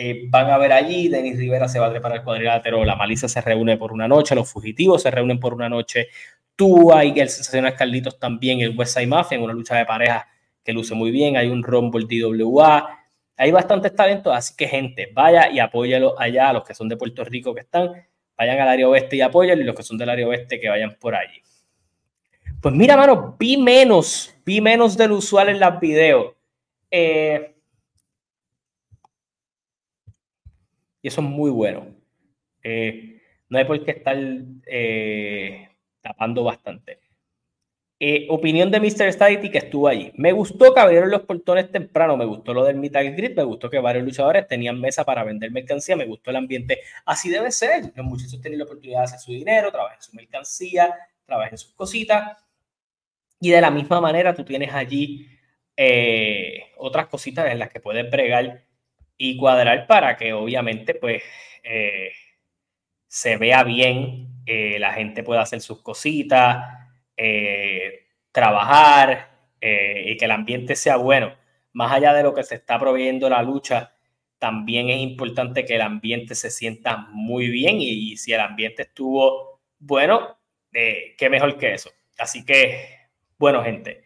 Eh, 0.00 0.26
van 0.28 0.48
a 0.48 0.58
ver 0.58 0.70
allí, 0.70 1.08
Denis 1.08 1.36
Rivera 1.36 1.66
se 1.66 1.80
va 1.80 1.88
a 1.88 1.90
preparar 1.90 2.18
el 2.18 2.24
cuadrilátero, 2.24 2.84
la 2.84 2.94
Malicia 2.94 3.28
se 3.28 3.40
reúne 3.40 3.76
por 3.76 3.92
una 3.92 4.06
noche, 4.06 4.36
los 4.36 4.48
fugitivos 4.48 5.02
se 5.02 5.10
reúnen 5.10 5.40
por 5.40 5.52
una 5.52 5.68
noche, 5.68 6.06
tú 6.54 6.92
hay 6.92 7.18
el 7.18 7.28
sensacional 7.28 7.74
Carlitos 7.74 8.16
también, 8.16 8.60
el 8.60 8.78
West 8.78 8.94
Side 8.96 9.08
Mafia 9.08 9.34
en 9.34 9.42
una 9.42 9.52
lucha 9.52 9.74
de 9.74 9.84
pareja 9.86 10.28
que 10.62 10.72
luce 10.72 10.94
muy 10.94 11.10
bien, 11.10 11.36
hay 11.36 11.48
un 11.48 11.64
Rumble 11.64 12.06
DWA, 12.08 12.96
hay 13.36 13.50
bastantes 13.50 13.92
talentos, 13.96 14.32
así 14.32 14.54
que 14.56 14.68
gente, 14.68 15.10
vaya 15.12 15.50
y 15.50 15.58
apóyalo 15.58 16.14
allá, 16.16 16.52
los 16.52 16.62
que 16.62 16.74
son 16.74 16.88
de 16.88 16.96
Puerto 16.96 17.24
Rico 17.24 17.52
que 17.52 17.62
están, 17.62 17.90
vayan 18.36 18.60
al 18.60 18.68
área 18.68 18.88
oeste 18.88 19.16
y 19.16 19.20
apóyalo, 19.20 19.62
y 19.62 19.64
los 19.64 19.74
que 19.74 19.82
son 19.82 19.98
del 19.98 20.10
área 20.10 20.28
oeste 20.28 20.60
que 20.60 20.68
vayan 20.68 20.96
por 21.00 21.16
allí. 21.16 21.42
Pues 22.62 22.72
mira, 22.72 22.96
mano, 22.96 23.34
vi 23.36 23.56
menos, 23.56 24.32
vi 24.46 24.60
menos 24.60 24.96
del 24.96 25.10
usual 25.10 25.48
en 25.48 25.58
las 25.58 25.80
videos. 25.80 26.36
Eh, 26.88 27.57
y 31.02 31.08
eso 31.08 31.20
es 31.20 31.26
muy 31.26 31.50
bueno. 31.50 31.86
Eh, 32.62 33.20
no 33.48 33.58
hay 33.58 33.64
por 33.64 33.84
qué 33.84 33.92
estar 33.92 34.16
eh, 34.66 35.68
tapando 36.00 36.44
bastante. 36.44 37.00
opinión 38.28 38.70
de 38.70 38.80
Mr. 38.80 39.12
Stadity 39.12 39.50
que 39.50 39.58
estuvo 39.58 39.88
allí. 39.88 40.12
Me 40.16 40.32
gustó 40.32 40.74
que 40.74 40.80
abrieron 40.80 41.10
los 41.10 41.22
portones 41.22 41.70
temprano, 41.72 42.16
me 42.16 42.24
gustó 42.24 42.54
lo 42.54 42.64
del 42.64 42.76
Metal 42.76 43.10
Grid, 43.14 43.36
me 43.36 43.44
gustó 43.44 43.70
que 43.70 43.78
varios 43.78 44.04
luchadores 44.04 44.46
tenían 44.46 44.80
mesa 44.80 45.04
para 45.04 45.24
vender 45.24 45.50
mercancía, 45.50 45.96
me 45.96 46.06
gustó 46.06 46.30
el 46.30 46.36
ambiente. 46.36 46.80
Así 47.04 47.30
debe 47.30 47.50
ser. 47.50 47.92
Los 47.94 48.06
muchachos 48.06 48.40
tienen 48.40 48.58
la 48.58 48.64
oportunidad 48.64 49.00
de 49.00 49.04
hacer 49.04 49.20
su 49.20 49.32
dinero, 49.32 49.72
trabajar 49.72 50.02
su 50.02 50.14
mercancía, 50.14 50.94
trabajar 51.26 51.58
sus 51.58 51.72
cositas 51.74 52.38
y 53.40 53.50
de 53.50 53.60
la 53.60 53.70
misma 53.70 54.00
manera 54.00 54.34
tú 54.34 54.44
tienes 54.44 54.72
allí 54.72 55.28
eh, 55.76 56.72
otras 56.76 57.06
cositas 57.06 57.50
en 57.50 57.58
las 57.58 57.70
que 57.70 57.80
puedes 57.80 58.10
bregar 58.10 58.64
y 59.18 59.36
cuadrar 59.36 59.86
para 59.86 60.16
que 60.16 60.32
obviamente 60.32 60.94
pues 60.94 61.22
eh, 61.64 62.12
se 63.06 63.36
vea 63.36 63.64
bien, 63.64 64.42
eh, 64.46 64.78
la 64.78 64.92
gente 64.94 65.22
pueda 65.22 65.42
hacer 65.42 65.60
sus 65.60 65.82
cositas, 65.82 66.64
trabajar 68.30 69.30
y 69.60 70.16
que 70.16 70.24
el 70.24 70.30
ambiente 70.30 70.76
sea 70.76 70.96
bueno. 70.96 71.34
Más 71.72 71.92
allá 71.92 72.14
de 72.14 72.22
lo 72.22 72.32
que 72.32 72.44
se 72.44 72.54
está 72.54 72.78
proveyendo 72.78 73.28
la 73.28 73.42
lucha, 73.42 73.92
también 74.38 74.88
es 74.88 75.00
importante 75.00 75.64
que 75.64 75.74
el 75.74 75.80
ambiente 75.82 76.36
se 76.36 76.50
sienta 76.50 76.96
muy 77.10 77.48
bien 77.48 77.80
y, 77.80 78.12
y 78.12 78.16
si 78.16 78.32
el 78.32 78.40
ambiente 78.40 78.82
estuvo 78.82 79.60
bueno, 79.80 80.38
qué 80.70 81.28
mejor 81.28 81.58
que 81.58 81.74
eso. 81.74 81.90
Así 82.16 82.44
que 82.44 82.98
bueno, 83.38 83.62
gente, 83.62 84.04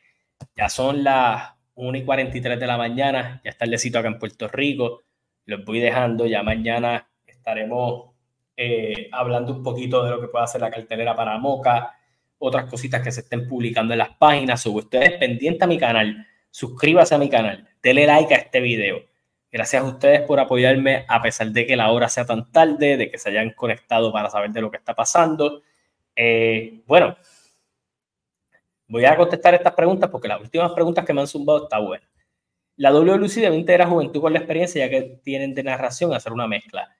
ya 0.55 0.69
son 0.69 1.05
las 1.05 1.55
1 1.75 1.99
y 1.99 2.05
43 2.05 2.61
de 2.61 2.67
la 2.67 2.77
mañana, 2.77 3.41
ya 3.45 3.51
está 3.51 3.65
el 3.65 3.71
tardecito 3.71 3.99
acá 3.99 4.09
en 4.09 4.19
Puerto 4.19 4.49
Rico. 4.49 5.03
Los 5.47 5.65
voy 5.65 5.81
dejando, 5.81 6.27
ya 6.27 6.43
mañana 6.43 7.09
estaremos 7.27 8.13
eh, 8.57 9.09
hablando 9.11 9.53
un 9.53 9.63
poquito 9.63 10.05
de 10.05 10.11
lo 10.11 10.21
que 10.21 10.29
puede 10.29 10.45
hacer 10.45 10.61
la 10.61 10.71
cartelera 10.71 11.17
para 11.17 11.39
Moca, 11.39 11.97
otras 12.39 12.67
cositas 12.67 13.03
que 13.03 13.11
se 13.11 13.21
estén 13.21 13.49
publicando 13.49 13.95
en 13.95 13.99
las 13.99 14.11
páginas. 14.17 14.61
Sobre 14.61 14.85
ustedes 14.85 15.13
pendientes 15.13 15.63
a 15.63 15.67
mi 15.67 15.79
canal, 15.79 16.27
suscríbase 16.51 17.15
a 17.15 17.19
mi 17.19 17.29
canal, 17.29 17.69
denle 17.83 18.07
like 18.07 18.35
a 18.35 18.39
este 18.39 18.61
video. 18.61 19.03
Gracias 19.51 19.83
a 19.83 19.87
ustedes 19.87 20.23
por 20.23 20.41
apoyarme 20.41 21.05
a 21.09 21.21
pesar 21.21 21.49
de 21.49 21.67
que 21.67 21.77
la 21.77 21.91
hora 21.91 22.09
sea 22.09 22.25
tan 22.25 22.51
tarde, 22.51 22.97
de 22.97 23.11
que 23.11 23.19
se 23.19 23.29
hayan 23.31 23.51
conectado 23.51 24.13
para 24.13 24.31
saber 24.31 24.51
de 24.51 24.61
lo 24.63 24.71
que 24.71 24.79
está 24.79 24.95
pasando. 24.95 25.63
Eh, 26.17 26.83
bueno, 26.87 27.17
Voy 28.93 29.07
a 29.07 29.17
contestar 29.17 29.55
estas 29.55 29.73
preguntas 29.73 30.11
porque 30.11 30.29
las 30.29 30.39
últimas 30.39 30.71
preguntas 30.73 31.07
que 31.07 31.15
me 31.15 31.23
han 31.23 31.27
zumbado 31.27 31.63
está 31.63 31.79
buena. 31.79 32.07
La 32.77 32.93
WLC 32.93 33.37
debe 33.37 33.57
integrar 33.57 33.89
juventud 33.89 34.21
con 34.21 34.35
la 34.35 34.41
experiencia 34.41 34.85
ya 34.85 34.91
que 34.91 35.19
tienen 35.25 35.55
de 35.55 35.63
narración 35.63 36.13
hacer 36.13 36.31
una 36.31 36.47
mezcla. 36.47 36.95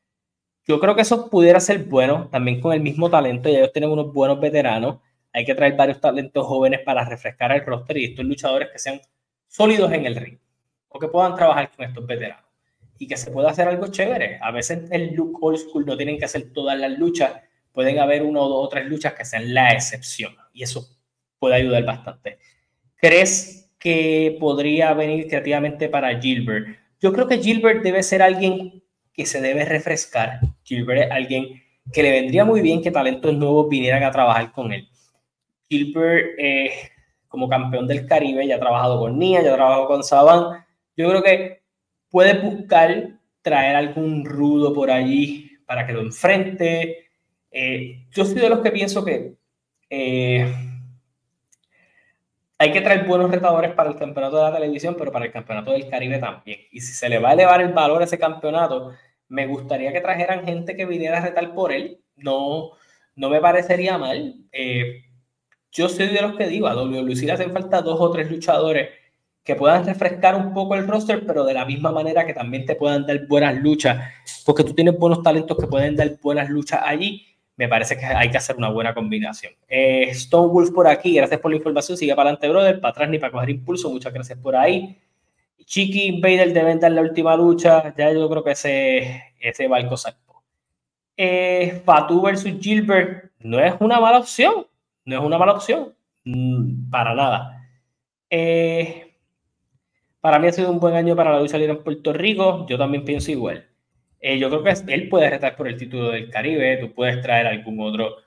Yo 0.67 0.81
creo 0.81 0.95
que 0.95 1.03
eso 1.03 1.29
pudiera 1.29 1.61
ser 1.61 1.85
bueno, 1.85 2.31
también 2.33 2.63
con 2.63 2.73
el 2.73 2.81
mismo 2.81 3.11
talento, 3.11 3.51
ya 3.51 3.59
ellos 3.59 3.75
tienen 3.75 3.91
unos 3.91 4.11
buenos 4.11 4.41
veteranos, 4.41 5.01
hay 5.35 5.45
que 5.45 5.55
traer 5.55 5.77
varios 5.77 6.01
talentos 6.01 6.47
jóvenes 6.47 6.81
para 6.81 7.05
refrescar 7.05 7.53
el 7.53 7.63
roster 7.67 7.99
y 7.99 8.05
estos 8.07 8.25
luchadores 8.25 8.71
que 8.73 8.79
sean 8.79 8.99
sólidos 9.47 9.93
en 9.93 10.07
el 10.07 10.17
ring 10.17 10.39
o 10.89 10.99
que 10.99 11.09
puedan 11.09 11.35
trabajar 11.35 11.73
con 11.77 11.85
estos 11.85 12.07
veteranos 12.07 12.47
y 12.99 13.07
que 13.07 13.19
se 13.19 13.31
pueda 13.31 13.51
hacer 13.51 13.69
algo 13.69 13.89
chévere. 13.89 14.39
A 14.41 14.51
veces 14.51 14.91
el 14.91 15.13
look 15.15 15.45
old 15.45 15.59
school 15.59 15.85
no 15.85 15.95
tienen 15.99 16.17
que 16.17 16.25
hacer 16.25 16.55
todas 16.55 16.79
las 16.79 16.99
luchas, 16.99 17.35
pueden 17.71 17.99
haber 17.99 18.23
una 18.23 18.41
o 18.41 18.49
dos 18.49 18.65
o 18.65 18.69
tres 18.71 18.87
luchas 18.87 19.13
que 19.13 19.27
sean 19.27 19.53
la 19.53 19.73
excepción 19.75 20.35
y 20.55 20.63
eso 20.63 20.89
puede 21.43 21.57
ayudar 21.57 21.85
bastante. 21.85 22.39
¿Crees 22.95 23.69
que 23.77 24.37
podría 24.39 24.95
venir 24.95 25.27
creativamente 25.27 25.89
para 25.89 26.21
Gilbert? 26.21 26.79
Yo 27.01 27.13
creo 27.13 27.27
que 27.27 27.39
Gilbert 27.39 27.83
debe 27.83 28.05
ser 28.05 28.23
alguien 28.23 28.85
que 29.13 29.27
se 29.27 29.41
debe 29.41 29.65
refrescar. 29.65 30.39
Gilbert 30.63 31.03
es 31.03 31.11
alguien 31.11 31.61
que 31.93 32.05
le 32.05 32.13
vendría 32.13 32.45
muy 32.45 32.61
bien 32.61 32.81
que 32.81 32.93
talentos 32.93 33.35
nuevos 33.35 33.69
vinieran 33.69 34.05
a 34.05 34.13
trabajar 34.13 34.53
con 34.53 34.73
él. 34.73 34.89
Gilbert, 35.69 36.39
eh, 36.39 36.71
como 37.27 37.49
campeón 37.49 37.89
del 37.89 38.07
Caribe, 38.07 38.47
ya 38.47 38.55
ha 38.55 38.61
trabajado 38.61 39.01
con 39.01 39.19
Nia, 39.19 39.43
ya 39.43 39.51
ha 39.51 39.57
trabajado 39.57 39.89
con 39.89 40.05
Saban. 40.05 40.65
Yo 40.97 41.09
creo 41.09 41.25
que 41.25 41.63
puede 42.09 42.35
buscar 42.35 43.19
traer 43.43 43.75
algún 43.75 44.25
rudo 44.25 44.73
por 44.73 44.93
allí 44.93 45.59
para 45.67 45.89
que 45.89 45.93
lo 45.93 46.03
enfrente. 46.03 47.09
Eh, 47.51 48.07
yo 48.13 48.25
soy 48.25 48.37
de 48.37 48.49
los 48.49 48.61
que 48.61 48.71
pienso 48.71 49.05
que 49.05 49.35
eh, 49.91 50.72
hay 52.63 52.71
que 52.71 52.81
traer 52.81 53.05
buenos 53.07 53.29
retadores 53.29 53.73
para 53.73 53.91
el 53.91 53.97
campeonato 53.97 54.37
de 54.37 54.43
la 54.45 54.53
televisión, 54.53 54.95
pero 54.97 55.11
para 55.11 55.25
el 55.25 55.33
campeonato 55.33 55.73
del 55.73 55.89
Caribe 55.89 56.19
también. 56.19 56.61
Y 56.71 56.81
si 56.81 56.93
se 56.93 57.09
le 57.09 57.19
va 57.19 57.31
a 57.31 57.33
elevar 57.33 57.61
el 57.61 57.73
valor 57.73 58.01
a 58.01 58.05
ese 58.05 58.21
campeonato, 58.21 58.93
me 59.29 59.49
gustaría 59.49 59.93
que 59.93 60.01
trajeran 60.01 60.45
gente 60.45 60.77
que 60.77 60.87
viniera 60.87 61.19
a 61.19 61.23
retar 61.23 61.55
por 61.55 61.73
él. 61.73 62.01
No, 62.15 62.71
no 63.17 63.31
me 63.31 63.41
parecería 63.41 63.99
mal. 63.99 64.37
Eh, 64.53 65.03
yo 65.73 65.89
soy 65.89 66.07
de 66.07 66.23
los 66.23 66.37
que 66.37 66.47
digo, 66.47 66.69
a 66.69 66.75
WLC 66.75 67.25
le 67.25 67.33
hacen 67.33 67.53
falta 67.53 67.83
dos 67.83 68.01
o 68.01 68.13
tres 68.13 68.31
luchadores 68.31 68.91
que 69.43 69.57
puedan 69.57 69.85
refrescar 69.85 70.37
un 70.37 70.55
poco 70.55 70.77
el 70.77 70.87
roster, 70.87 71.27
pero 71.27 71.45
de 71.45 71.55
la 71.55 71.65
misma 71.65 71.91
manera 71.91 72.25
que 72.25 72.33
también 72.33 72.65
te 72.65 72.77
puedan 72.77 73.07
dar 73.07 73.27
buenas 73.27 73.57
luchas, 73.57 74.09
porque 74.47 74.63
tú 74.63 74.73
tienes 74.73 74.97
buenos 74.97 75.21
talentos 75.21 75.57
que 75.57 75.67
pueden 75.67 75.97
dar 75.97 76.13
buenas 76.23 76.49
luchas 76.49 76.81
allí 76.85 77.32
me 77.57 77.69
parece 77.69 77.97
que 77.97 78.05
hay 78.05 78.31
que 78.31 78.37
hacer 78.37 78.57
una 78.57 78.71
buena 78.71 78.95
combinación. 78.95 79.53
Eh, 79.69 80.09
Stone 80.11 80.53
Wolf 80.53 80.71
por 80.71 80.87
aquí, 80.87 81.15
gracias 81.15 81.41
por 81.41 81.51
la 81.51 81.57
información, 81.57 81.97
sigue 81.97 82.15
para 82.15 82.31
adelante, 82.31 82.49
brother, 82.49 82.81
para 82.81 82.91
atrás 82.91 83.11
ni 83.11 83.19
para 83.19 83.33
coger 83.33 83.51
impulso, 83.51 83.91
muchas 83.91 84.13
gracias 84.13 84.39
por 84.39 84.57
ahí. 84.57 84.99
Chiqui 85.65 86.21
Vader 86.21 86.53
deben 86.53 86.81
dar 86.81 86.93
la 86.93 87.03
última 87.03 87.37
lucha, 87.37 87.95
ya 87.97 88.13
yo 88.13 88.29
creo 88.29 88.43
que 88.43 88.53
ese, 88.53 89.23
ese 89.41 89.69
barco 89.69 89.97
salpó. 89.97 90.43
Eh, 91.17 91.83
Fatu 91.85 92.23
versus 92.23 92.53
Gilbert 92.61 93.31
no 93.41 93.61
es 93.61 93.75
una 93.81 94.01
mala 94.01 94.19
opción, 94.19 94.67
no 95.05 95.19
es 95.19 95.25
una 95.25 95.39
mala 95.39 95.53
opción, 95.53 95.95
mm, 96.25 96.91
para 96.91 97.15
nada. 97.15 97.69
Eh, 98.31 99.15
para 100.21 100.39
mí 100.39 100.49
ha 100.49 100.53
sido 100.53 100.71
un 100.71 100.81
buen 100.81 100.95
año 100.95 101.15
para 101.15 101.33
la 101.33 101.41
lucha 101.41 101.59
libre 101.59 101.75
en 101.75 101.83
Puerto 101.85 102.13
Rico, 102.13 102.67
yo 102.69 102.79
también 102.79 103.05
pienso 103.05 103.31
igual. 103.31 103.69
Eh, 104.25 104.39
yo 104.39 104.49
creo 104.49 104.63
que 104.63 104.95
él 104.95 105.09
puede 105.09 105.31
retar 105.31 105.57
por 105.57 105.67
el 105.67 105.77
título 105.77 106.11
del 106.11 106.31
Caribe, 106.31 106.77
tú 106.79 106.95
puedes 106.95 107.21
traer 107.21 107.47
algún 107.49 107.81
otro 107.81 108.19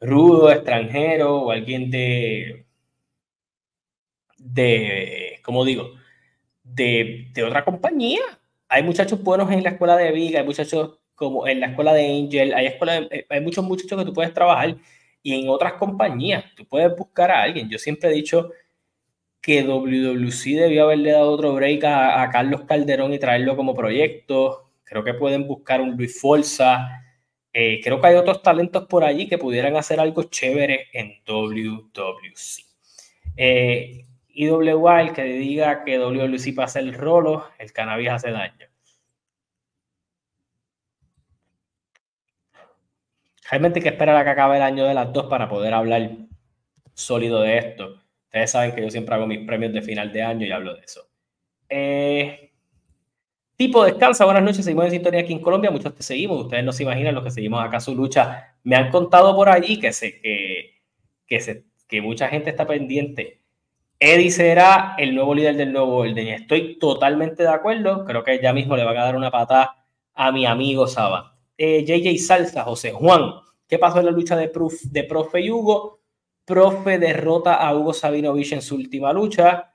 rudo 0.00 0.50
extranjero 0.50 1.42
o 1.42 1.50
alguien 1.52 1.90
de, 1.90 2.66
de 4.38 5.40
¿cómo 5.44 5.64
digo? 5.64 5.92
De, 6.64 7.28
de, 7.34 7.44
otra 7.44 7.64
compañía. 7.64 8.20
Hay 8.68 8.82
muchachos 8.82 9.22
buenos 9.22 9.50
en 9.50 9.62
la 9.62 9.70
escuela 9.70 9.96
de 9.96 10.12
Viga, 10.12 10.40
hay 10.40 10.46
muchachos 10.46 10.98
como 11.14 11.46
en 11.46 11.60
la 11.60 11.66
escuela 11.68 11.92
de 11.92 12.06
Angel, 12.06 12.54
hay, 12.54 12.66
escuela 12.66 12.96
eh, 13.10 13.26
hay 13.28 13.40
muchos 13.42 13.64
muchachos 13.64 13.98
que 13.98 14.06
tú 14.06 14.14
puedes 14.14 14.32
trabajar 14.34 14.76
y 15.22 15.34
en 15.38 15.50
otras 15.50 15.74
compañías 15.74 16.44
tú 16.56 16.64
puedes 16.66 16.96
buscar 16.96 17.30
a 17.30 17.42
alguien. 17.42 17.68
Yo 17.70 17.78
siempre 17.78 18.10
he 18.10 18.14
dicho 18.14 18.50
que 19.42 19.62
WWC 19.64 20.44
debió 20.60 20.84
haberle 20.84 21.12
dado 21.12 21.30
otro 21.32 21.54
break 21.54 21.84
a 21.84 22.30
Carlos 22.32 22.62
Calderón 22.62 23.12
y 23.12 23.18
traerlo 23.18 23.56
como 23.56 23.74
proyecto 23.74 24.71
Creo 24.92 25.04
que 25.04 25.14
pueden 25.14 25.48
buscar 25.48 25.80
un 25.80 25.96
Luis 25.96 26.20
Forza. 26.20 26.86
Eh, 27.50 27.80
creo 27.82 27.98
que 27.98 28.08
hay 28.08 28.16
otros 28.16 28.42
talentos 28.42 28.86
por 28.86 29.04
allí 29.04 29.26
que 29.26 29.38
pudieran 29.38 29.74
hacer 29.74 29.98
algo 29.98 30.24
chévere 30.24 30.88
en 30.92 31.22
WWC. 31.26 32.66
Eh, 33.38 34.04
IWA, 34.28 35.00
el 35.00 35.12
que 35.14 35.24
diga 35.24 35.82
que 35.84 35.98
WWC 35.98 36.54
pasa 36.54 36.78
el 36.80 36.92
rolo, 36.92 37.46
el 37.58 37.72
cannabis 37.72 38.10
hace 38.10 38.32
daño. 38.32 38.66
Realmente 43.50 43.78
hay 43.78 43.82
que 43.82 43.88
esperar 43.88 44.16
a 44.16 44.24
que 44.24 44.30
acabe 44.30 44.56
el 44.56 44.62
año 44.62 44.84
de 44.84 44.92
las 44.92 45.10
dos 45.10 45.24
para 45.26 45.48
poder 45.48 45.72
hablar 45.72 46.10
sólido 46.92 47.40
de 47.40 47.56
esto. 47.56 47.98
Ustedes 48.24 48.50
saben 48.50 48.74
que 48.74 48.82
yo 48.82 48.90
siempre 48.90 49.14
hago 49.14 49.26
mis 49.26 49.46
premios 49.46 49.72
de 49.72 49.80
final 49.80 50.12
de 50.12 50.22
año 50.22 50.46
y 50.46 50.52
hablo 50.52 50.74
de 50.74 50.82
eso. 50.82 51.08
Eh, 51.70 52.51
Tipo 53.62 53.84
descansa, 53.84 54.24
buenas 54.24 54.42
noches, 54.42 54.64
seguimos 54.64 54.86
en 54.86 54.90
sintonía 54.90 55.20
aquí 55.20 55.32
en 55.32 55.38
Colombia, 55.38 55.70
muchos 55.70 55.94
te 55.94 56.02
seguimos, 56.02 56.46
ustedes 56.46 56.64
no 56.64 56.72
se 56.72 56.82
imaginan 56.82 57.14
los 57.14 57.22
que 57.22 57.30
seguimos 57.30 57.62
acá 57.62 57.78
su 57.78 57.94
lucha. 57.94 58.56
Me 58.64 58.74
han 58.74 58.90
contado 58.90 59.36
por 59.36 59.48
allí 59.48 59.78
que 59.78 59.92
se, 59.92 60.20
que, 60.20 60.82
que 61.28 61.38
se, 61.38 61.66
que 61.86 62.02
mucha 62.02 62.26
gente 62.26 62.50
está 62.50 62.66
pendiente. 62.66 63.40
Eddie 64.00 64.32
será 64.32 64.96
el 64.98 65.14
nuevo 65.14 65.32
líder 65.32 65.56
del 65.56 65.72
nuevo 65.72 65.98
orden. 65.98 66.26
Estoy 66.26 66.76
totalmente 66.80 67.44
de 67.44 67.50
acuerdo. 67.50 68.04
Creo 68.04 68.24
que 68.24 68.42
ya 68.42 68.52
mismo 68.52 68.76
le 68.76 68.82
van 68.82 68.96
a 68.96 69.04
dar 69.04 69.14
una 69.14 69.30
patada 69.30 69.86
a 70.12 70.32
mi 70.32 70.44
amigo 70.44 70.88
Saba. 70.88 71.38
JJ 71.56 72.08
eh, 72.08 72.18
Salsa, 72.18 72.64
José 72.64 72.90
Juan. 72.90 73.30
¿Qué 73.68 73.78
pasó 73.78 74.00
en 74.00 74.06
la 74.06 74.10
lucha 74.10 74.34
de, 74.34 74.50
de 74.90 75.04
Profe 75.04 75.40
y 75.40 75.52
Hugo? 75.52 76.00
Profe 76.44 76.98
derrota 76.98 77.54
a 77.54 77.72
Hugo 77.76 77.92
Sabinovich 77.92 78.54
en 78.54 78.62
su 78.62 78.74
última 78.74 79.12
lucha. 79.12 79.71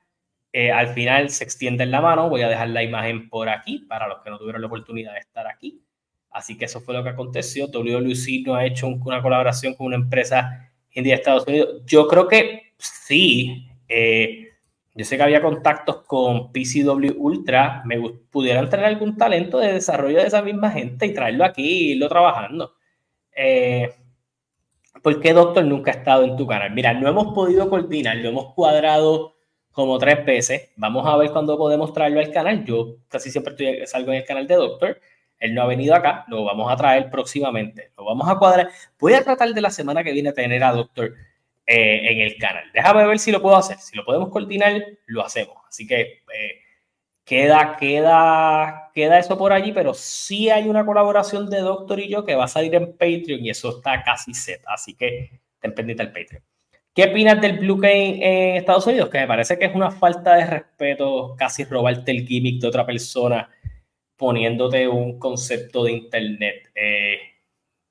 Eh, 0.59 0.71
al 0.71 0.87
final 0.87 1.29
se 1.29 1.43
extiende 1.43 1.83
en 1.83 1.91
la 1.91 2.01
mano. 2.01 2.29
Voy 2.29 2.41
a 2.41 2.49
dejar 2.49 2.69
la 2.69 2.81
imagen 2.81 3.29
por 3.29 3.47
aquí 3.47 3.85
para 3.87 4.07
los 4.07 4.23
que 4.23 4.31
no 4.31 4.39
tuvieron 4.39 4.59
la 4.59 4.65
oportunidad 4.65 5.13
de 5.13 5.19
estar 5.19 5.45
aquí. 5.45 5.83
Así 6.31 6.57
que 6.57 6.65
eso 6.65 6.81
fue 6.81 6.95
lo 6.95 7.03
que 7.03 7.09
aconteció. 7.09 7.67
WWC 7.67 8.43
no 8.43 8.55
ha 8.55 8.65
hecho 8.65 8.87
una 8.87 9.21
colaboración 9.21 9.75
con 9.75 9.85
una 9.85 9.97
empresa 9.97 10.71
india 10.89 11.13
de 11.13 11.19
Estados 11.19 11.45
Unidos. 11.45 11.83
Yo 11.85 12.07
creo 12.07 12.27
que 12.27 12.73
sí. 12.79 13.67
Eh, 13.87 14.47
yo 14.95 15.05
sé 15.05 15.15
que 15.15 15.21
había 15.21 15.43
contactos 15.43 15.97
con 16.07 16.51
PCW 16.51 17.13
Ultra. 17.19 17.83
Me 17.85 17.99
pudieran 18.31 18.67
tener 18.67 18.87
algún 18.87 19.15
talento 19.15 19.59
de 19.59 19.73
desarrollo 19.73 20.17
de 20.17 20.25
esa 20.25 20.41
misma 20.41 20.71
gente 20.71 21.05
y 21.05 21.13
traerlo 21.13 21.45
aquí 21.45 21.61
y 21.61 21.91
irlo 21.91 22.09
trabajando. 22.09 22.73
Eh, 23.31 23.91
¿Por 25.03 25.21
qué 25.21 25.33
Doctor 25.33 25.65
nunca 25.65 25.91
ha 25.91 25.93
estado 25.93 26.23
en 26.23 26.35
tu 26.35 26.47
canal? 26.47 26.71
Mira, 26.73 26.95
no 26.95 27.07
hemos 27.07 27.35
podido 27.35 27.69
coordinar, 27.69 28.17
lo 28.17 28.29
hemos 28.29 28.55
cuadrado 28.55 29.36
como 29.77 29.99
tres 29.99 30.25
veces. 30.25 30.71
Vamos 30.75 31.05
a 31.05 31.15
ver 31.17 31.29
cuándo 31.29 31.55
podemos 31.55 31.93
traerlo 31.93 32.19
al 32.19 32.31
canal. 32.31 32.65
Yo 32.65 32.95
casi 33.07 33.29
siempre 33.29 33.85
salgo 33.85 34.11
en 34.11 34.17
el 34.17 34.25
canal 34.25 34.47
de 34.47 34.55
Doctor. 34.55 34.99
Él 35.37 35.53
no 35.53 35.61
ha 35.61 35.67
venido 35.67 35.93
acá, 35.93 36.25
lo 36.29 36.45
vamos 36.45 36.71
a 36.71 36.75
traer 36.75 37.11
próximamente. 37.11 37.91
Lo 37.95 38.05
vamos 38.05 38.27
a 38.27 38.39
cuadrar. 38.39 38.71
Voy 38.97 39.13
a 39.13 39.23
tratar 39.23 39.53
de 39.53 39.61
la 39.61 39.69
semana 39.69 40.03
que 40.03 40.13
viene 40.13 40.33
tener 40.33 40.63
a 40.63 40.71
Doctor 40.71 41.13
eh, 41.67 42.11
en 42.11 42.21
el 42.21 42.37
canal. 42.39 42.63
Déjame 42.73 43.05
ver 43.05 43.19
si 43.19 43.31
lo 43.31 43.39
puedo 43.39 43.55
hacer. 43.55 43.77
Si 43.77 43.95
lo 43.95 44.03
podemos 44.03 44.29
coordinar, 44.29 44.83
lo 45.05 45.23
hacemos. 45.23 45.57
Así 45.69 45.85
que 45.85 46.23
eh, 46.33 46.61
queda, 47.23 47.77
queda, 47.77 48.89
queda 48.95 49.19
eso 49.19 49.37
por 49.37 49.53
allí, 49.53 49.73
pero 49.73 49.93
sí 49.93 50.49
hay 50.49 50.67
una 50.67 50.87
colaboración 50.87 51.51
de 51.51 51.59
Doctor 51.59 51.99
y 51.99 52.09
yo 52.09 52.25
que 52.25 52.33
va 52.33 52.45
a 52.45 52.47
salir 52.47 52.73
en 52.73 52.93
Patreon 52.93 53.45
y 53.45 53.51
eso 53.51 53.77
está 53.77 54.01
casi 54.01 54.33
set. 54.33 54.63
Así 54.65 54.95
que 54.95 55.39
ten 55.59 55.75
pendiente 55.75 56.01
el 56.01 56.11
Patreon. 56.11 56.41
¿Qué 56.97 57.03
opinas 57.03 57.39
del 57.39 57.59
Blue 57.59 57.77
Game 57.77 58.17
en 58.23 58.55
Estados 58.55 58.87
Unidos? 58.87 59.09
Que 59.09 59.19
me 59.19 59.27
parece 59.27 59.59
que 59.59 59.65
es 59.65 59.75
una 59.75 59.91
falta 59.91 60.33
de 60.35 60.47
respeto 60.47 61.35
casi 61.37 61.63
robarte 61.63 62.09
el 62.09 62.25
gimmick 62.25 62.59
de 62.59 62.67
otra 62.67 62.87
persona 62.87 63.47
poniéndote 64.15 64.87
un 64.87 65.19
concepto 65.19 65.83
de 65.83 65.91
internet. 65.91 66.71
Eh, 66.73 67.19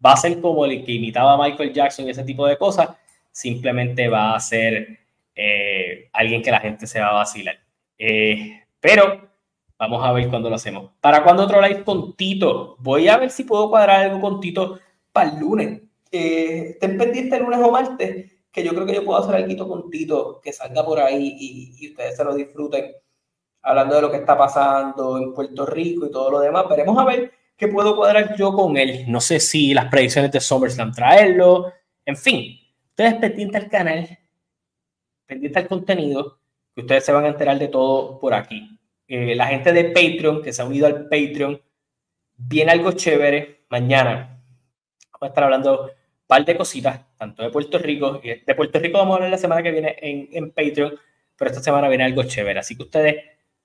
va 0.05 0.15
a 0.15 0.17
ser 0.17 0.41
como 0.41 0.65
el 0.65 0.85
que 0.85 0.91
imitaba 0.91 1.35
a 1.35 1.39
Michael 1.39 1.73
Jackson 1.73 2.05
y 2.05 2.11
ese 2.11 2.25
tipo 2.25 2.49
de 2.49 2.59
cosas, 2.59 2.97
simplemente 3.31 4.09
va 4.09 4.35
a 4.35 4.41
ser 4.41 4.99
eh, 5.37 6.09
alguien 6.13 6.43
que 6.43 6.51
la 6.51 6.59
gente 6.59 6.89
se 6.89 6.99
va 6.99 7.11
a 7.11 7.19
vacilar. 7.19 7.61
Eh, 7.97 8.61
pero 8.81 9.31
vamos 9.79 10.05
a 10.05 10.11
ver 10.11 10.29
cuándo 10.29 10.51
lo 10.51 10.57
hacemos. 10.57 10.91
¿Para 11.01 11.23
cuándo 11.23 11.45
otro 11.45 11.61
live 11.63 11.85
con 11.85 12.17
Tito? 12.17 12.75
Voy 12.81 13.07
a 13.07 13.19
ver 13.19 13.31
si 13.31 13.45
puedo 13.45 13.71
cuadrar 13.71 14.01
algo 14.01 14.21
con 14.21 14.41
Tito 14.41 14.81
para 15.13 15.31
el 15.31 15.39
lunes. 15.39 15.81
estén 16.11 16.99
pendientes 16.99 17.39
el 17.39 17.45
lunes 17.45 17.61
o 17.63 17.71
martes 17.71 18.36
que 18.57 18.65
yo 18.65 18.73
creo 18.73 18.87
que 18.87 18.95
yo 18.95 19.05
puedo 19.05 19.23
hacer 19.23 19.35
algo 19.35 19.69
con 19.69 19.91
Tito 19.91 20.41
que 20.43 20.51
salga 20.51 20.83
por 20.83 20.99
ahí 20.99 21.37
y, 21.79 21.91
ustedes 21.91 22.17
se 22.17 22.25
lo 22.25 22.35
disfruten, 22.35 22.91
hablando 23.61 23.97
de 23.97 24.01
lo 24.01 24.11
que 24.11 24.17
está 24.17 24.37
pasando 24.37 25.19
en 25.19 25.35
Puerto 25.35 25.67
Rico 25.67 26.07
y 26.07 26.11
todo 26.11 26.31
lo 26.31 26.41
demás. 26.41 26.67
Veremos 26.67 26.97
a 26.99 27.05
ver 27.05 27.31
qué 27.55 27.69
puedo 27.69 27.95
cuadrar 27.95 28.35
yo 28.35 28.55
con 28.55 28.79
él. 28.79 29.05
No 29.09 29.21
sé 29.21 29.41
si 29.41 29.75
las 29.75 29.91
predicciones 29.91 30.33
de 30.33 30.41
SummerSlam 30.41 30.91
traerlo, 30.91 31.71
en 32.07 32.17
fin. 32.17 32.59
Ustedes 32.89 33.17
pendientes 33.17 33.63
al 33.63 33.69
canal, 33.69 34.19
pendientes 35.27 35.63
al 35.63 35.69
contenido, 35.69 36.39
que 36.75 36.81
ustedes 36.81 37.05
se 37.05 37.13
van 37.13 37.27
a 37.27 37.29
enterar 37.29 37.59
de 37.59 37.69
todo 37.69 38.19
por 38.19 38.33
aquí. 38.33 38.81
Eh, 39.07 39.35
la 39.35 39.49
gente 39.49 39.71
de 39.71 39.85
Patreon, 39.85 40.41
que 40.41 40.55
se 40.55 40.63
ha 40.63 40.65
unido 40.65 40.87
al 40.87 41.11
Patreon, 41.11 41.61
viene 42.39 42.73
algo 42.73 42.93
chévere 42.93 43.67
mañana. 43.69 44.43
Vamos 45.13 45.23
a 45.23 45.27
estar 45.27 45.45
hablando 45.45 45.91
par 46.27 46.45
de 46.45 46.57
cositas, 46.57 47.01
tanto 47.17 47.43
de 47.43 47.51
Puerto 47.51 47.79
Rico, 47.79 48.21
y 48.23 48.29
de 48.29 48.55
Puerto 48.55 48.79
Rico 48.79 48.99
vamos 48.99 49.13
a 49.13 49.17
hablar 49.17 49.31
la 49.31 49.39
semana 49.39 49.63
que 49.63 49.71
viene 49.71 49.97
en, 50.01 50.29
en 50.33 50.51
Patreon, 50.51 50.95
pero 51.37 51.51
esta 51.51 51.63
semana 51.63 51.89
viene 51.89 52.05
algo 52.05 52.25
chévere. 52.25 52.59
Así 52.59 52.77
que 52.77 52.83
ustedes 52.85 53.17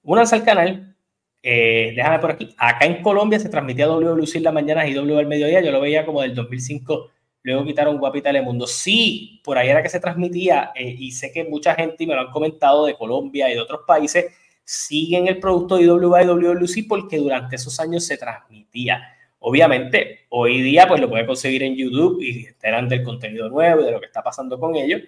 únanse 0.04 0.36
al 0.36 0.44
canal, 0.44 0.96
eh, 1.44 1.94
déjame 1.96 2.20
por 2.20 2.32
aquí. 2.32 2.54
Acá 2.58 2.86
en 2.86 3.02
Colombia 3.02 3.40
se 3.40 3.50
transmitía 3.50 3.88
WWC 3.88 4.36
en 4.36 4.44
la 4.44 4.52
mañana 4.52 4.88
y 4.88 4.94
W 4.94 5.18
al 5.18 5.28
mediodía. 5.28 5.62
Yo 5.62 5.72
lo 5.72 5.82
veía 5.82 6.06
como 6.06 6.22
del 6.22 6.36
2005. 6.36 7.10
Luego 7.44 7.66
quitaron 7.66 7.98
Guapita 7.98 8.30
Telemundo. 8.30 8.68
Sí, 8.68 9.42
por 9.44 9.58
ahí 9.58 9.70
era 9.70 9.82
que 9.82 9.90
se 9.90 10.00
transmitía. 10.00 10.72
Eh, 10.76 10.96
y 10.98 11.12
sé 11.12 11.32
que 11.32 11.44
mucha 11.44 11.74
gente, 11.76 12.04
y 12.04 12.08
me 12.08 12.16
lo 12.16 12.22
han 12.22 12.32
comentado 12.32 12.86
de 12.86 12.96
Colombia 12.96 13.50
y 13.50 13.56
de 13.56 13.62
otros 13.62 13.82
países, 13.88 14.26
siguen 14.64 15.28
el 15.28 15.40
producto 15.40 15.78
de 15.78 15.84
IWA 15.84 16.24
y 16.24 16.28
WWC 16.28 16.88
porque 16.88 17.18
durante 17.18 17.56
esos 17.56 17.80
años 17.80 18.06
se 18.06 18.18
transmitía. 18.18 19.02
Obviamente, 19.44 20.28
hoy 20.30 20.62
día 20.62 20.88
pues 20.88 21.02
lo 21.02 21.10
puedes 21.10 21.26
conseguir 21.26 21.64
en 21.64 21.76
YouTube 21.76 22.22
y 22.22 22.46
enteran 22.46 22.88
del 22.88 23.02
contenido 23.02 23.50
nuevo 23.50 23.82
de 23.82 23.92
lo 23.92 24.00
que 24.00 24.06
está 24.06 24.22
pasando 24.22 24.60
con 24.60 24.76
ellos, 24.76 25.02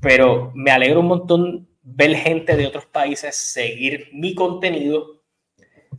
pero 0.00 0.52
me 0.54 0.70
alegro 0.70 1.00
un 1.00 1.06
montón 1.06 1.68
ver 1.82 2.14
gente 2.16 2.56
de 2.56 2.66
otros 2.66 2.86
países 2.86 3.36
seguir 3.36 4.08
mi 4.14 4.34
contenido 4.34 5.20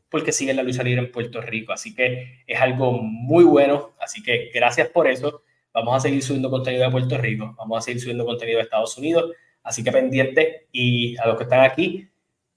porque 0.09 0.31
siguen 0.31 0.55
la 0.55 0.63
lucha 0.63 0.81
libre 0.81 1.01
en 1.01 1.11
Puerto 1.11 1.41
Rico, 1.41 1.73
así 1.73 1.93
que 1.93 2.43
es 2.47 2.59
algo 2.59 2.93
muy 3.03 3.43
bueno, 3.43 3.91
así 3.99 4.23
que 4.23 4.49
gracias 4.51 4.89
por 4.89 5.07
eso. 5.07 5.43
Vamos 5.71 5.95
a 5.95 5.99
seguir 5.99 6.23
subiendo 6.23 6.49
contenido 6.49 6.85
de 6.85 6.91
Puerto 6.91 7.17
Rico, 7.19 7.53
vamos 7.55 7.77
a 7.77 7.81
seguir 7.81 8.01
subiendo 8.01 8.25
contenido 8.25 8.57
de 8.57 8.63
Estados 8.63 8.97
Unidos, 8.97 9.31
así 9.61 9.83
que 9.83 9.91
pendiente. 9.91 10.69
Y 10.71 11.15
a 11.17 11.27
los 11.27 11.37
que 11.37 11.43
están 11.43 11.61
aquí, 11.61 12.09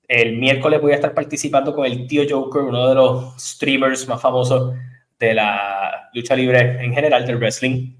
el 0.07 0.39
miércoles 0.39 0.81
voy 0.81 0.93
a 0.93 0.95
estar 0.95 1.13
participando 1.13 1.75
con 1.75 1.85
el 1.85 2.07
tío 2.07 2.23
Joker, 2.27 2.63
uno 2.63 2.89
de 2.89 2.95
los 2.95 3.35
streamers 3.39 4.09
más 4.09 4.23
famosos 4.23 4.75
de 5.19 5.35
la 5.35 6.11
lucha 6.15 6.37
libre 6.37 6.83
en 6.83 6.93
general, 6.93 7.27
del 7.27 7.37
wrestling. 7.37 7.95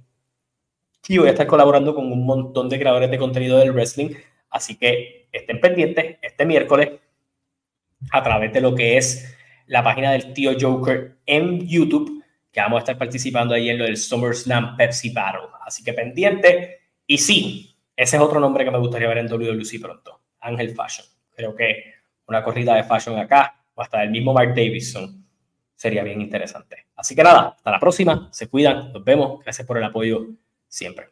Y 1.09 1.19
voy 1.19 1.29
a 1.29 1.33
estar 1.33 1.47
colaborando 1.47 1.95
con 1.95 2.11
un 2.11 2.25
montón 2.25 2.69
de 2.69 2.79
creadores 2.79 3.11
de 3.11 3.19
contenido 3.19 3.59
del 3.59 3.73
wrestling. 3.73 4.11
Así 4.51 4.77
que 4.77 5.29
estén 5.33 5.61
pendientes 5.61 6.17
este 6.23 6.45
miércoles 6.45 6.91
a 8.13 8.23
través 8.23 8.53
de 8.53 8.61
lo 8.61 8.75
que 8.75 8.97
es 8.97 9.37
la 9.67 9.83
página 9.83 10.13
del 10.13 10.33
tío 10.33 10.53
Joker 10.59 11.19
en 11.27 11.67
YouTube, 11.67 12.25
que 12.53 12.61
vamos 12.61 12.79
a 12.79 12.81
estar 12.81 12.99
participando 12.99 13.55
ahí 13.55 13.71
en 13.71 13.79
lo 13.79 13.85
del 13.85 13.97
SummerSlam 13.97 14.77
Pepsi 14.77 15.11
Battle. 15.11 15.49
Así 15.65 15.83
que 15.83 15.93
pendiente. 15.93 16.81
Y 17.07 17.19
sí, 17.19 17.75
ese 17.97 18.17
es 18.17 18.23
otro 18.23 18.41
nombre 18.41 18.65
que 18.65 18.71
me 18.71 18.79
gustaría 18.79 19.09
ver 19.09 19.19
en 19.19 19.29
WWC 19.29 19.81
pronto, 19.81 20.21
Ángel 20.41 20.75
Fashion. 20.75 21.07
Creo 21.35 21.55
que 21.55 21.95
una 22.27 22.45
corrida 22.45 22.75
de 22.75 22.85
fashion 22.85 23.19
acá, 23.19 23.55
o 23.75 23.83
hasta 23.83 24.03
el 24.03 24.11
mismo 24.11 24.33
Mark 24.33 24.51
Davidson, 24.51 25.27
sería 25.79 26.03
bien 26.03 26.21
interesante. 26.21 26.89
Así 26.97 27.15
que 27.15 27.23
nada, 27.23 27.55
hasta 27.57 27.71
la 27.71 27.79
próxima, 27.79 28.29
se 28.33 28.49
cuidan, 28.49 28.93
nos 28.93 29.05
vemos, 29.05 29.41
gracias 29.45 29.65
por 29.65 29.79
el 29.79 29.85
apoyo 29.85 30.27
siempre. 30.67 31.11